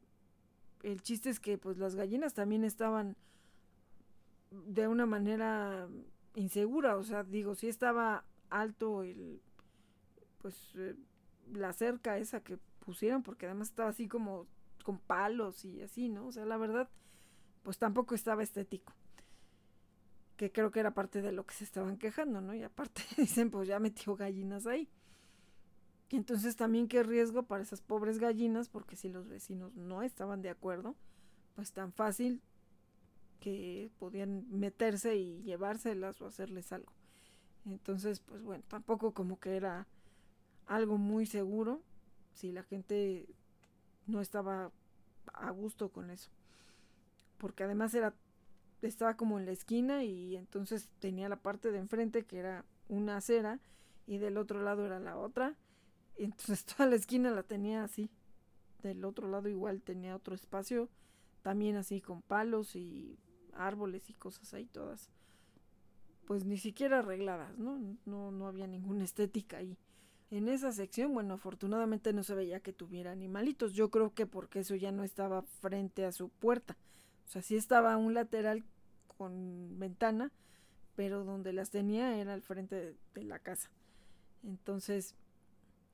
[0.84, 3.16] el chiste es que pues las gallinas también estaban
[4.52, 5.88] de una manera
[6.36, 9.42] insegura, o sea, digo, si estaba alto el
[10.40, 10.96] pues eh,
[11.52, 14.48] la cerca esa que pusieron porque además estaba así como
[14.84, 16.28] con palos y así, ¿no?
[16.28, 16.90] O sea, la verdad
[17.64, 18.94] pues tampoco estaba estético.
[20.38, 22.56] Que creo que era parte de lo que se estaban quejando, ¿no?
[22.56, 24.88] Y aparte dicen, pues ya metió gallinas ahí.
[26.10, 30.42] Y entonces también qué riesgo para esas pobres gallinas, porque si los vecinos no estaban
[30.42, 30.96] de acuerdo,
[31.56, 32.42] pues tan fácil
[33.40, 36.92] que podían meterse y llevárselas o hacerles algo.
[37.66, 39.88] Entonces, pues bueno, tampoco como que era
[40.66, 41.82] algo muy seguro
[42.34, 43.28] si la gente
[44.06, 44.72] no estaba
[45.34, 46.30] a gusto con eso.
[47.38, 48.14] Porque además era
[48.82, 53.18] estaba como en la esquina y entonces tenía la parte de enfrente que era una
[53.18, 53.60] acera
[54.06, 55.56] y del otro lado era la otra.
[56.18, 58.10] Entonces toda la esquina la tenía así.
[58.84, 60.90] Del otro lado igual tenía otro espacio,
[61.42, 63.18] también así con palos y
[63.54, 65.10] árboles y cosas ahí todas
[66.28, 67.80] pues ni siquiera arregladas, ¿no?
[68.06, 69.78] No, no había ninguna estética ahí.
[70.30, 73.74] En esa sección, bueno, afortunadamente no se veía que tuviera animalitos.
[73.74, 76.78] Yo creo que porque eso ya no estaba frente a su puerta.
[77.26, 78.66] O sea, sí estaba un lateral
[79.08, 80.34] con ventana,
[80.98, 83.72] pero donde las tenía era al frente de, la casa.
[84.44, 85.16] Entonces,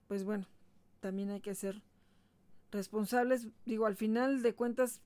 [0.08, 0.48] pues bueno,
[1.00, 1.82] también hay que ser
[2.72, 3.48] responsables.
[3.66, 5.02] Digo, al final de cuentas,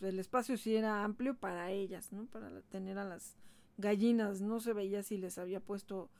[0.00, 2.26] el espacio sí era amplio para ellas, ¿no?
[2.26, 3.36] Para tener a las
[3.78, 4.40] gallinas.
[4.40, 6.10] No se veía si les había puesto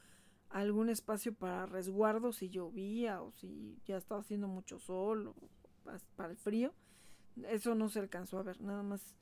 [0.50, 5.34] algún espacio para resguardo si llovía o si ya estaba haciendo mucho sol
[6.16, 6.74] para el frío.
[7.48, 9.14] Eso no se alcanzó a ver, nada más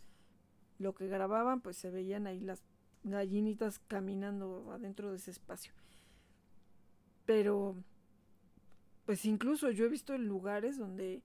[0.78, 2.64] lo que grababan pues se veían ahí las
[3.04, 5.72] gallinitas caminando adentro de ese espacio.
[7.24, 7.76] Pero
[9.10, 11.20] pues incluso yo he visto en lugares donde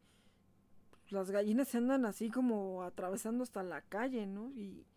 [1.09, 4.51] las gallinas se andan así como atravesando hasta la calle, ¿no?
[4.55, 4.87] Y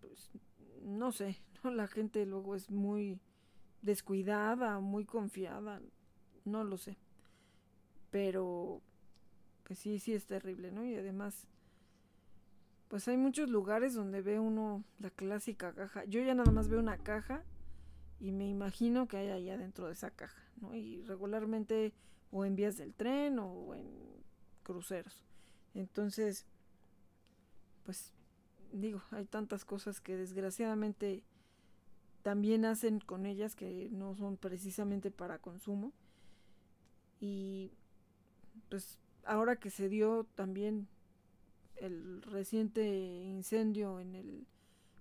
[0.00, 0.30] pues
[0.84, 1.70] no sé, ¿no?
[1.70, 3.20] La gente luego es muy
[3.82, 5.82] descuidada, muy confiada,
[6.46, 6.96] no lo sé.
[8.10, 8.80] Pero
[9.64, 10.86] pues sí, sí es terrible, ¿no?
[10.86, 11.46] Y además
[12.88, 16.06] pues hay muchos lugares donde ve uno la clásica caja.
[16.06, 17.44] Yo ya nada más veo una caja
[18.22, 20.76] y me imagino que hay allá dentro de esa caja, ¿no?
[20.76, 21.92] Y regularmente
[22.30, 23.84] o en vías del tren o en
[24.62, 25.24] cruceros.
[25.74, 26.46] Entonces,
[27.84, 28.12] pues
[28.70, 31.24] digo, hay tantas cosas que desgraciadamente
[32.22, 35.92] también hacen con ellas que no son precisamente para consumo.
[37.18, 37.72] Y
[38.68, 40.86] pues ahora que se dio también
[41.74, 42.86] el reciente
[43.24, 44.46] incendio en el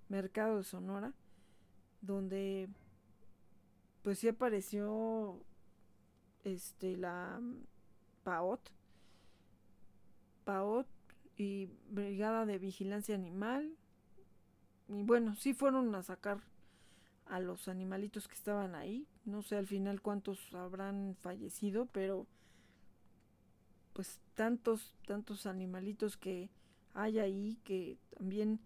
[0.10, 1.14] mercado de Sonora,
[2.02, 2.68] donde
[4.02, 5.40] pues sí apareció
[6.44, 7.40] este la
[8.24, 8.62] PAOT,
[10.44, 10.88] PAOT
[11.38, 13.76] y Brigada de Vigilancia Animal.
[14.88, 16.42] Y bueno, sí fueron a sacar
[17.28, 19.08] a los animalitos que estaban ahí.
[19.26, 22.28] No sé al final cuántos habrán fallecido, pero
[23.94, 26.50] pues tantos, tantos animalitos que
[26.94, 28.60] hay ahí que también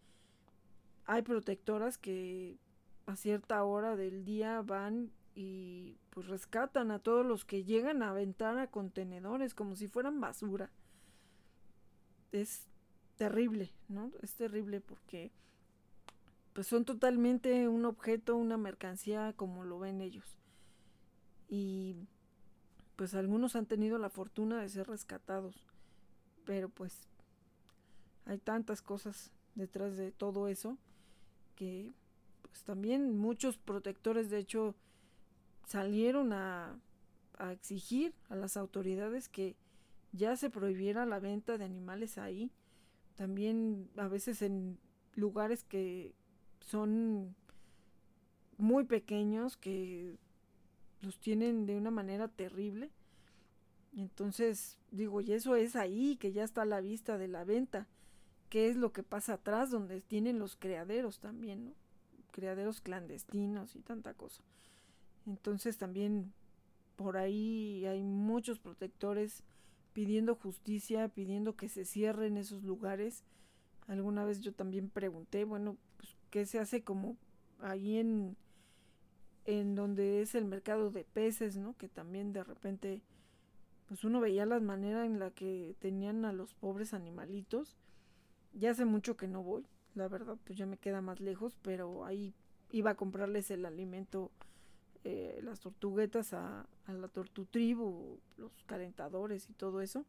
[1.06, 2.57] hay protectoras que
[3.06, 8.12] a cierta hora del día van y pues rescatan a todos los que llegan a
[8.12, 10.72] aventar a contenedores como si fueran basura.
[12.32, 12.68] Es
[13.18, 14.12] terrible, ¿no?
[14.22, 15.32] Es terrible porque
[16.53, 20.38] pues son totalmente un objeto, una mercancía como lo ven ellos.
[21.49, 21.98] Y
[22.95, 25.68] pues algunos han tenido la fortuna de ser rescatados,
[26.45, 27.10] pero pues
[28.26, 30.78] hay tantas cosas detrás de todo eso
[31.56, 31.94] que
[32.41, 34.76] pues también muchos protectores de hecho
[35.66, 36.80] salieron a,
[37.52, 39.58] exigir a las autoridades que
[40.14, 42.50] ya se prohibiera la venta de animales ahí
[43.16, 44.80] también a veces en
[45.16, 46.14] lugares que
[46.62, 47.36] son
[48.58, 50.18] muy pequeños que
[51.02, 52.90] los tienen de una manera terrible
[53.98, 57.90] entonces digo y eso es ahí que ya está a la vista de la venta
[58.50, 61.74] qué es lo que pasa atrás donde tienen los criaderos también, ¿no?
[62.32, 64.44] Criaderos clandestinos y tanta cosa.
[65.26, 66.34] Entonces también
[66.95, 69.43] por ahí hay muchos protectores
[69.93, 73.23] pidiendo justicia, pidiendo que se cierren esos lugares.
[73.88, 77.18] Alguna vez yo también pregunté, bueno, pues, ¿qué se hace como
[77.60, 78.35] ahí en,
[79.45, 81.77] en donde es el mercado de peces, ¿no?
[81.77, 83.02] Que también de repente,
[83.88, 87.77] pues uno veía las maneras en la que tenían a los pobres animalitos
[88.56, 89.65] ya hace mucho que no voy,
[89.95, 92.34] la verdad, pues ya me queda más lejos, pero ahí
[92.72, 94.31] iba a comprarles el alimento,
[95.06, 100.03] eh, las tortuguetas a, a la tortutribu, los calentadores y todo eso.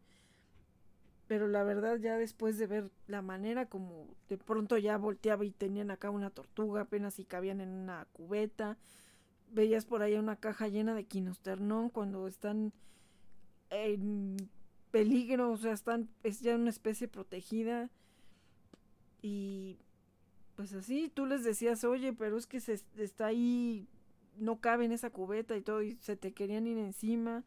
[1.29, 5.51] Pero la verdad ya después de ver la manera como de pronto ya volteaba y
[5.51, 8.79] tenían acá una tortuga apenas si cabían en una cubeta,
[9.53, 12.73] veías por ahí una caja llena de quinosternón cuando están
[13.69, 14.49] en
[14.91, 17.91] peligro, o sea, están, es ya una especie protegida
[19.21, 19.79] y
[20.55, 23.87] pues así, tú les decías, oye, pero es que se está ahí,
[24.39, 27.45] no cabe en esa cubeta y todo, y se te querían ir encima.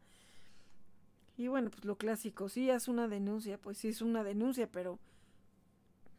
[1.36, 4.98] Y bueno, pues lo clásico, sí, haz una denuncia, pues sí es una denuncia, pero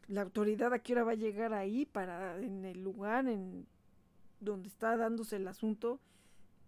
[0.08, 3.66] la autoridad a qué hora va a llegar ahí para en el lugar en
[4.40, 6.00] donde está dándose el asunto,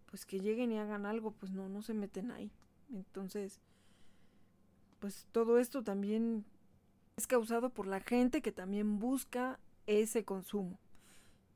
[0.06, 2.52] pues que lleguen y hagan algo, pues no, no se meten ahí.
[2.92, 3.60] Entonces,
[5.00, 6.44] pues todo esto también
[7.16, 10.78] es causado por la gente que también busca ese consumo.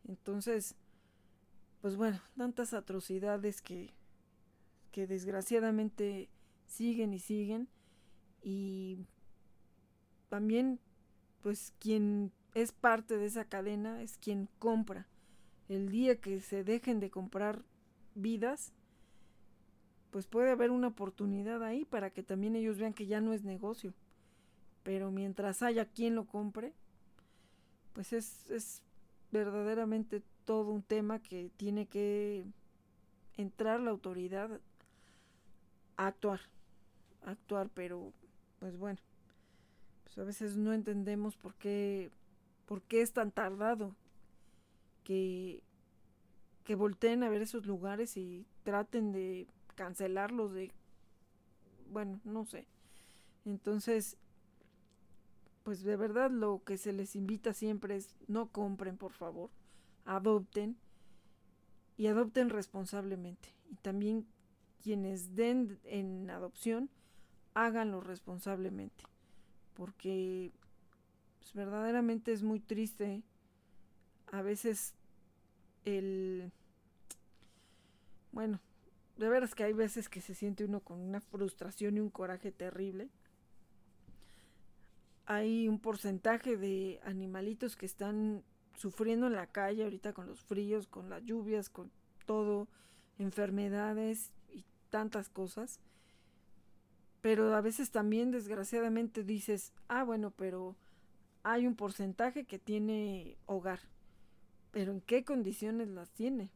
[0.06, 0.74] Entonces,
[1.80, 3.92] pues bueno, tantas atrocidades que,
[4.92, 6.28] que desgraciadamente
[6.66, 7.68] siguen y siguen.
[8.42, 8.98] Y
[10.28, 10.80] también,
[11.42, 15.06] pues quien es parte de esa cadena es quien compra.
[15.68, 17.62] El día que se dejen de comprar
[18.14, 18.72] vidas,
[20.10, 23.44] pues puede haber una oportunidad ahí para que también ellos vean que ya no es
[23.44, 23.94] negocio
[24.88, 26.72] pero mientras haya quien lo compre,
[27.92, 28.80] pues es, es
[29.30, 32.42] verdaderamente todo un tema que tiene que
[33.36, 34.62] entrar la autoridad
[35.98, 36.40] a actuar,
[37.22, 38.14] actuar, pero
[38.58, 38.98] pues bueno,
[40.04, 42.10] pues a veces no entendemos por qué,
[42.64, 43.94] por qué es tan tardado
[45.04, 45.62] que,
[46.64, 50.72] que volteen a ver esos lugares y traten de cancelarlos, de,
[51.90, 52.66] bueno, no sé.
[53.44, 54.16] Entonces,
[55.62, 59.50] pues de verdad lo que se les invita siempre es no compren, por favor,
[60.08, 60.76] adopten
[61.98, 63.54] y adopten responsablemente.
[63.70, 64.26] Y también
[64.82, 66.88] quienes den en adopción
[67.54, 69.04] háganlo responsablemente,
[69.74, 70.50] porque
[71.38, 73.22] pues, verdaderamente es muy triste
[74.32, 74.94] a veces
[75.84, 76.52] el
[78.32, 78.60] bueno,
[79.16, 82.52] de veras que hay veces que se siente uno con una frustración y un coraje
[82.52, 83.08] terrible.
[85.26, 88.44] Hay un porcentaje de animalitos que están
[88.78, 91.90] sufriendo en la calle ahorita con los fríos, con las lluvias, con
[92.26, 92.68] todo,
[93.18, 95.80] enfermedades y tantas cosas.
[97.20, 100.76] Pero a veces también desgraciadamente dices, ah, bueno, pero
[101.42, 103.80] hay un porcentaje que tiene hogar.
[104.70, 106.50] Pero ¿en qué condiciones las tiene?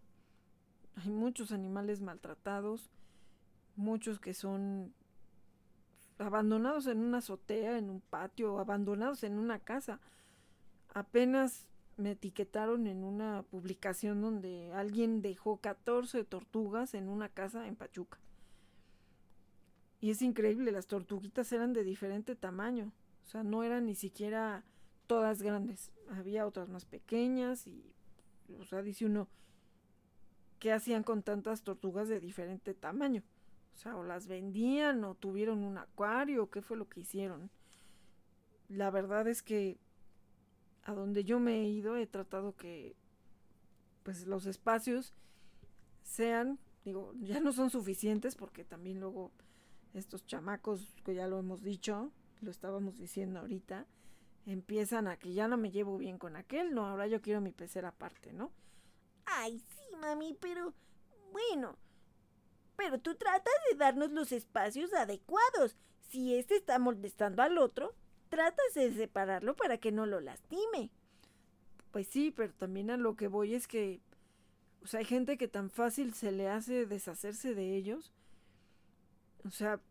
[0.95, 2.89] Hay muchos animales maltratados,
[3.75, 4.95] muchos que son
[6.19, 9.99] abandonados en una azotea, en un patio, abandonados en una casa.
[10.95, 11.67] Apenas
[11.97, 18.19] me etiquetaron en una publicación donde alguien dejó 14 tortugas en una casa en Pachuca.
[20.01, 22.93] Y es increíble, las tortuguitas eran de diferente tamaño.
[23.25, 24.65] O sea, no eran ni siquiera
[25.07, 25.93] todas grandes.
[26.11, 27.95] Había otras más pequeñas y,
[28.59, 29.29] o sea, dice uno,
[30.59, 33.23] ¿qué hacían con tantas tortugas de diferente tamaño?
[33.75, 37.51] O sea, o las vendían o tuvieron un acuario, ¿qué fue lo que hicieron?
[38.69, 39.79] La verdad es que
[40.85, 42.97] a donde yo me he ido he tratado que
[44.03, 45.15] pues los espacios
[46.03, 49.31] sean, digo, ya no son suficientes porque también luego
[49.95, 52.11] estos chamacos, que ya lo hemos dicho,
[52.41, 53.87] lo estábamos diciendo ahorita,
[54.47, 57.53] empiezan a que ya no me llevo bien con aquel, no, ahora yo quiero mi
[57.53, 58.51] pecera aparte, ¿no?
[59.25, 60.75] Ay, sí, mami, pero
[61.31, 61.77] bueno,
[62.77, 65.77] pero tú tratas de darnos los espacios adecuados.
[66.11, 67.95] Si este está molestando al otro,
[68.33, 70.89] tratas de separarlo para que no lo lastime.
[71.91, 74.01] Pues sí, pero también a lo que voy es que,
[74.83, 78.11] o sea, hay gente que tan fácil se le hace deshacerse de ellos.
[79.45, 79.83] O sea,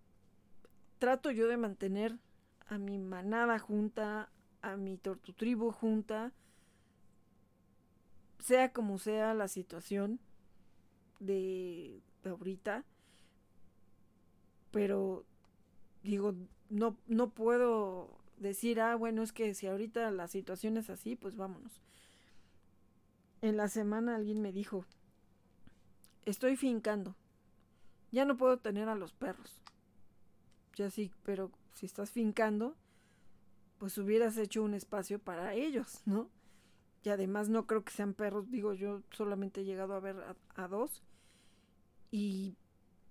[0.97, 2.18] trato yo de mantener
[2.65, 4.31] a mi manada junta,
[4.63, 6.34] a mi tortutribu junta,
[8.39, 10.19] sea como sea la situación
[11.19, 12.85] de, ahorita,
[14.72, 15.26] pero
[16.01, 16.34] digo,
[16.72, 21.35] no, no puedo decir, ah, bueno, es que si ahorita la situación es así, pues
[21.35, 21.81] vámonos.
[23.41, 24.85] En la semana alguien me dijo,
[26.26, 27.15] estoy fincando,
[28.11, 29.61] ya no puedo tener a los perros.
[30.76, 32.76] Ya sí, pero si estás fincando,
[33.77, 36.30] pues hubieras hecho un espacio para ellos, ¿no?
[37.03, 40.18] Y además no creo que sean perros, digo, yo solamente he llegado a ver
[40.55, 41.01] a, dos
[42.11, 42.55] y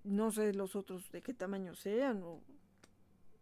[0.05, 2.41] no sé los otros de qué tamaño sean o,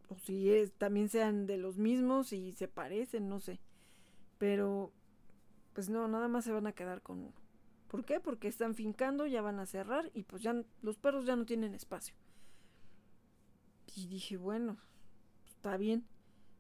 [0.10, 3.60] o si es, también sean de los mismos y se parecen, no sé.
[4.38, 4.92] Pero
[5.74, 7.34] pues no, nada más se van a quedar con uno.
[7.88, 8.20] ¿Por qué?
[8.20, 11.74] Porque están fincando, ya van a cerrar y pues ya los perros ya no tienen
[11.74, 12.16] espacio.
[13.96, 14.78] Y dije, bueno,
[15.48, 16.06] está bien.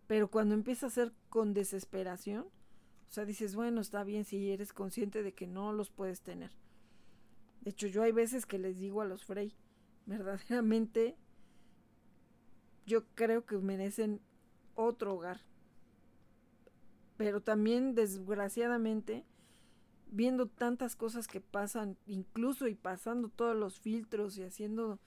[0.07, 2.45] Pero cuando empieza a ser con desesperación,
[3.09, 6.51] o sea, dices, bueno, está bien si eres consciente de que no los puedes tener.
[7.61, 9.53] De hecho, yo hay veces que les digo a los Frey,
[10.05, 11.15] verdaderamente,
[12.89, 14.19] yo creo que merecen
[14.73, 15.41] otro hogar.
[17.17, 19.25] Pero también, desgraciadamente,
[20.07, 24.99] viendo tantas cosas que pasan, incluso y pasando todos los filtros y haciendo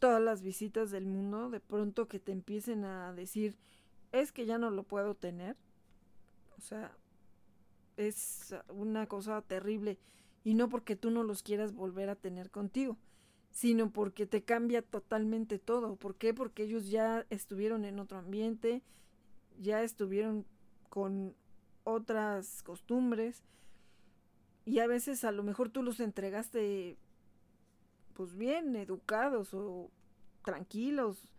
[0.00, 3.56] todas las visitas del mundo, de pronto que te empiecen a decir,
[4.10, 5.56] es que ya no lo puedo tener.
[6.56, 6.96] O sea,
[7.96, 9.98] es una cosa terrible.
[10.42, 12.96] Y no porque tú no los quieras volver a tener contigo,
[13.50, 15.96] sino porque te cambia totalmente todo.
[15.96, 16.34] ¿Por qué?
[16.34, 18.82] Porque ellos ya estuvieron en otro ambiente,
[19.58, 20.46] ya estuvieron
[20.88, 21.34] con
[21.84, 23.44] otras costumbres.
[24.64, 26.98] Y a veces a lo mejor tú los entregaste
[28.12, 29.90] pues bien, educados o
[30.44, 31.30] tranquilos.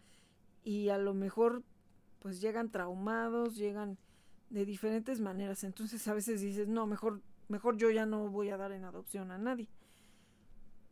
[0.64, 1.64] Y a lo mejor
[2.20, 3.98] pues llegan traumados, llegan
[4.50, 5.64] de diferentes maneras.
[5.64, 9.32] Entonces a veces dices, no, mejor, mejor yo ya no voy a dar en adopción
[9.32, 9.70] a nadie.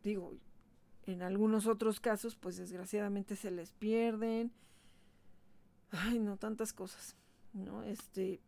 [0.04, 0.38] Digo,
[1.08, 4.52] en algunos otros casos, pues desgraciadamente se les pierden.
[5.92, 7.16] Ay, no, tantas cosas,
[7.54, 7.84] ¿no?
[7.84, 8.42] Este.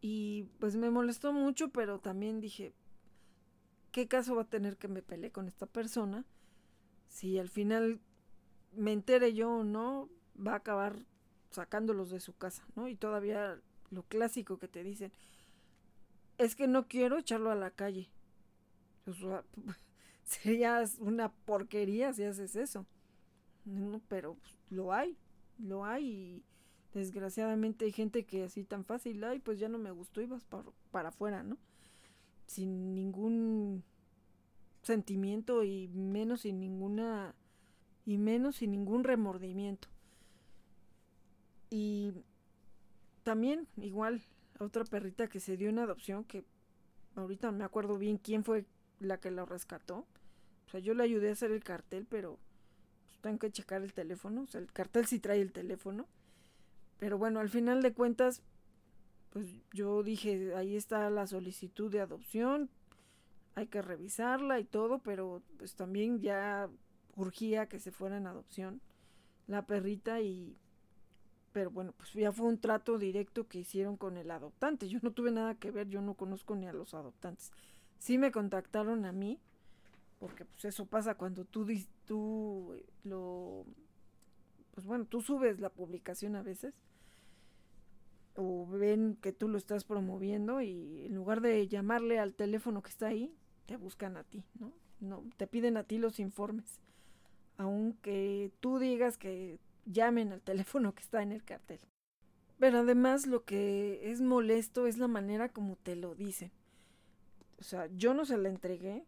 [0.00, 2.72] Y pues me molestó mucho, pero también dije,
[3.90, 6.24] ¿qué caso va a tener que me peleé con esta persona?
[7.08, 8.00] Si al final
[8.76, 11.06] me entere yo o no, va a acabar
[11.50, 12.86] sacándolos de su casa, ¿no?
[12.86, 13.58] Y todavía
[13.90, 15.10] lo clásico que te dicen,
[16.36, 18.10] es que no quiero echarlo a la calle.
[20.28, 22.86] sería una porquería si haces eso.
[24.08, 25.16] pero pues, lo hay,
[25.58, 26.44] lo hay y
[26.94, 30.44] desgraciadamente hay gente que así tan fácil, ay, pues ya no me gustó y vas
[30.44, 31.56] para, para afuera, ¿no?
[32.46, 33.84] Sin ningún
[34.82, 37.34] sentimiento y menos sin ninguna
[38.06, 39.88] y menos sin ningún remordimiento.
[41.70, 42.12] Y
[43.22, 44.22] también igual
[44.58, 46.44] otra perrita que se dio en adopción que
[47.16, 48.64] ahorita no me acuerdo bien quién fue
[49.00, 50.06] la que la rescató.
[50.68, 52.38] O sea, yo le ayudé a hacer el cartel, pero
[53.06, 54.42] pues, tengo que checar el teléfono.
[54.42, 56.06] O sea, el cartel sí trae el teléfono.
[56.98, 58.42] Pero bueno, al final de cuentas,
[59.30, 62.68] pues yo dije, ahí está la solicitud de adopción,
[63.54, 66.68] hay que revisarla y todo, pero pues también ya
[67.16, 68.80] urgía que se fuera en adopción
[69.46, 70.56] la perrita y
[71.52, 74.88] pero bueno, pues ya fue un trato directo que hicieron con el adoptante.
[74.88, 77.50] Yo no tuve nada que ver, yo no conozco ni a los adoptantes.
[77.98, 79.40] Sí me contactaron a mí,
[80.18, 81.66] porque pues eso pasa cuando tú,
[82.04, 83.64] tú eh, lo,
[84.72, 86.74] pues bueno, tú subes la publicación a veces,
[88.34, 92.90] o ven que tú lo estás promoviendo y en lugar de llamarle al teléfono que
[92.90, 93.34] está ahí,
[93.66, 94.72] te buscan a ti, ¿no?
[95.00, 96.80] No, te piden a ti los informes.
[97.56, 101.80] Aunque tú digas que llamen al teléfono que está en el cartel.
[102.58, 106.52] Pero además lo que es molesto es la manera como te lo dicen.
[107.58, 109.04] O sea, yo no se la entregué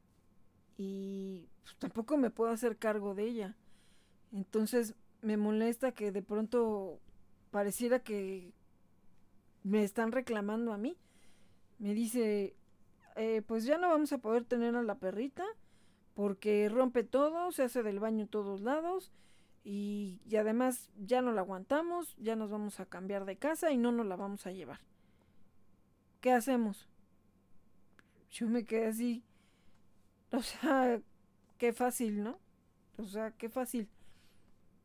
[0.76, 3.56] y pues, tampoco me puedo hacer cargo de ella.
[4.32, 7.00] Entonces me molesta que de pronto
[7.50, 8.52] pareciera que
[9.62, 10.96] me están reclamando a mí.
[11.78, 12.54] Me dice,
[13.16, 15.44] eh, pues ya no vamos a poder tener a la perrita
[16.14, 19.12] porque rompe todo, se hace del baño en todos lados
[19.64, 23.76] y, y, además ya no la aguantamos, ya nos vamos a cambiar de casa y
[23.76, 24.80] no nos la vamos a llevar.
[26.20, 26.88] ¿Qué hacemos?
[28.30, 29.24] Yo me quedé así.
[30.32, 31.00] O sea,
[31.58, 32.38] qué fácil, ¿no?
[32.98, 33.88] O sea, qué fácil.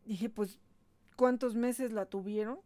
[0.06, 0.60] Dije, pues,
[1.16, 2.60] ¿cuántos meses la tuvieron?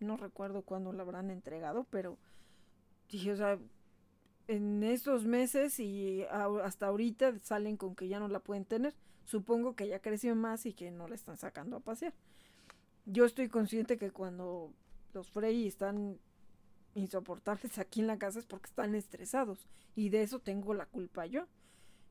[0.00, 2.18] No recuerdo cuándo la habrán entregado, pero
[3.10, 3.58] dije, o sea,
[4.46, 8.94] en esos meses y hasta ahorita salen con que ya no la pueden tener.
[9.24, 12.14] Supongo que ya creció más y que no la están sacando a pasear.
[13.04, 14.72] Yo estoy consciente que cuando
[15.12, 16.18] los Frey están
[16.94, 21.26] insoportables aquí en la casa es porque están estresados y de eso tengo la culpa
[21.26, 21.46] yo.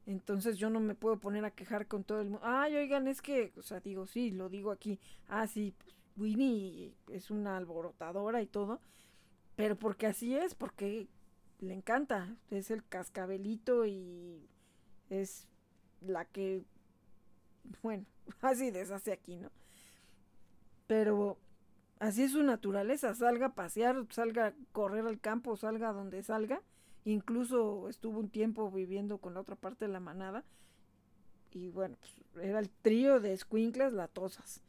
[0.07, 2.45] Entonces yo no me puedo poner a quejar con todo el mundo.
[2.45, 4.99] Ay, oigan, es que, o sea, digo, sí, lo digo aquí.
[5.27, 8.79] Ah, sí, pues Winnie es una alborotadora y todo.
[9.57, 11.09] Pero porque así es, porque
[11.59, 12.37] le encanta.
[12.49, 14.47] Es el cascabelito y
[15.09, 15.45] es
[15.99, 16.63] la que,
[17.83, 18.05] bueno,
[18.41, 19.51] así deshace aquí, ¿no?
[20.87, 21.37] Pero
[21.99, 23.13] así es su naturaleza.
[23.13, 26.61] Salga a pasear, salga a correr al campo, salga donde salga.
[27.07, 30.43] Incluso estuvo un tiempo viviendo con la otra parte de la manada.
[31.51, 34.61] Y bueno, pues, era el trío de escuinclas latosas.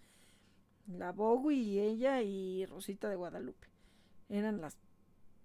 [0.87, 3.67] La Bogu y ella y Rosita de Guadalupe.
[4.29, 4.77] Eran las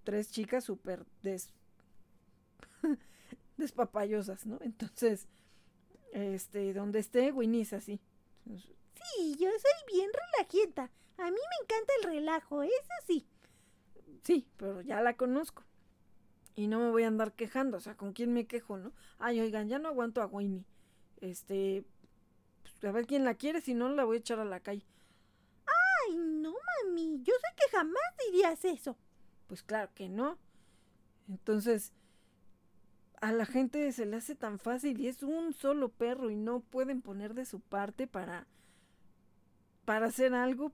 [0.04, 1.50] tres chicas súper des...
[3.58, 4.60] despapayosas, ¿no?
[4.62, 5.28] Entonces,
[6.12, 8.00] este, donde esté, Winnie es así.
[8.46, 10.92] Sí, yo soy bien relajienta.
[11.18, 13.26] A mí me encanta el relajo, eso sí.
[14.22, 15.64] Sí, pero ya la conozco.
[16.56, 18.94] Y no me voy a andar quejando, o sea, ¿con quién me quejo, no?
[19.18, 20.66] Ay, oigan, ya no aguanto a Winnie.
[21.22, 21.84] Este,
[22.62, 24.86] pues, a ver quién la quiere, si no la voy a echar a la calle.
[25.66, 26.54] Ay, no,
[26.86, 28.98] mami, yo sé que jamás dirías eso.
[29.48, 30.38] Pues claro que no.
[31.28, 31.94] Entonces,
[33.22, 36.60] a la gente se le hace tan fácil y es un solo perro y no
[36.60, 38.48] pueden poner de su parte para
[39.86, 40.72] para hacer algo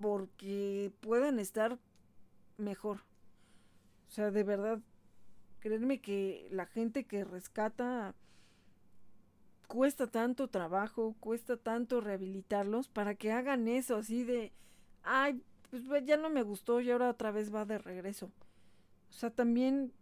[0.00, 1.78] porque puedan estar
[2.56, 2.98] mejor.
[4.08, 4.80] O sea, de verdad,
[5.62, 8.16] créanme que la gente que rescata
[9.68, 14.52] cuesta tanto trabajo, cuesta tanto rehabilitarlos para que hagan eso así de,
[15.04, 15.40] ay,
[15.70, 18.32] pues ya no me gustó y ahora otra vez va de regreso.
[19.08, 19.92] O sea, también,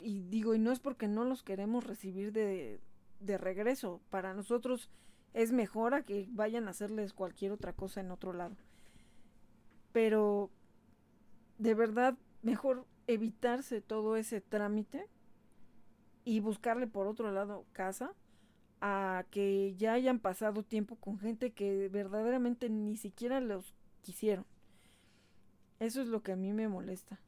[0.00, 2.80] y digo, y no es porque no los queremos recibir de,
[3.20, 4.88] de regreso, para nosotros
[5.34, 8.56] es mejor a que vayan a hacerles cualquier otra cosa en otro lado.
[9.92, 10.50] Pero,
[11.58, 15.08] de verdad, mejor evitarse todo ese trámite
[16.24, 18.12] y buscarle por otro lado casa
[18.80, 24.46] a que ya hayan pasado tiempo con gente que verdaderamente ni siquiera los quisieron.
[25.80, 27.18] Eso es lo que a mí me molesta.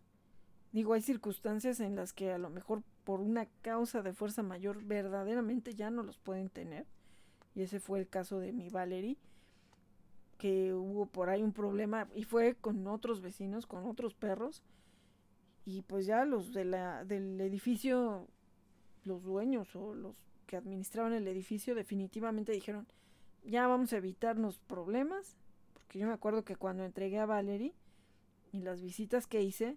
[0.73, 4.85] Digo, hay circunstancias en las que a lo mejor por una causa de fuerza mayor
[4.85, 6.86] verdaderamente ya no los pueden tener.
[7.55, 9.16] Y ese fue el caso de mi Valerie,
[10.39, 14.62] que hubo por ahí un problema y fue con otros vecinos, con otros perros.
[15.65, 18.27] Y pues ya los de la, del edificio,
[19.05, 20.16] los dueños o los
[20.47, 22.87] que administraban el edificio definitivamente dijeron,
[23.45, 25.37] ya vamos a evitarnos problemas,
[25.89, 27.74] que yo me acuerdo que cuando entregué a Valerie
[28.53, 29.77] y las visitas que hice,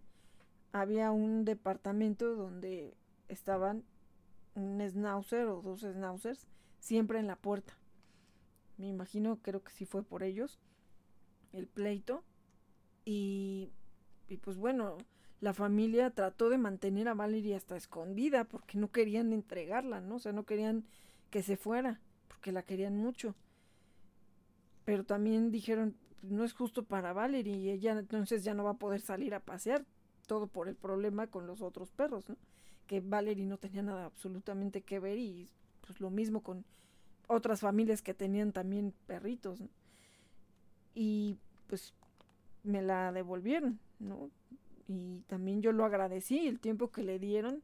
[0.71, 2.95] había un departamento donde
[3.27, 3.83] estaban
[4.55, 6.47] un schnauzer o dos schnauzers
[6.79, 7.73] siempre en la puerta.
[8.77, 10.59] Me imagino, creo que sí fue por ellos
[11.51, 12.23] el pleito.
[13.05, 13.69] Y,
[14.27, 14.97] y pues bueno,
[15.43, 20.15] la familia trató de mantener a Valerie hasta escondida porque no querían entregarla, ¿no?
[20.15, 20.85] O sea, no querían
[21.31, 21.99] que se fuera
[22.29, 23.35] porque la querían mucho.
[24.85, 28.77] Pero también dijeron, no es justo para Valerie y ella entonces ya no va a
[28.77, 29.85] poder salir a pasear,
[30.27, 32.37] todo por el problema con los otros perros, ¿no?
[32.87, 35.49] Que Valerie no tenía nada absolutamente que ver y
[35.85, 36.63] pues lo mismo con
[37.27, 39.67] otras familias que tenían también perritos, ¿no?
[40.95, 41.35] Y
[41.67, 41.93] pues
[42.63, 44.29] me la devolvieron, ¿no?
[44.87, 47.63] Y también yo lo agradecí, el tiempo que le dieron,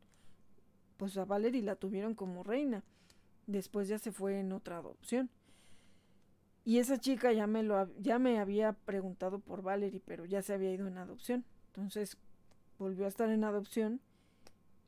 [0.98, 2.84] pues a Valerie la tuvieron como reina.
[3.48, 5.30] Después ya se fue en otra adopción.
[6.66, 10.54] Y esa chica ya me, lo, ya me había preguntado por Valerie, pero ya se
[10.54, 11.46] había ido en adopción.
[11.68, 12.18] Entonces
[12.78, 14.02] volvió a estar en adopción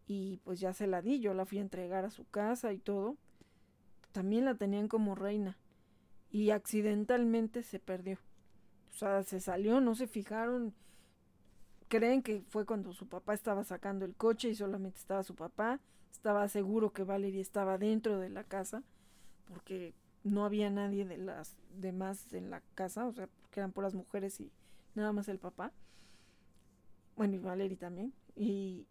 [0.07, 1.19] y pues ya se la di.
[1.19, 3.17] Yo la fui a entregar a su casa y todo.
[4.11, 5.57] También la tenían como reina
[6.29, 8.17] y accidentalmente se perdió.
[8.89, 10.73] O sea, se salió, no se fijaron.
[11.91, 15.81] Creen que fue cuando su papá estaba sacando el coche y solamente estaba su papá.
[16.09, 18.81] Estaba seguro que Valerie estaba dentro de la casa
[19.45, 19.93] porque
[20.23, 24.39] no había nadie de las demás en la casa, o sea, que eran puras mujeres
[24.39, 24.53] y
[24.95, 25.73] nada más el papá.
[27.17, 28.13] Bueno, y Valerie también.
[28.37, 28.87] Y,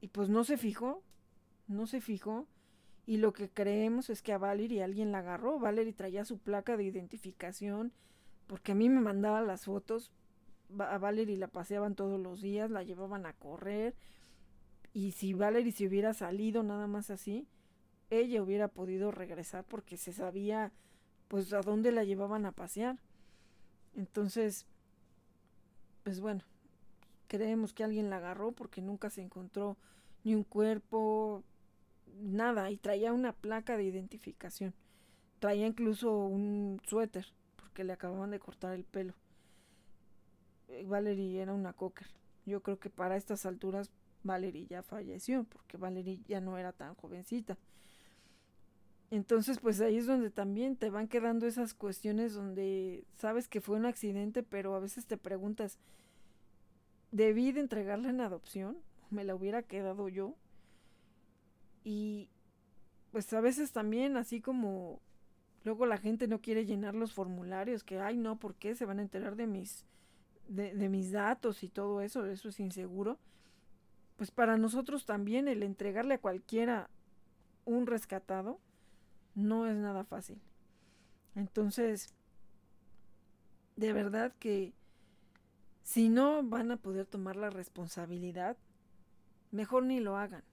[0.00, 1.02] y pues no se fijó,
[1.66, 2.46] no se fijó.
[3.06, 5.58] Y lo que creemos es que a Valerie alguien la agarró.
[5.58, 7.92] Valerie traía su placa de identificación,
[8.46, 10.12] porque a mí me mandaba las fotos.
[10.78, 13.94] A Valerie la paseaban todos los días, la llevaban a correr.
[14.92, 17.46] Y si Valerie se hubiera salido nada más así,
[18.10, 20.72] ella hubiera podido regresar porque se sabía
[21.28, 22.98] pues a dónde la llevaban a pasear.
[23.94, 24.66] Entonces,
[26.02, 26.42] pues bueno,
[27.28, 29.76] creemos que alguien la agarró porque nunca se encontró
[30.24, 31.42] ni un cuerpo,
[32.20, 34.74] nada, y traía una placa de identificación.
[35.38, 37.26] Traía incluso un suéter
[37.56, 39.14] porque le acababan de cortar el pelo.
[40.68, 42.08] Eh, Valerie era una cocker.
[42.44, 43.90] Yo creo que para estas alturas
[44.22, 47.56] Valerie ya falleció porque Valerie ya no era tan jovencita.
[49.10, 53.76] Entonces, pues ahí es donde también te van quedando esas cuestiones donde sabes que fue
[53.76, 55.78] un accidente, pero a veces te preguntas,
[57.12, 58.78] ¿debí de entregarla en adopción?
[59.10, 60.34] ¿Me la hubiera quedado yo?
[61.84, 62.28] Y
[63.12, 65.00] pues a veces también, así como
[65.62, 68.74] luego la gente no quiere llenar los formularios, que, ay, no, ¿por qué?
[68.74, 69.86] Se van a enterar de mis,
[70.48, 73.18] de, mis datos y todo eso, eso es inseguro.
[74.16, 76.88] Pues para nosotros también el entregarle a cualquiera
[77.64, 78.58] un rescatado,
[79.34, 80.40] no es nada fácil.
[81.34, 82.14] Entonces,
[83.76, 84.72] de verdad que
[85.82, 88.56] si no van a poder tomar la responsabilidad,
[89.50, 90.44] mejor ni lo hagan,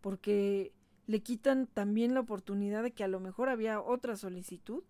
[0.00, 0.72] porque
[1.06, 4.84] le quitan también la oportunidad de que a lo mejor había otra solicitud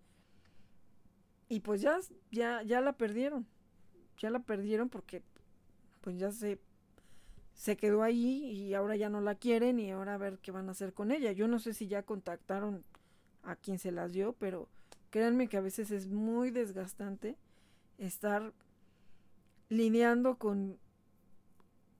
[1.49, 1.99] y pues ya,
[2.31, 3.47] ya, ya la perdieron,
[4.17, 5.23] ya la perdieron porque
[6.01, 6.59] pues ya se,
[7.53, 10.67] se quedó ahí y ahora ya no la quieren y ahora a ver qué van
[10.67, 11.31] a hacer con ella.
[11.31, 12.83] Yo no sé si ya contactaron
[13.43, 14.67] a quien se las dio, pero
[15.09, 17.37] créanme que a veces es muy desgastante
[17.97, 18.53] estar
[19.69, 20.79] lidiando con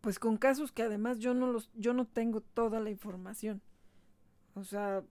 [0.01, 3.61] pues con casos que además yo no los yo no tengo toda la información.
[4.55, 5.03] O sea,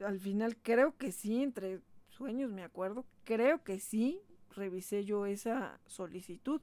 [0.00, 4.20] al final creo que sí entre sueños me acuerdo, creo que sí
[4.58, 6.60] revisé yo esa solicitud,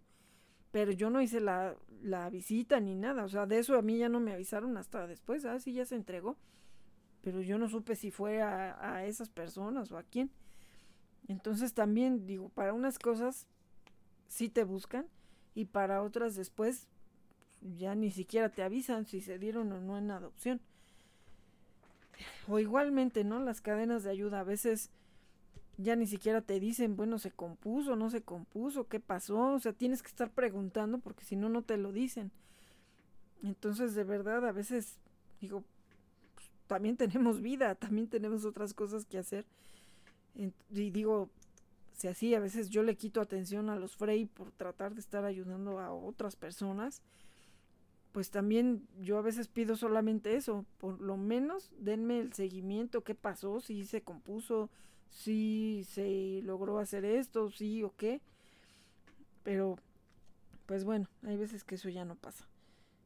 [0.71, 3.97] pero yo no hice la, la visita ni nada, o sea, de eso a mí
[3.97, 6.37] ya no me avisaron hasta después, ah, sí ya se entregó
[7.25, 10.29] pero yo no supe si fue a, esas personas o a quién.
[11.27, 13.47] Entonces también digo, para unas cosas
[14.27, 15.07] sí te buscan
[15.55, 16.87] y para otras después
[17.79, 20.61] ya ni siquiera te avisan si se dieron o no en adopción.
[22.47, 23.39] O igualmente, ¿no?
[23.39, 24.91] Las cadenas de ayuda a veces
[25.77, 29.73] ya ni siquiera te dicen, bueno, se compuso, no se compuso, qué pasó, o sea,
[29.73, 32.31] tienes que estar preguntando porque si no, no te lo dicen.
[33.43, 34.97] Entonces, de verdad, a veces
[35.41, 35.63] digo,
[36.67, 39.45] también tenemos vida, también tenemos otras cosas que hacer.
[40.35, 41.29] Y digo,
[41.93, 45.23] si así a veces yo le quito atención a los Frey por tratar de estar
[45.23, 47.01] ayudando a otras personas,
[48.11, 53.15] pues también yo a veces pido solamente eso, por lo menos denme el seguimiento, qué
[53.15, 54.69] pasó, si se compuso,
[55.09, 58.21] si se logró hacer esto, sí o qué.
[59.43, 59.77] Pero,
[60.65, 62.47] pues bueno, hay veces que eso ya no pasa.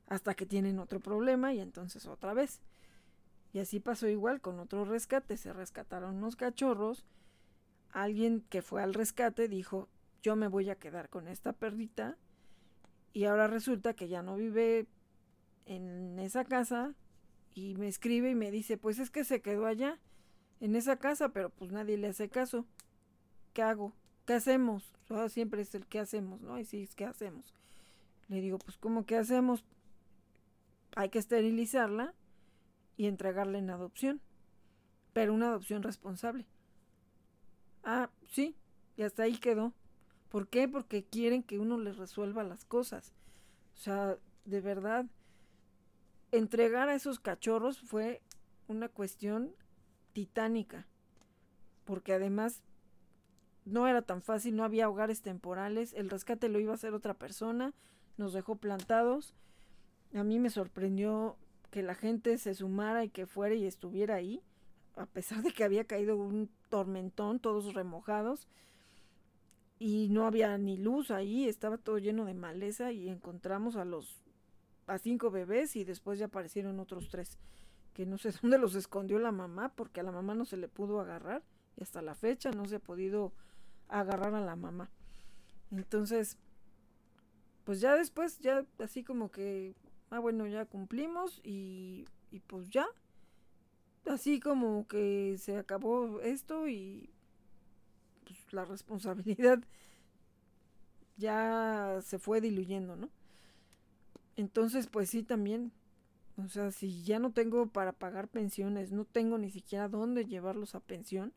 [0.07, 2.61] Hasta que tienen otro problema y entonces otra vez.
[3.53, 7.05] Y así pasó igual con otro rescate, se rescataron unos cachorros,
[7.91, 9.89] alguien que fue al rescate dijo,
[10.21, 12.17] yo me voy a quedar con esta perrita
[13.13, 14.87] y ahora resulta que ya no vive
[15.65, 16.93] en esa casa
[17.55, 19.99] y me escribe y me dice, pues es que se quedó allá,
[20.59, 22.65] en esa casa, pero pues nadie le hace caso.
[23.53, 23.93] ¿Qué hago?
[24.25, 24.93] ¿Qué hacemos?
[25.29, 26.59] siempre es el qué hacemos, ¿no?
[26.59, 27.53] Y sí, es qué hacemos.
[28.27, 29.65] Le digo, pues ¿cómo qué hacemos?
[30.95, 32.13] Hay que esterilizarla
[32.95, 34.21] y entregarla en adopción,
[35.13, 36.45] pero una adopción responsable.
[37.83, 38.55] Ah, sí,
[38.97, 39.73] y hasta ahí quedó.
[40.29, 40.67] ¿Por qué?
[40.67, 43.13] Porque quieren que uno les resuelva las cosas.
[43.73, 45.05] O sea, de verdad,
[46.31, 48.21] entregar a esos cachorros fue
[48.67, 49.55] una cuestión
[50.19, 50.85] titánica,
[51.85, 52.61] porque además
[53.63, 57.13] no era tan fácil, no había hogares temporales, el rescate lo iba a hacer otra
[57.13, 57.73] persona,
[58.17, 59.33] nos dejó plantados.
[60.13, 61.37] A mí me sorprendió
[61.71, 64.43] que la gente se sumara y que fuera y estuviera ahí,
[64.97, 68.49] a pesar de que había caído un tormentón, todos remojados,
[69.77, 74.21] y no había ni luz ahí, estaba todo lleno de maleza y encontramos a los
[74.85, 77.37] a cinco bebés y después ya aparecieron otros tres
[77.99, 80.69] que no sé dónde los escondió la mamá porque a la mamá no se le
[80.69, 81.43] pudo agarrar
[81.75, 83.33] y hasta la fecha no se ha podido
[83.89, 84.89] agarrar a la mamá.
[85.69, 86.37] Entonces,
[87.65, 89.75] pues ya después, ya así como que,
[90.11, 92.87] ah, bueno, ya cumplimos y, y pues ya,
[94.05, 97.09] así como que se acabó esto y
[98.23, 99.59] pues, la responsabilidad
[101.17, 103.09] ya se fue diluyendo, ¿no?
[104.37, 105.73] Entonces, pues sí, también,
[106.43, 110.75] o sea, si ya no tengo para pagar pensiones, no tengo ni siquiera dónde llevarlos
[110.75, 111.33] a pensión,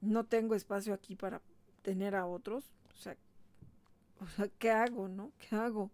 [0.00, 1.42] no tengo espacio aquí para
[1.82, 2.64] tener a otros,
[2.94, 3.16] o sea,
[4.58, 5.32] ¿qué hago, no?
[5.38, 5.90] ¿Qué hago?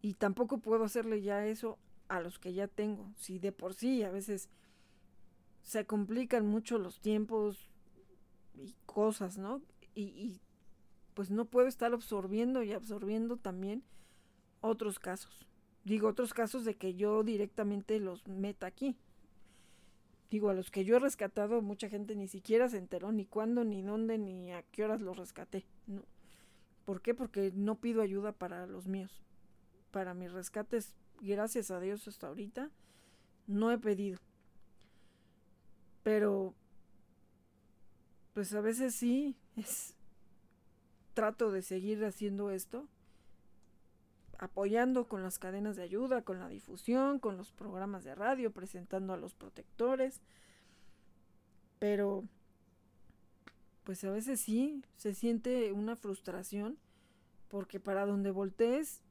[0.00, 3.12] Y tampoco puedo hacerle ya eso a los que ya tengo.
[3.16, 4.48] Si de por sí a veces
[5.62, 7.68] se complican mucho los tiempos
[8.54, 9.60] y cosas, ¿no?
[9.94, 10.40] Y, y
[11.14, 13.82] pues no puedo estar absorbiendo y absorbiendo también
[14.60, 15.45] otros casos.
[15.86, 18.96] Digo, otros casos de que yo directamente los meta aquí.
[20.32, 23.62] Digo, a los que yo he rescatado, mucha gente ni siquiera se enteró ni cuándo,
[23.62, 25.64] ni dónde, ni a qué horas los rescaté.
[25.86, 26.02] No.
[26.84, 27.14] ¿Por qué?
[27.14, 29.22] Porque no pido ayuda para los míos.
[29.92, 32.72] Para mis rescates, gracias a Dios hasta ahorita,
[33.46, 34.18] no he pedido.
[36.02, 36.52] Pero,
[38.34, 39.94] pues a veces sí, es,
[41.14, 42.88] trato de seguir haciendo esto
[44.38, 49.12] apoyando con las cadenas de ayuda, con la difusión, con los programas de radio, presentando
[49.12, 50.20] a los protectores.
[51.78, 52.24] Pero,
[53.84, 56.78] pues a veces sí, se siente una frustración,
[57.48, 59.02] porque para donde voltees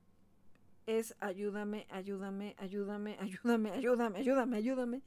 [0.86, 5.02] es ayúdame, ayúdame, ayúdame, ayúdame, ayúdame, ayúdame, ayúdame.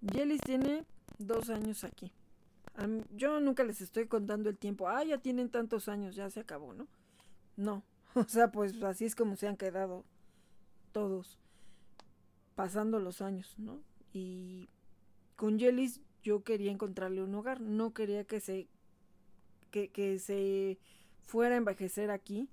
[0.00, 0.84] Yelis tiene
[1.18, 2.12] dos años aquí.
[3.10, 4.88] Yo nunca les estoy contando el tiempo.
[4.88, 6.86] Ah, ya tienen tantos años, ya se acabó, ¿no?
[7.56, 7.82] No,
[8.14, 10.04] O sea, pues así es como se han quedado
[10.92, 11.38] todos
[12.54, 13.80] pasando los años, ¿no?
[14.12, 14.68] Y
[15.36, 18.66] con Yelis yo quería encontrarle un hogar, no quería que se
[19.70, 20.78] que, que se
[21.26, 22.48] fuera a envejecer aquí,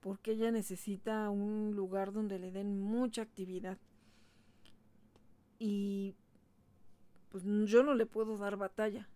[0.00, 3.78] porque ella necesita un lugar donde le den mucha actividad.
[5.58, 6.14] Y
[7.30, 9.08] pues yo no le puedo dar batalla.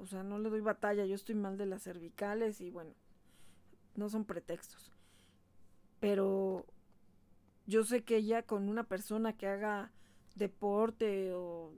[0.00, 2.92] O sea, no le doy batalla, yo estoy mal de las cervicales y bueno,
[3.96, 4.92] no son pretextos.
[6.00, 6.66] Pero
[7.66, 9.90] yo sé que ella con una persona que haga
[10.34, 11.72] deporte o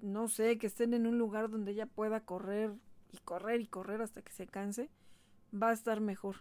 [0.00, 2.74] no sé, que estén en un lugar donde ella pueda correr
[3.12, 4.90] y correr y correr hasta que se canse,
[5.54, 6.36] va a estar mejor.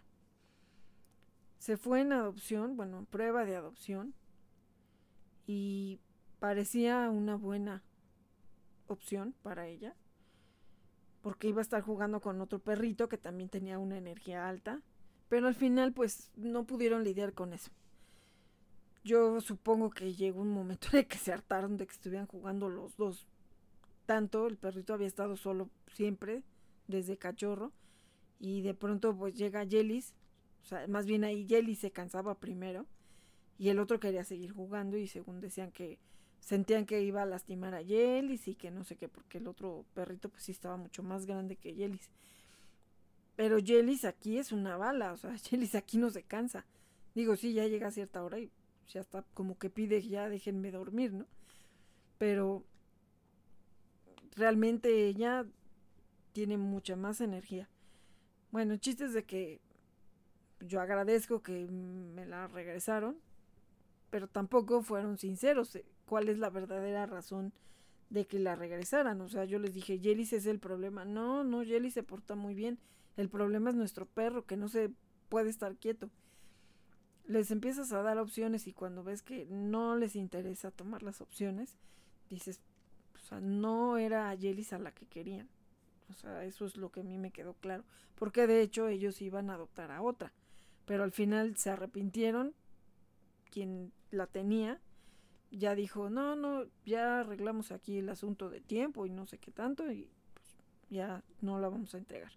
[1.60, 4.14] Se fue en adopción, bueno, en prueba de adopción,
[5.46, 6.02] y
[6.40, 7.84] parecía una buena
[8.88, 9.96] opción para ella,
[11.22, 14.82] porque iba a estar jugando con otro perrito que también tenía una energía alta
[15.34, 17.72] pero al final, pues, no pudieron lidiar con eso.
[19.04, 22.70] Yo supongo que llegó un momento en el que se hartaron de que estuvieran jugando
[22.70, 23.26] los dos.
[24.06, 26.44] Tanto, el perrito había estado solo siempre,
[26.88, 27.72] desde cachorro.
[28.40, 30.14] Y de pronto, pues, llega Yelis.
[30.62, 32.86] O sea, más bien ahí Yelis se cansaba primero.
[33.58, 34.98] Y el otro quería seguir jugando.
[34.98, 35.98] Y según decían que
[36.42, 39.84] sentían que iba a lastimar a Yelis y que no sé qué, porque el otro
[39.96, 42.12] perrito, pues, sí estaba mucho más grande que Yelis.
[43.36, 46.66] Pero Yelis aquí es una bala, o sea, Yelis aquí no se cansa.
[47.16, 48.52] Digo, sí, ya llega a cierta hora y
[48.88, 51.26] ya está como que pide ya déjenme dormir, ¿no?
[52.18, 52.64] Pero
[54.36, 55.46] realmente ella
[56.32, 57.70] tiene mucha más energía.
[58.52, 59.62] Bueno, chistes de que
[60.60, 63.18] yo agradezco que me la regresaron,
[64.10, 65.78] pero tampoco fueron sinceros.
[66.06, 67.54] ¿Cuál es la verdadera razón
[68.10, 69.22] de que la regresaran?
[69.22, 71.06] O sea, yo les dije, Yelis es el problema.
[71.06, 72.80] No, no, Yelis se porta muy bien.
[73.18, 74.92] El problema es nuestro perro que no se
[75.30, 76.10] puede estar quieto.
[77.26, 81.78] les empiezas a dar opciones y cuando ves que no les interesa tomar las opciones,
[82.30, 82.62] dices,
[83.16, 85.48] o sea, no era a Yelis a la que querían.
[86.10, 87.86] O sea, eso es lo que a mí me quedó claro.
[88.16, 90.34] Porque de hecho ellos iban a adoptar a otra.
[90.86, 92.54] Pero al final se arrepintieron.
[93.50, 94.82] Quien la tenía
[95.54, 99.52] ya dijo, no, no, ya arreglamos aquí el asunto de tiempo y no sé qué
[99.52, 100.58] tanto y pues,
[100.90, 102.32] ya no la vamos a entregar.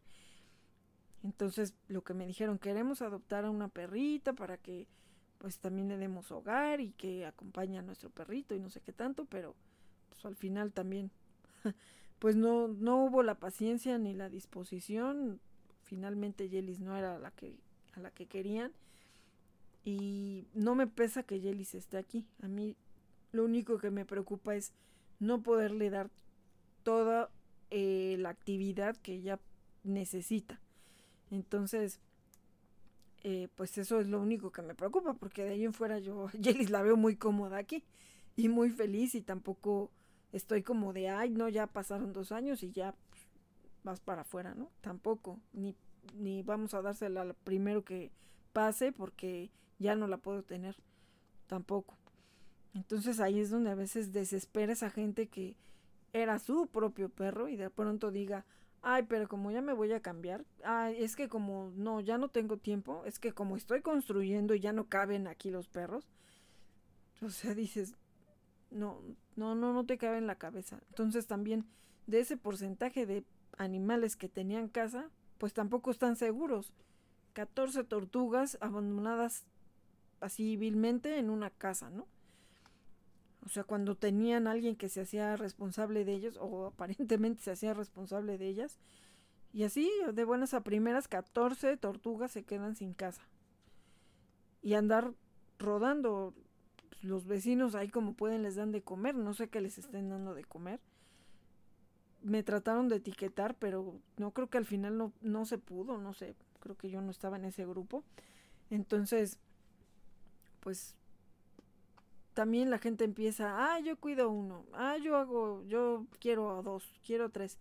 [1.27, 4.86] Entonces lo que me dijeron, queremos adoptar a una perrita para que
[5.39, 8.93] pues también le demos hogar y que acompañe a nuestro perrito y no sé qué
[8.93, 9.57] tanto, pero
[10.09, 11.11] pues al final también
[12.20, 15.40] pues no, no hubo la paciencia ni la disposición.
[15.82, 17.59] Finalmente Yelis no era la que,
[17.94, 18.73] a la que querían.
[19.85, 22.24] Y no me pesa que Yelis esté aquí.
[22.40, 22.77] A mí
[23.32, 24.73] lo único que me preocupa es
[25.19, 26.09] no poderle dar
[26.85, 27.31] toda
[27.70, 29.40] eh, la actividad que ella
[29.82, 30.61] necesita.
[31.31, 32.01] Entonces,
[33.23, 36.28] eh, pues eso es lo único que me preocupa, porque de ahí en fuera yo,
[36.40, 37.85] Yelis la veo muy cómoda aquí
[38.36, 39.90] y muy feliz y tampoco
[40.32, 42.94] estoy como de, ay, no, ya pasaron dos años y ya
[43.82, 44.70] vas para afuera, ¿no?
[44.81, 45.74] Tampoco, ni,
[46.15, 48.11] ni vamos a dársela al primero que
[48.53, 50.77] pase porque ya no la puedo tener,
[51.47, 51.97] tampoco.
[52.74, 55.57] Entonces ahí es donde a veces desespera esa gente que
[56.12, 58.44] era su propio perro y de pronto diga,
[58.88, 62.28] ay, pero como ya me voy a cambiar, ay, es que como no, ya no
[62.28, 66.06] tengo tiempo, es que como estoy construyendo y ya no caben aquí los perros,
[67.20, 67.96] o sea, dices,
[68.70, 69.02] no,
[69.34, 70.78] no, no, no te cabe en la cabeza.
[70.90, 71.66] Entonces también
[72.06, 73.24] de ese porcentaje de
[73.58, 76.72] animales que tenían casa, pues tampoco están seguros.
[77.32, 79.46] 14 tortugas abandonadas
[80.20, 82.06] así vilmente en una casa, ¿no?
[83.47, 87.74] O sea, cuando tenían alguien que se hacía responsable de ellos, o aparentemente se hacía
[87.74, 88.77] responsable de ellas,
[89.52, 93.23] y así, de buenas a primeras, 14 tortugas se quedan sin casa.
[94.62, 95.14] Y andar
[95.60, 96.35] rodando
[97.02, 100.35] los vecinos ahí como pueden les dan de comer, no sé qué les estén dando
[100.35, 100.81] de comer.
[102.23, 106.14] Me trataron de etiquetar, pero no creo que al final no, no se pudo, no
[106.14, 108.02] sé, creo que yo no estaba en ese grupo.
[108.70, 109.39] Entonces,
[110.59, 110.97] pues
[112.36, 117.30] también la gente empieza, ah, yo cuido uno, ah, yo hago, yo quiero dos, quiero
[117.30, 117.58] tres,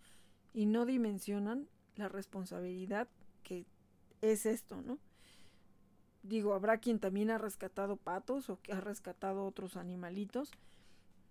[0.53, 3.07] y no dimensionan la responsabilidad
[3.43, 3.65] que
[4.21, 4.99] es esto, ¿no?
[6.27, 10.51] digo, habrá quien también ha rescatado patos o que ha rescatado otros animalitos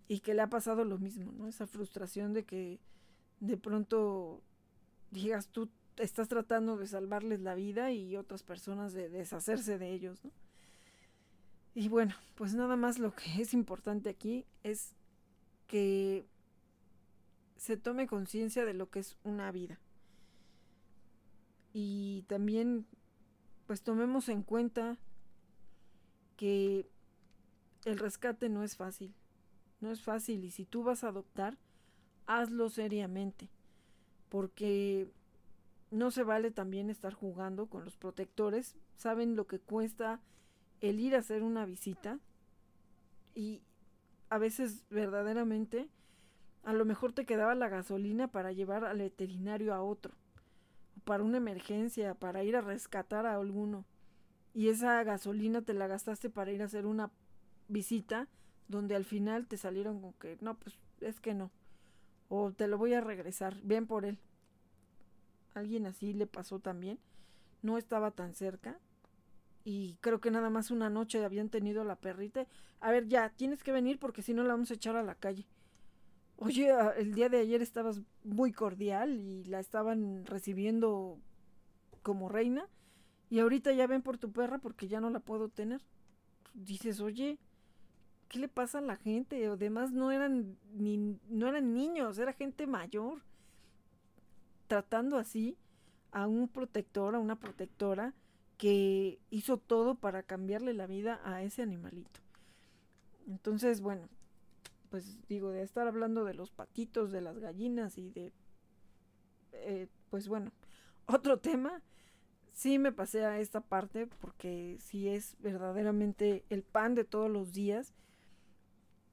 [0.08, 1.48] y que le ha pasado lo mismo, ¿no?
[1.48, 2.80] Esa frustración de que
[3.40, 4.40] de pronto
[5.10, 10.24] digas tú estás tratando de salvarles la vida y otras personas de deshacerse de ellos,
[10.24, 10.30] ¿no?
[11.74, 14.94] Y bueno, pues nada más lo que es importante aquí es
[15.66, 16.24] que
[17.56, 19.80] se tome conciencia de lo que es una vida.
[21.72, 22.86] Y también
[23.66, 24.98] pues tomemos en cuenta
[26.36, 26.88] que
[27.84, 29.14] el rescate no es fácil.
[29.80, 31.58] No es fácil y si tú vas a adoptar,
[32.26, 33.50] hazlo seriamente.
[34.28, 35.10] Porque
[35.90, 38.76] no se vale también estar jugando con los protectores.
[38.96, 40.20] Saben lo que cuesta
[40.88, 42.18] el ir a hacer una visita.
[43.34, 43.62] Y
[44.30, 45.88] a veces verdaderamente
[46.62, 50.14] a lo mejor te quedaba la gasolina para llevar al veterinario a otro
[51.04, 53.84] para una emergencia, para ir a rescatar a alguno.
[54.54, 57.10] Y esa gasolina te la gastaste para ir a hacer una
[57.68, 58.28] visita
[58.68, 61.50] donde al final te salieron con que no, pues es que no.
[62.28, 64.18] O te lo voy a regresar, ven por él.
[65.54, 66.98] Alguien así le pasó también.
[67.62, 68.78] No estaba tan cerca.
[69.64, 72.46] Y creo que nada más una noche habían tenido la perrita.
[72.80, 75.14] A ver, ya, tienes que venir porque si no la vamos a echar a la
[75.14, 75.46] calle
[76.36, 81.18] oye, el día de ayer estabas muy cordial y la estaban recibiendo
[82.02, 82.68] como reina
[83.30, 85.80] y ahorita ya ven por tu perra porque ya no la puedo tener.
[86.52, 87.38] Dices, oye,
[88.28, 89.46] ¿qué le pasa a la gente?
[89.46, 93.22] Además no eran ni no eran niños, era gente mayor.
[94.66, 95.56] Tratando así
[96.12, 98.14] a un protector, a una protectora
[98.56, 102.20] que hizo todo para cambiarle la vida a ese animalito.
[103.26, 104.08] Entonces, bueno,
[104.90, 108.32] pues digo, de estar hablando de los patitos, de las gallinas y de,
[109.52, 110.52] eh, pues bueno,
[111.06, 111.82] otro tema,
[112.52, 117.52] sí me pasé a esta parte porque sí es verdaderamente el pan de todos los
[117.52, 117.92] días,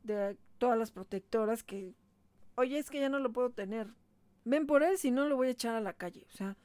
[0.03, 1.95] de todas las protectoras que,
[2.55, 3.87] oye, es que ya no lo puedo tener,
[4.45, 6.57] ven por él, si no lo voy a echar a la calle, o sea,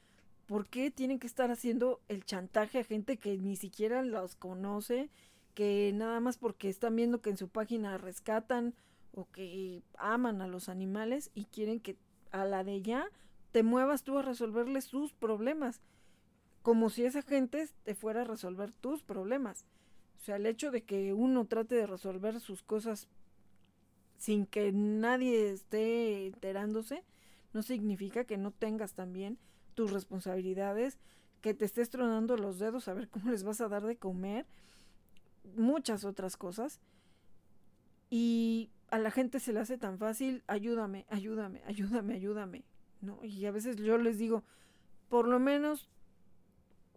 [0.47, 5.09] ¿por qué tienen que estar haciendo el chantaje a gente que ni siquiera los conoce?
[5.57, 8.75] que nada más porque están viendo que en su página rescatan
[9.11, 11.97] o que aman a los animales y quieren que
[12.31, 13.09] a la de ya
[13.51, 15.81] te muevas tú a resolverles sus problemas,
[16.61, 19.65] como si esa gente te fuera a resolver tus problemas.
[20.21, 23.07] O sea, el hecho de que uno trate de resolver sus cosas
[24.19, 27.03] sin que nadie esté enterándose,
[27.51, 29.39] no significa que no tengas también
[29.77, 30.97] tus responsabilidades,
[31.41, 34.47] que te estés tronando los dedos a ver cómo les vas a dar de comer,
[35.55, 36.81] muchas otras cosas.
[38.09, 42.63] Y a la gente se le hace tan fácil, ayúdame, ayúdame, ayúdame, ayúdame.
[43.01, 43.23] ¿no?
[43.23, 44.43] Y a veces yo les digo,
[45.09, 45.87] por lo menos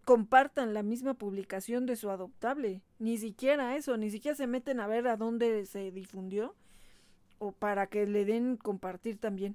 [0.07, 2.81] compartan la misma publicación de su adoptable.
[2.99, 6.55] Ni siquiera eso, ni siquiera se meten a ver a dónde se difundió
[7.39, 9.55] o para que le den compartir también.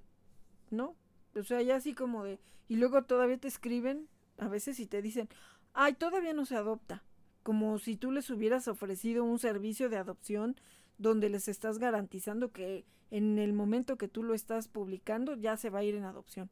[0.70, 0.96] ¿No?
[1.36, 2.40] O sea, ya así como de...
[2.68, 4.08] Y luego todavía te escriben
[4.38, 5.30] a veces y te dicen,
[5.74, 7.04] ay, todavía no se adopta.
[7.44, 10.56] Como si tú les hubieras ofrecido un servicio de adopción
[10.98, 15.70] donde les estás garantizando que en el momento que tú lo estás publicando ya se
[15.70, 16.50] va a ir en adopción.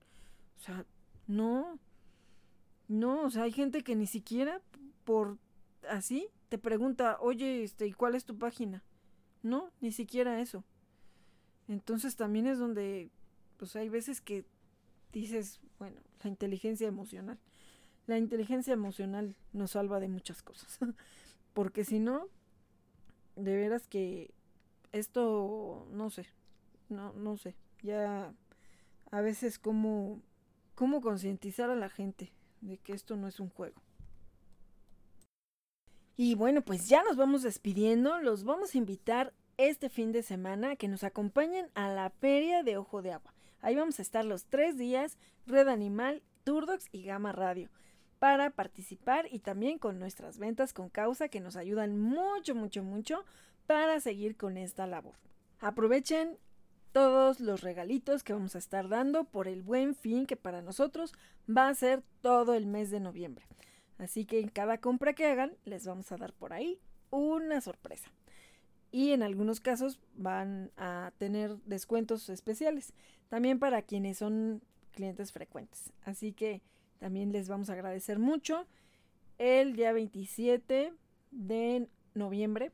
[0.57, 0.85] O sea,
[1.27, 1.79] no,
[2.87, 4.61] no, o sea, hay gente que ni siquiera
[5.03, 5.37] por
[5.89, 8.83] así te pregunta, oye, este, ¿y cuál es tu página?
[9.41, 10.63] No, ni siquiera eso.
[11.67, 13.09] Entonces también es donde,
[13.57, 14.45] pues hay veces que
[15.19, 17.39] dices, bueno, la inteligencia emocional.
[18.07, 20.77] La inteligencia emocional nos salva de muchas cosas.
[21.53, 22.27] Porque si no,
[23.35, 24.31] de veras que
[24.91, 26.25] esto, no sé,
[26.89, 28.33] no, no sé, ya
[29.11, 30.21] a veces como,
[30.75, 32.31] cómo concientizar a la gente
[32.61, 33.81] de que esto no es un juego.
[36.15, 40.71] Y bueno, pues ya nos vamos despidiendo, los vamos a invitar este fin de semana
[40.71, 43.33] a que nos acompañen a la feria de Ojo de Agua.
[43.63, 45.17] Ahí vamos a estar los tres días,
[45.47, 47.69] Red Animal, Turdox y Gama Radio,
[48.19, 53.23] para participar y también con nuestras ventas con causa que nos ayudan mucho, mucho, mucho
[53.65, 55.15] para seguir con esta labor.
[55.61, 56.37] Aprovechen
[56.91, 61.13] todos los regalitos que vamos a estar dando por el buen fin que para nosotros
[61.49, 63.47] va a ser todo el mes de noviembre.
[63.97, 66.81] Así que en cada compra que hagan les vamos a dar por ahí
[67.11, 68.11] una sorpresa.
[68.91, 72.93] Y en algunos casos van a tener descuentos especiales.
[73.33, 74.61] También para quienes son
[74.91, 75.91] clientes frecuentes.
[76.03, 76.61] Así que
[76.99, 78.67] también les vamos a agradecer mucho.
[79.39, 80.93] El día 27
[81.31, 82.71] de noviembre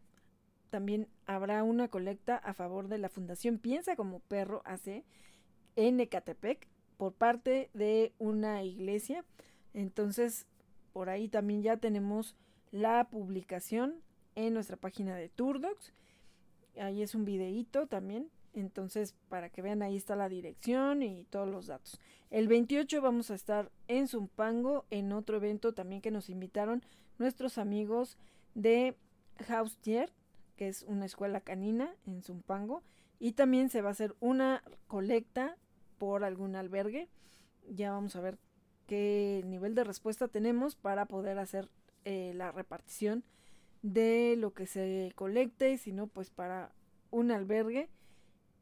[0.70, 5.06] también habrá una colecta a favor de la Fundación Piensa como Perro AC
[5.78, 6.68] en Ecatepec
[6.98, 9.24] por parte de una iglesia.
[9.74, 10.46] Entonces,
[10.92, 12.36] por ahí también ya tenemos
[12.72, 14.04] la publicación
[14.36, 15.94] en nuestra página de Turdocs.
[16.78, 18.30] Ahí es un videíto también.
[18.54, 22.00] Entonces, para que vean, ahí está la dirección y todos los datos.
[22.30, 26.84] El 28 vamos a estar en Zumpango, en otro evento también que nos invitaron
[27.18, 28.18] nuestros amigos
[28.56, 28.96] de
[29.48, 30.12] Haustier
[30.60, 32.84] que es una escuela canina en Zumpango.
[33.18, 35.56] Y también se va a hacer una colecta
[35.98, 37.08] por algún albergue.
[37.70, 38.38] Ya vamos a ver
[38.86, 41.70] qué nivel de respuesta tenemos para poder hacer
[42.04, 43.24] eh, la repartición
[43.84, 46.74] de lo que se colecte, si no, pues para
[47.10, 47.88] un albergue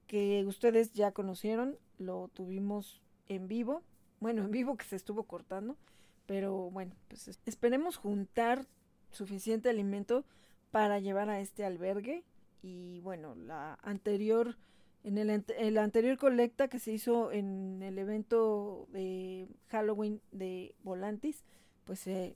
[0.07, 3.83] que ustedes ya conocieron, lo tuvimos en vivo,
[4.19, 5.77] bueno, en vivo que se estuvo cortando,
[6.25, 8.65] pero bueno, pues esperemos juntar
[9.11, 10.25] suficiente alimento
[10.71, 12.23] para llevar a este albergue
[12.61, 14.57] y bueno, la anterior
[15.03, 21.45] en el, anterior colecta que se hizo en el evento de Halloween de Volantis,
[21.85, 22.35] pues se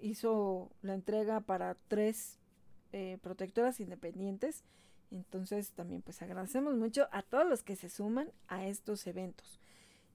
[0.00, 2.38] hizo la entrega para tres
[2.92, 4.62] eh, protectoras independientes.
[5.12, 9.60] Entonces también pues agradecemos mucho a todos los que se suman a estos eventos.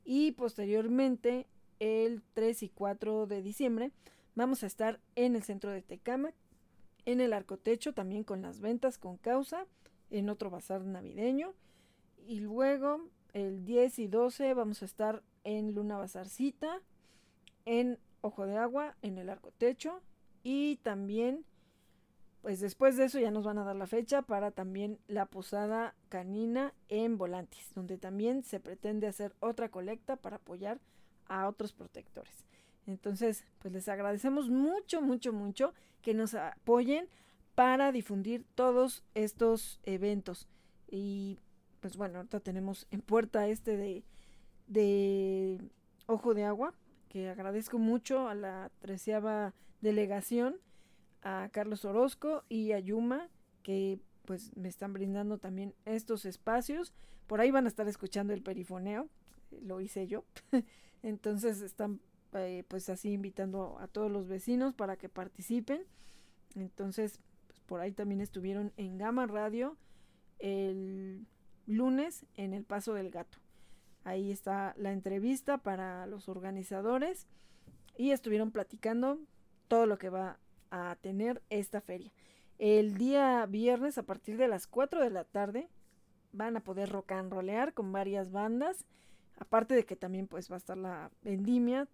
[0.03, 1.47] Y posteriormente,
[1.79, 3.91] el 3 y 4 de diciembre,
[4.35, 6.31] vamos a estar en el centro de Tecama,
[7.05, 9.65] en el arcotecho también con las ventas con causa,
[10.09, 11.53] en otro bazar navideño.
[12.25, 16.81] Y luego el 10 y 12 vamos a estar en Luna Bazarcita,
[17.65, 20.01] en Ojo de Agua, en el arcotecho.
[20.43, 21.45] Y también,
[22.47, 25.93] pues después de eso ya nos van a dar la fecha para también la posada
[26.07, 30.79] canina en Volantis, donde también se pretende hacer otra colecta para apoyar
[31.27, 32.45] a otros protectores.
[32.85, 37.09] Entonces, pues les agradecemos mucho, mucho, mucho que nos apoyen
[37.53, 40.47] para difundir todos estos eventos.
[40.89, 41.39] Y
[41.81, 44.05] pues bueno, ahorita tenemos en puerta este de,
[44.67, 45.59] de
[46.05, 46.73] Ojo de Agua,
[47.09, 50.61] que agradezco mucho a la treceava delegación,
[51.21, 53.29] a Carlos Orozco y a Yuma,
[53.63, 56.93] que pues me están brindando también estos espacios.
[57.27, 59.09] Por ahí van a estar escuchando el perifoneo,
[59.61, 60.25] lo hice yo.
[61.03, 62.01] Entonces están
[62.33, 65.83] eh, pues así invitando a todos los vecinos para que participen.
[66.55, 69.77] Entonces, pues por ahí también estuvieron en Gama Radio
[70.39, 71.25] el
[71.65, 73.37] lunes en el Paso del Gato.
[74.03, 77.27] Ahí está la entrevista para los organizadores
[77.97, 79.19] y estuvieron platicando
[79.67, 80.39] todo lo que va
[80.71, 82.11] a tener esta feria.
[82.57, 85.69] El día viernes a partir de las 4 de la tarde
[86.31, 88.85] van a poder rock and rollear con varias bandas.
[89.37, 91.87] Aparte de que también pues va a estar la vendimia,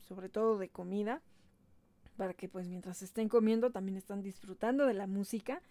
[0.00, 1.22] sobre todo de comida,
[2.16, 5.62] para que pues mientras estén comiendo también están disfrutando de la música.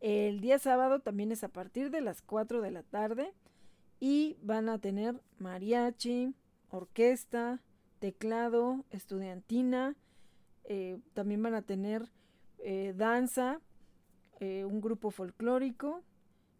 [0.00, 3.32] El día sábado también es a partir de las 4 de la tarde
[3.98, 6.34] y van a tener mariachi,
[6.70, 7.60] orquesta,
[7.98, 9.96] teclado, estudiantina,
[10.70, 12.10] eh, también van a tener
[12.58, 13.58] eh, danza,
[14.38, 16.02] eh, un grupo folclórico,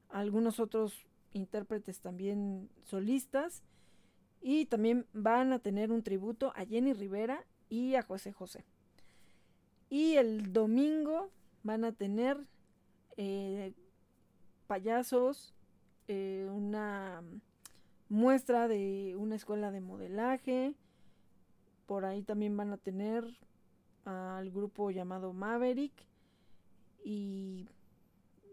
[0.08, 3.62] algunos otros intérpretes también solistas
[4.40, 8.64] y también van a tener un tributo a Jenny Rivera y a José José.
[9.90, 11.28] Y el domingo
[11.62, 12.38] van a tener
[14.66, 15.54] payasos,
[16.08, 17.22] una
[18.08, 20.74] muestra de una escuela de modelaje,
[21.84, 23.36] por ahí también van a tener
[24.08, 25.92] al grupo llamado Maverick
[27.04, 27.68] y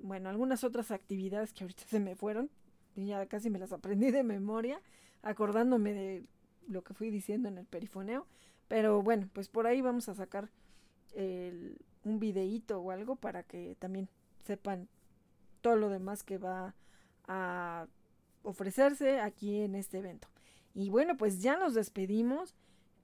[0.01, 2.49] bueno, algunas otras actividades que ahorita se me fueron,
[2.95, 4.81] ya casi me las aprendí de memoria,
[5.21, 6.23] acordándome de
[6.67, 8.27] lo que fui diciendo en el perifoneo,
[8.67, 10.49] pero bueno, pues por ahí vamos a sacar
[11.15, 14.09] un videíto o algo para que también
[14.43, 14.89] sepan
[15.61, 16.75] todo lo demás que va
[17.25, 17.87] a
[18.43, 20.27] ofrecerse aquí en este evento.
[20.73, 22.53] Y bueno, pues ya nos despedimos.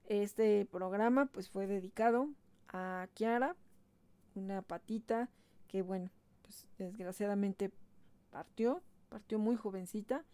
[0.04, 2.28] Este programa pues fue dedicado
[2.72, 3.56] a Kiara,
[4.34, 5.30] una patita
[5.68, 6.10] que bueno,
[6.42, 7.70] pues desgraciadamente
[8.30, 10.24] partió, partió muy jovencita,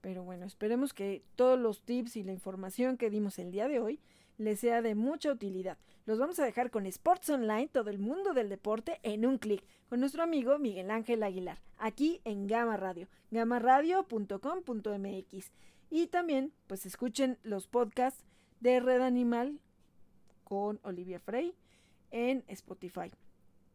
[0.00, 3.80] pero bueno, esperemos que todos los tips y la información que dimos el día de
[3.80, 4.00] hoy
[4.38, 5.78] les sea de mucha utilidad.
[6.06, 9.64] Los vamos a dejar con Sports Online, todo el mundo del deporte en un clic,
[9.88, 15.52] con nuestro amigo Miguel Ángel Aguilar, aquí en Gama Radio, gamaradio.com.mx.
[15.90, 18.24] Y también, pues escuchen los podcasts
[18.60, 19.60] de Red Animal
[20.44, 21.54] con Olivia Frey
[22.10, 23.10] en Spotify.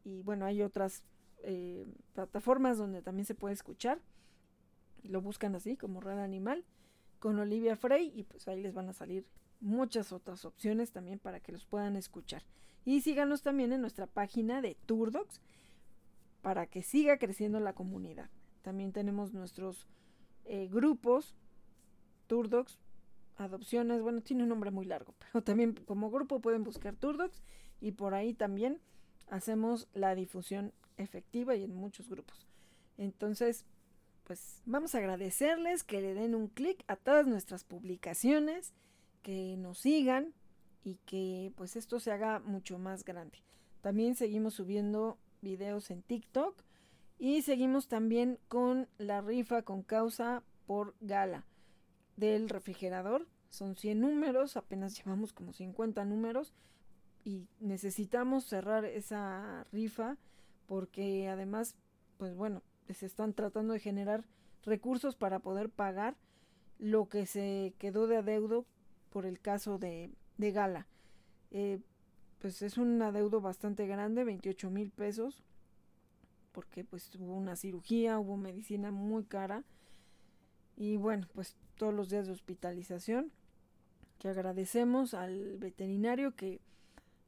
[0.04, 1.04] Y bueno, hay otras
[1.44, 4.00] eh, plataformas donde también se puede escuchar.
[5.04, 6.66] Lo buscan así como Red Animal
[7.20, 9.26] con Olivia Frey y pues ahí les van a salir
[9.60, 12.44] muchas otras opciones también para que los puedan escuchar.
[12.86, 15.42] Y síganos también en nuestra página de Turdocs
[16.42, 18.30] para que siga creciendo la comunidad.
[18.62, 19.88] También tenemos nuestros
[20.46, 21.36] eh, grupos
[22.28, 22.80] Turdocs
[23.38, 27.42] adopciones, bueno, tiene un nombre muy largo, pero también como grupo pueden buscar Turdocs
[27.84, 28.80] y por ahí también
[29.28, 32.48] hacemos la difusión efectiva y en muchos grupos.
[32.98, 33.66] Entonces,
[34.24, 38.74] pues vamos a agradecerles que le den un clic a todas nuestras publicaciones,
[39.22, 40.34] que nos sigan
[40.86, 43.44] y que pues esto se haga mucho más grande.
[43.82, 46.64] También seguimos subiendo videos en TikTok
[47.20, 51.44] y seguimos también con la rifa con causa por gala
[52.16, 53.28] del refrigerador.
[53.50, 56.54] Son 100 números, apenas llevamos como 50 números
[57.24, 60.18] y necesitamos cerrar esa rifa
[60.68, 61.76] porque además,
[62.18, 64.26] pues bueno, se están tratando de generar
[64.64, 66.16] recursos para poder pagar
[66.80, 68.66] lo que se quedó de adeudo
[69.10, 70.88] por el caso de, de Gala.
[71.52, 71.80] Eh,
[72.40, 75.44] pues es un adeudo bastante grande, 28 mil pesos,
[76.52, 79.64] porque pues hubo una cirugía, hubo medicina muy cara
[80.76, 83.32] y bueno, pues todos los días de hospitalización,
[84.20, 86.60] que agradecemos al veterinario que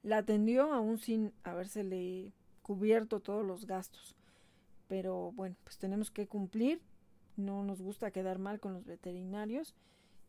[0.06, 4.16] la atendió aún sin habérsele cubierto todos los gastos.
[4.88, 6.80] Pero bueno, pues tenemos que cumplir,
[7.38, 9.74] no nos gusta quedar mal con los veterinarios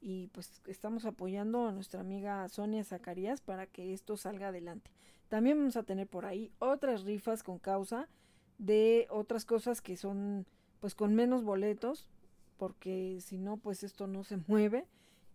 [0.01, 4.91] y pues estamos apoyando a nuestra amiga Sonia Zacarías para que esto salga adelante.
[5.29, 8.09] También vamos a tener por ahí otras rifas con causa
[8.57, 10.47] de otras cosas que son
[10.81, 12.09] pues con menos boletos
[12.57, 14.87] porque si no, pues esto no se mueve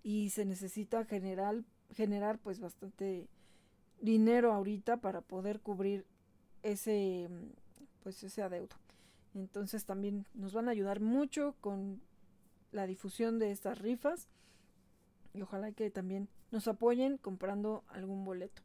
[0.01, 1.63] y se necesita generar,
[1.93, 3.27] generar pues bastante
[4.01, 6.05] dinero ahorita para poder cubrir
[6.63, 7.29] ese,
[8.03, 8.75] pues ese adeudo.
[9.33, 12.01] Entonces también nos van a ayudar mucho con
[12.71, 14.27] la difusión de estas rifas
[15.33, 18.61] y ojalá que también nos apoyen comprando algún boleto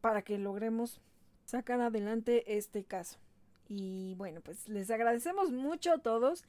[0.00, 1.00] para que logremos
[1.44, 3.18] sacar adelante este caso.
[3.68, 6.44] Y bueno, pues les agradecemos mucho a todos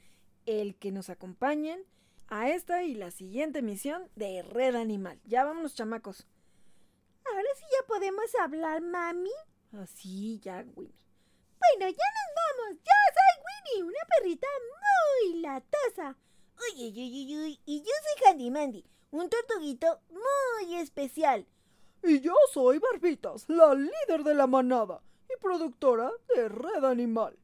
[0.46, 1.80] el que nos acompañen
[2.28, 5.20] a esta y la siguiente emisión de Red Animal.
[5.26, 6.28] Ya vámonos, chamacos.
[7.36, 9.30] Ahora sí ya podemos hablar, mami.
[9.84, 10.96] Así, ya, Winnie.
[11.60, 12.82] Bueno, ya nos vamos.
[12.82, 16.16] Yo soy Winnie, una perrita muy latosa.
[16.58, 21.46] Uy, uy, uy, uy, Y yo soy Handy Mandy, un tortuguito muy especial.
[22.04, 27.38] Y yo soy Barbitas, la líder de la manada y productora de Red Animal.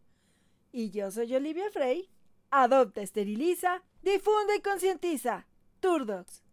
[0.72, 2.10] Y yo soy Olivia Frey,
[2.50, 5.48] Adopta, esteriliza, difunde y concientiza.
[5.82, 6.44] Turdocs.